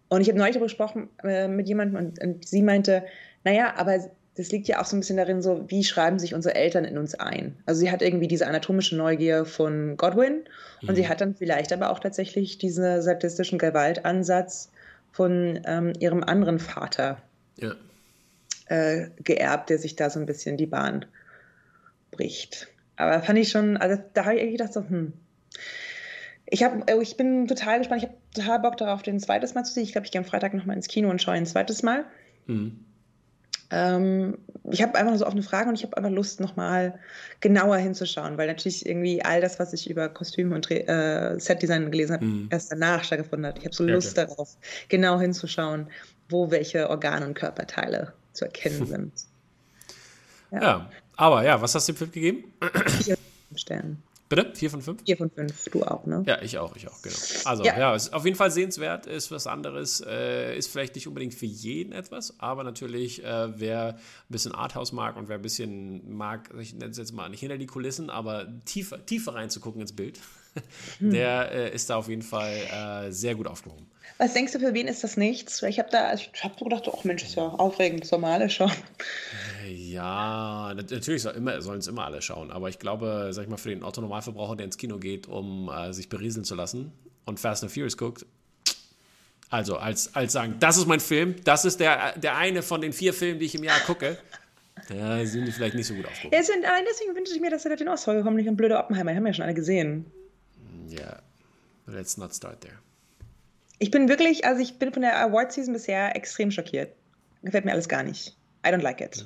Und 0.09 0.21
ich 0.21 0.27
habe 0.27 0.37
neulich 0.37 0.53
darüber 0.53 0.65
gesprochen 0.65 1.09
äh, 1.23 1.47
mit 1.47 1.67
jemandem 1.67 1.97
und, 1.97 2.21
und 2.21 2.47
sie 2.47 2.61
meinte, 2.61 3.03
naja, 3.43 3.73
aber 3.77 3.99
das 4.35 4.51
liegt 4.51 4.67
ja 4.67 4.81
auch 4.81 4.85
so 4.85 4.95
ein 4.95 5.01
bisschen 5.01 5.17
darin, 5.17 5.41
so 5.41 5.63
wie 5.67 5.83
schreiben 5.83 6.17
sich 6.17 6.33
unsere 6.33 6.55
Eltern 6.55 6.85
in 6.85 6.97
uns 6.97 7.13
ein. 7.15 7.55
Also 7.65 7.79
sie 7.79 7.91
hat 7.91 8.01
irgendwie 8.01 8.27
diese 8.27 8.47
anatomische 8.47 8.95
Neugier 8.95 9.45
von 9.45 9.95
Godwin 9.95 10.43
und 10.81 10.89
mhm. 10.89 10.95
sie 10.95 11.07
hat 11.07 11.21
dann 11.21 11.35
vielleicht 11.35 11.71
aber 11.71 11.91
auch 11.91 11.99
tatsächlich 11.99 12.57
diesen 12.57 13.01
sadistischen 13.01 13.59
Gewaltansatz 13.59 14.71
von 15.11 15.61
ähm, 15.65 15.93
ihrem 15.99 16.23
anderen 16.23 16.57
Vater 16.57 17.21
ja. 17.57 17.75
äh, 18.65 19.09
geerbt, 19.23 19.69
der 19.69 19.77
sich 19.77 19.95
da 19.95 20.09
so 20.09 20.19
ein 20.19 20.25
bisschen 20.25 20.57
die 20.57 20.65
Bahn 20.65 21.05
bricht. 22.09 22.67
Aber 22.95 23.21
fand 23.21 23.37
ich 23.37 23.49
schon, 23.49 23.77
also 23.77 24.01
da 24.13 24.25
habe 24.25 24.35
ich 24.35 24.41
irgendwie 24.41 24.57
gedacht, 24.57 24.73
so, 24.73 24.81
hm. 24.81 25.13
Ich, 26.45 26.63
hab, 26.63 26.89
äh, 26.89 27.01
ich 27.01 27.17
bin 27.17 27.47
total 27.47 27.79
gespannt, 27.79 28.03
ich 28.03 28.09
habe 28.09 28.17
total 28.33 28.59
Bock 28.59 28.77
darauf, 28.77 29.01
den 29.01 29.19
zweites 29.19 29.53
Mal 29.53 29.63
zu 29.63 29.73
sehen. 29.73 29.83
Ich 29.83 29.91
glaube, 29.91 30.05
ich 30.05 30.11
gehe 30.11 30.19
am 30.19 30.25
Freitag 30.25 30.53
nochmal 30.53 30.75
ins 30.75 30.87
Kino 30.87 31.09
und 31.09 31.21
schaue 31.21 31.35
ein 31.35 31.45
zweites 31.45 31.83
Mal. 31.83 32.05
Mhm. 32.47 32.79
Ähm, 33.75 34.37
ich 34.69 34.83
habe 34.83 34.95
einfach 34.95 35.17
so 35.17 35.25
offene 35.25 35.41
Fragen 35.41 35.69
und 35.69 35.75
ich 35.75 35.83
habe 35.83 35.97
einfach 35.97 36.11
Lust, 36.11 36.39
nochmal 36.39 36.99
genauer 37.39 37.77
hinzuschauen, 37.77 38.37
weil 38.37 38.45
natürlich 38.45 38.85
irgendwie 38.85 39.23
all 39.25 39.41
das, 39.41 39.57
was 39.57 39.73
ich 39.73 39.89
über 39.89 40.09
Kostüme 40.09 40.53
und 40.53 40.69
äh, 40.69 41.35
Setdesign 41.39 41.89
gelesen 41.89 42.13
habe, 42.13 42.25
mhm. 42.25 42.47
erst 42.51 42.71
danach 42.71 43.03
stattgefunden 43.03 43.47
hat. 43.47 43.57
Ich 43.57 43.65
habe 43.65 43.73
so 43.73 43.83
Lust 43.83 44.15
okay. 44.15 44.27
darauf, 44.27 44.55
genau 44.89 45.19
hinzuschauen, 45.19 45.87
wo 46.29 46.51
welche 46.51 46.87
Organe 46.87 47.25
und 47.25 47.33
Körperteile 47.33 48.13
zu 48.33 48.45
erkennen 48.45 48.85
sind. 48.85 49.11
Ja. 50.51 50.61
ja. 50.61 50.89
aber 51.17 51.43
ja, 51.43 51.59
was 51.59 51.73
hast 51.73 51.87
du 51.89 51.93
dem 51.93 51.97
Film 51.97 52.11
gegeben? 52.11 52.53
Vier 53.01 53.17
Sterne. 53.55 53.97
Bitte? 54.29 54.51
Vier 54.55 54.69
von 54.69 54.81
fünf? 54.81 55.03
Vier 55.03 55.17
von 55.17 55.29
fünf, 55.29 55.65
du 55.71 55.83
auch, 55.83 56.05
ne? 56.05 56.23
Ja, 56.25 56.41
ich 56.41 56.57
auch, 56.57 56.75
ich 56.75 56.87
auch, 56.87 57.01
genau. 57.01 57.15
Also, 57.45 57.63
ja, 57.63 57.77
ja 57.77 57.95
ist 57.95 58.13
auf 58.13 58.25
jeden 58.25 58.37
Fall 58.37 58.51
sehenswert, 58.51 59.05
ist 59.05 59.31
was 59.31 59.47
anderes, 59.47 60.01
äh, 60.01 60.57
ist 60.57 60.67
vielleicht 60.67 60.95
nicht 60.95 61.07
unbedingt 61.07 61.33
für 61.33 61.45
jeden 61.45 61.93
etwas, 61.93 62.39
aber 62.39 62.63
natürlich, 62.63 63.23
äh, 63.23 63.59
wer 63.59 63.89
ein 63.89 63.99
bisschen 64.29 64.53
Arthouse 64.53 64.91
mag 64.91 65.17
und 65.17 65.29
wer 65.29 65.35
ein 65.35 65.41
bisschen 65.41 66.15
mag, 66.15 66.49
ich 66.59 66.73
nenne 66.73 66.91
es 66.91 66.97
jetzt 66.97 67.13
mal 67.13 67.29
nicht 67.29 67.41
hinter 67.41 67.57
die 67.57 67.67
Kulissen, 67.67 68.09
aber 68.09 68.47
tiefer, 68.65 69.05
tiefer 69.05 69.35
reinzugucken 69.35 69.81
ins 69.81 69.93
Bild, 69.93 70.19
hm. 70.99 71.11
der 71.11 71.51
äh, 71.51 71.75
ist 71.75 71.89
da 71.89 71.97
auf 71.97 72.07
jeden 72.07 72.21
Fall 72.21 72.53
äh, 72.53 73.11
sehr 73.11 73.35
gut 73.35 73.47
aufgehoben. 73.47 73.87
Was 74.17 74.33
denkst 74.33 74.53
du, 74.53 74.59
für 74.59 74.73
wen 74.73 74.87
ist 74.87 75.03
das 75.03 75.17
nichts? 75.17 75.61
Ich 75.63 75.79
habe 75.79 75.89
da, 75.91 76.13
ich 76.13 76.31
habe 76.43 76.55
so 76.57 76.65
gedacht, 76.65 76.87
oh 76.87 76.99
Mensch, 77.03 77.23
ist 77.23 77.35
ja 77.35 77.43
aufregend, 77.43 78.09
mal 78.19 78.33
alle 78.33 78.49
schauen. 78.49 78.71
Ja, 79.67 80.73
natürlich 80.73 81.21
soll 81.21 81.33
immer, 81.33 81.61
sollen 81.61 81.79
es 81.79 81.87
immer 81.87 82.05
alle 82.05 82.21
schauen, 82.21 82.51
aber 82.51 82.69
ich 82.69 82.79
glaube, 82.79 83.29
sag 83.31 83.43
ich 83.43 83.49
mal, 83.49 83.57
für 83.57 83.69
den 83.69 83.83
Otto-Normalverbraucher, 83.83 84.55
der 84.55 84.65
ins 84.65 84.77
Kino 84.77 84.97
geht, 84.97 85.27
um 85.27 85.69
äh, 85.69 85.93
sich 85.93 86.09
berieseln 86.09 86.43
zu 86.43 86.55
lassen 86.55 86.91
und 87.25 87.39
Fast 87.39 87.63
and 87.63 87.71
Furious 87.71 87.97
guckt, 87.97 88.25
also 89.49 89.77
als, 89.77 90.15
als 90.15 90.33
sagen, 90.33 90.55
das 90.59 90.77
ist 90.77 90.87
mein 90.87 90.99
Film, 90.99 91.35
das 91.43 91.65
ist 91.65 91.79
der, 91.79 92.17
der 92.17 92.37
eine 92.37 92.63
von 92.63 92.81
den 92.81 92.93
vier 92.93 93.13
Filmen, 93.13 93.39
die 93.39 93.45
ich 93.45 93.55
im 93.55 93.63
Jahr 93.63 93.79
gucke, 93.81 94.17
Ja, 94.89 95.25
sind 95.25 95.45
die 95.45 95.51
vielleicht 95.51 95.75
nicht 95.75 95.87
so 95.87 95.93
gut 95.93 96.05
aufgehoben. 96.05 96.35
Ja, 96.35 96.43
sind, 96.43 96.65
allein 96.65 96.83
deswegen 96.89 97.15
wünsche 97.15 97.33
ich 97.33 97.41
mir, 97.41 97.49
dass 97.49 97.65
er 97.65 97.75
den 97.75 97.87
Oscar 97.87 98.21
kommt, 98.21 98.35
nicht 98.35 98.47
ein 98.47 98.57
blöder 98.57 98.79
Oppenheimer. 98.79 99.11
Den 99.11 99.17
haben 99.17 99.23
wir 99.23 99.29
ja 99.29 99.33
schon 99.33 99.45
alle 99.45 99.53
gesehen. 99.53 100.05
Ja, 100.89 100.99
yeah. 100.99 101.23
let's 101.87 102.17
not 102.17 102.33
start 102.33 102.61
there. 102.61 102.75
Ich 103.79 103.91
bin 103.91 104.07
wirklich, 104.07 104.45
also 104.45 104.61
ich 104.61 104.77
bin 104.79 104.93
von 104.93 105.01
der 105.01 105.19
Award-Season 105.21 105.73
bisher 105.73 106.15
extrem 106.15 106.51
schockiert. 106.51 106.93
Gefällt 107.43 107.65
mir 107.65 107.71
alles 107.71 107.89
gar 107.89 108.03
nicht. 108.03 108.35
I 108.65 108.69
don't 108.69 108.81
like 108.81 109.01
it. 109.01 109.17
Ja. 109.17 109.23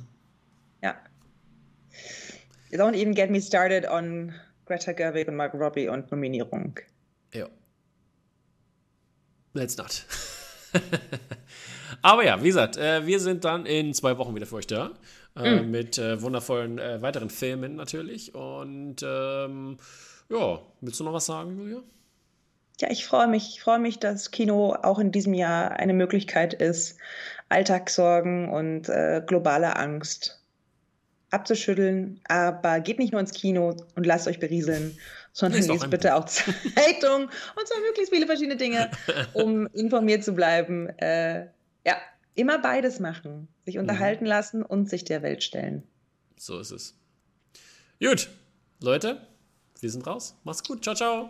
Don't 2.72 2.96
even 2.96 3.14
get 3.14 3.30
me 3.30 3.40
started 3.42 3.86
on 3.86 4.34
Greta 4.66 4.92
Gerwig 4.92 5.28
und 5.28 5.36
Margot 5.36 5.60
Robbie 5.60 5.88
und 5.88 6.12
Nominierung. 6.12 6.80
Ja. 7.34 7.48
Let's 9.54 9.78
not. 9.78 10.06
Aber 12.02 12.26
ja, 12.26 12.42
wie 12.42 12.48
gesagt, 12.48 12.78
äh, 12.78 13.06
wir 13.06 13.20
sind 13.20 13.46
dann 13.46 13.66
in 13.66 13.94
zwei 13.94 14.18
Wochen 14.18 14.36
wieder 14.36 14.46
für 14.46 14.58
euch 14.58 14.68
da. 14.68 14.92
Mm. 15.36 15.70
Mit 15.70 15.98
äh, 15.98 16.22
wundervollen 16.22 16.78
weiteren 16.78 17.30
Filmen 17.30 17.76
natürlich. 17.76 18.36
Und 18.36 19.04
ähm, 19.04 19.78
ja, 20.30 20.60
willst 20.82 21.00
du 21.00 21.04
noch 21.04 21.14
was 21.14 21.26
sagen, 21.26 21.58
Julia? 21.58 21.82
Ja, 22.80 22.92
ich 22.92 23.06
freue 23.06 23.28
mich. 23.28 23.50
Ich 23.56 23.62
freue 23.62 23.80
mich, 23.80 24.00
dass 24.00 24.32
Kino 24.32 24.74
auch 24.74 25.00
in 25.00 25.12
diesem 25.12 25.34
Jahr 25.34 25.72
eine 25.72 25.94
Möglichkeit 25.94 26.54
ist, 26.54 26.98
Alltagssorgen 27.50 28.50
und 28.50 28.90
äh, 28.90 29.24
globale 29.26 29.76
Angst 29.78 30.44
abzuschütteln. 31.38 32.20
Aber 32.28 32.80
geht 32.80 33.00
nicht 33.00 33.12
nur 33.12 33.22
ins 33.22 33.34
Kino 33.34 33.76
und 33.96 34.06
lasst 34.06 34.28
euch 34.28 34.40
berieseln, 34.40 34.98
sondern 35.32 35.62
lest 35.62 35.90
bitte 35.90 36.16
auch 36.16 36.26
Zeitung 36.26 37.24
und 37.24 37.68
zwar 37.68 37.80
möglichst 37.82 38.14
viele 38.14 38.26
verschiedene 38.26 38.58
Dinge, 38.58 38.92
um 39.34 39.68
informiert 39.68 40.24
zu 40.24 40.34
bleiben. 40.34 40.90
Äh, 40.98 41.48
ja, 41.86 41.98
immer 42.36 42.60
beides 42.60 43.00
machen. 43.00 43.48
Sich 43.66 43.76
mhm. 43.76 43.82
unterhalten 43.82 44.24
mhm. 44.24 44.30
lassen 44.30 44.64
und 44.64 44.90
sich 44.90 45.04
der 45.04 45.22
Welt 45.22 45.44
stellen. 45.44 45.84
So 46.38 46.60
ist 46.60 46.72
es. 46.72 46.96
Gut, 48.00 48.30
Leute, 48.82 49.22
wir 49.80 49.90
sind 49.90 50.06
raus. 50.06 50.36
Macht's 50.44 50.64
gut. 50.64 50.84
Ciao, 50.84 50.96
ciao. 50.96 51.30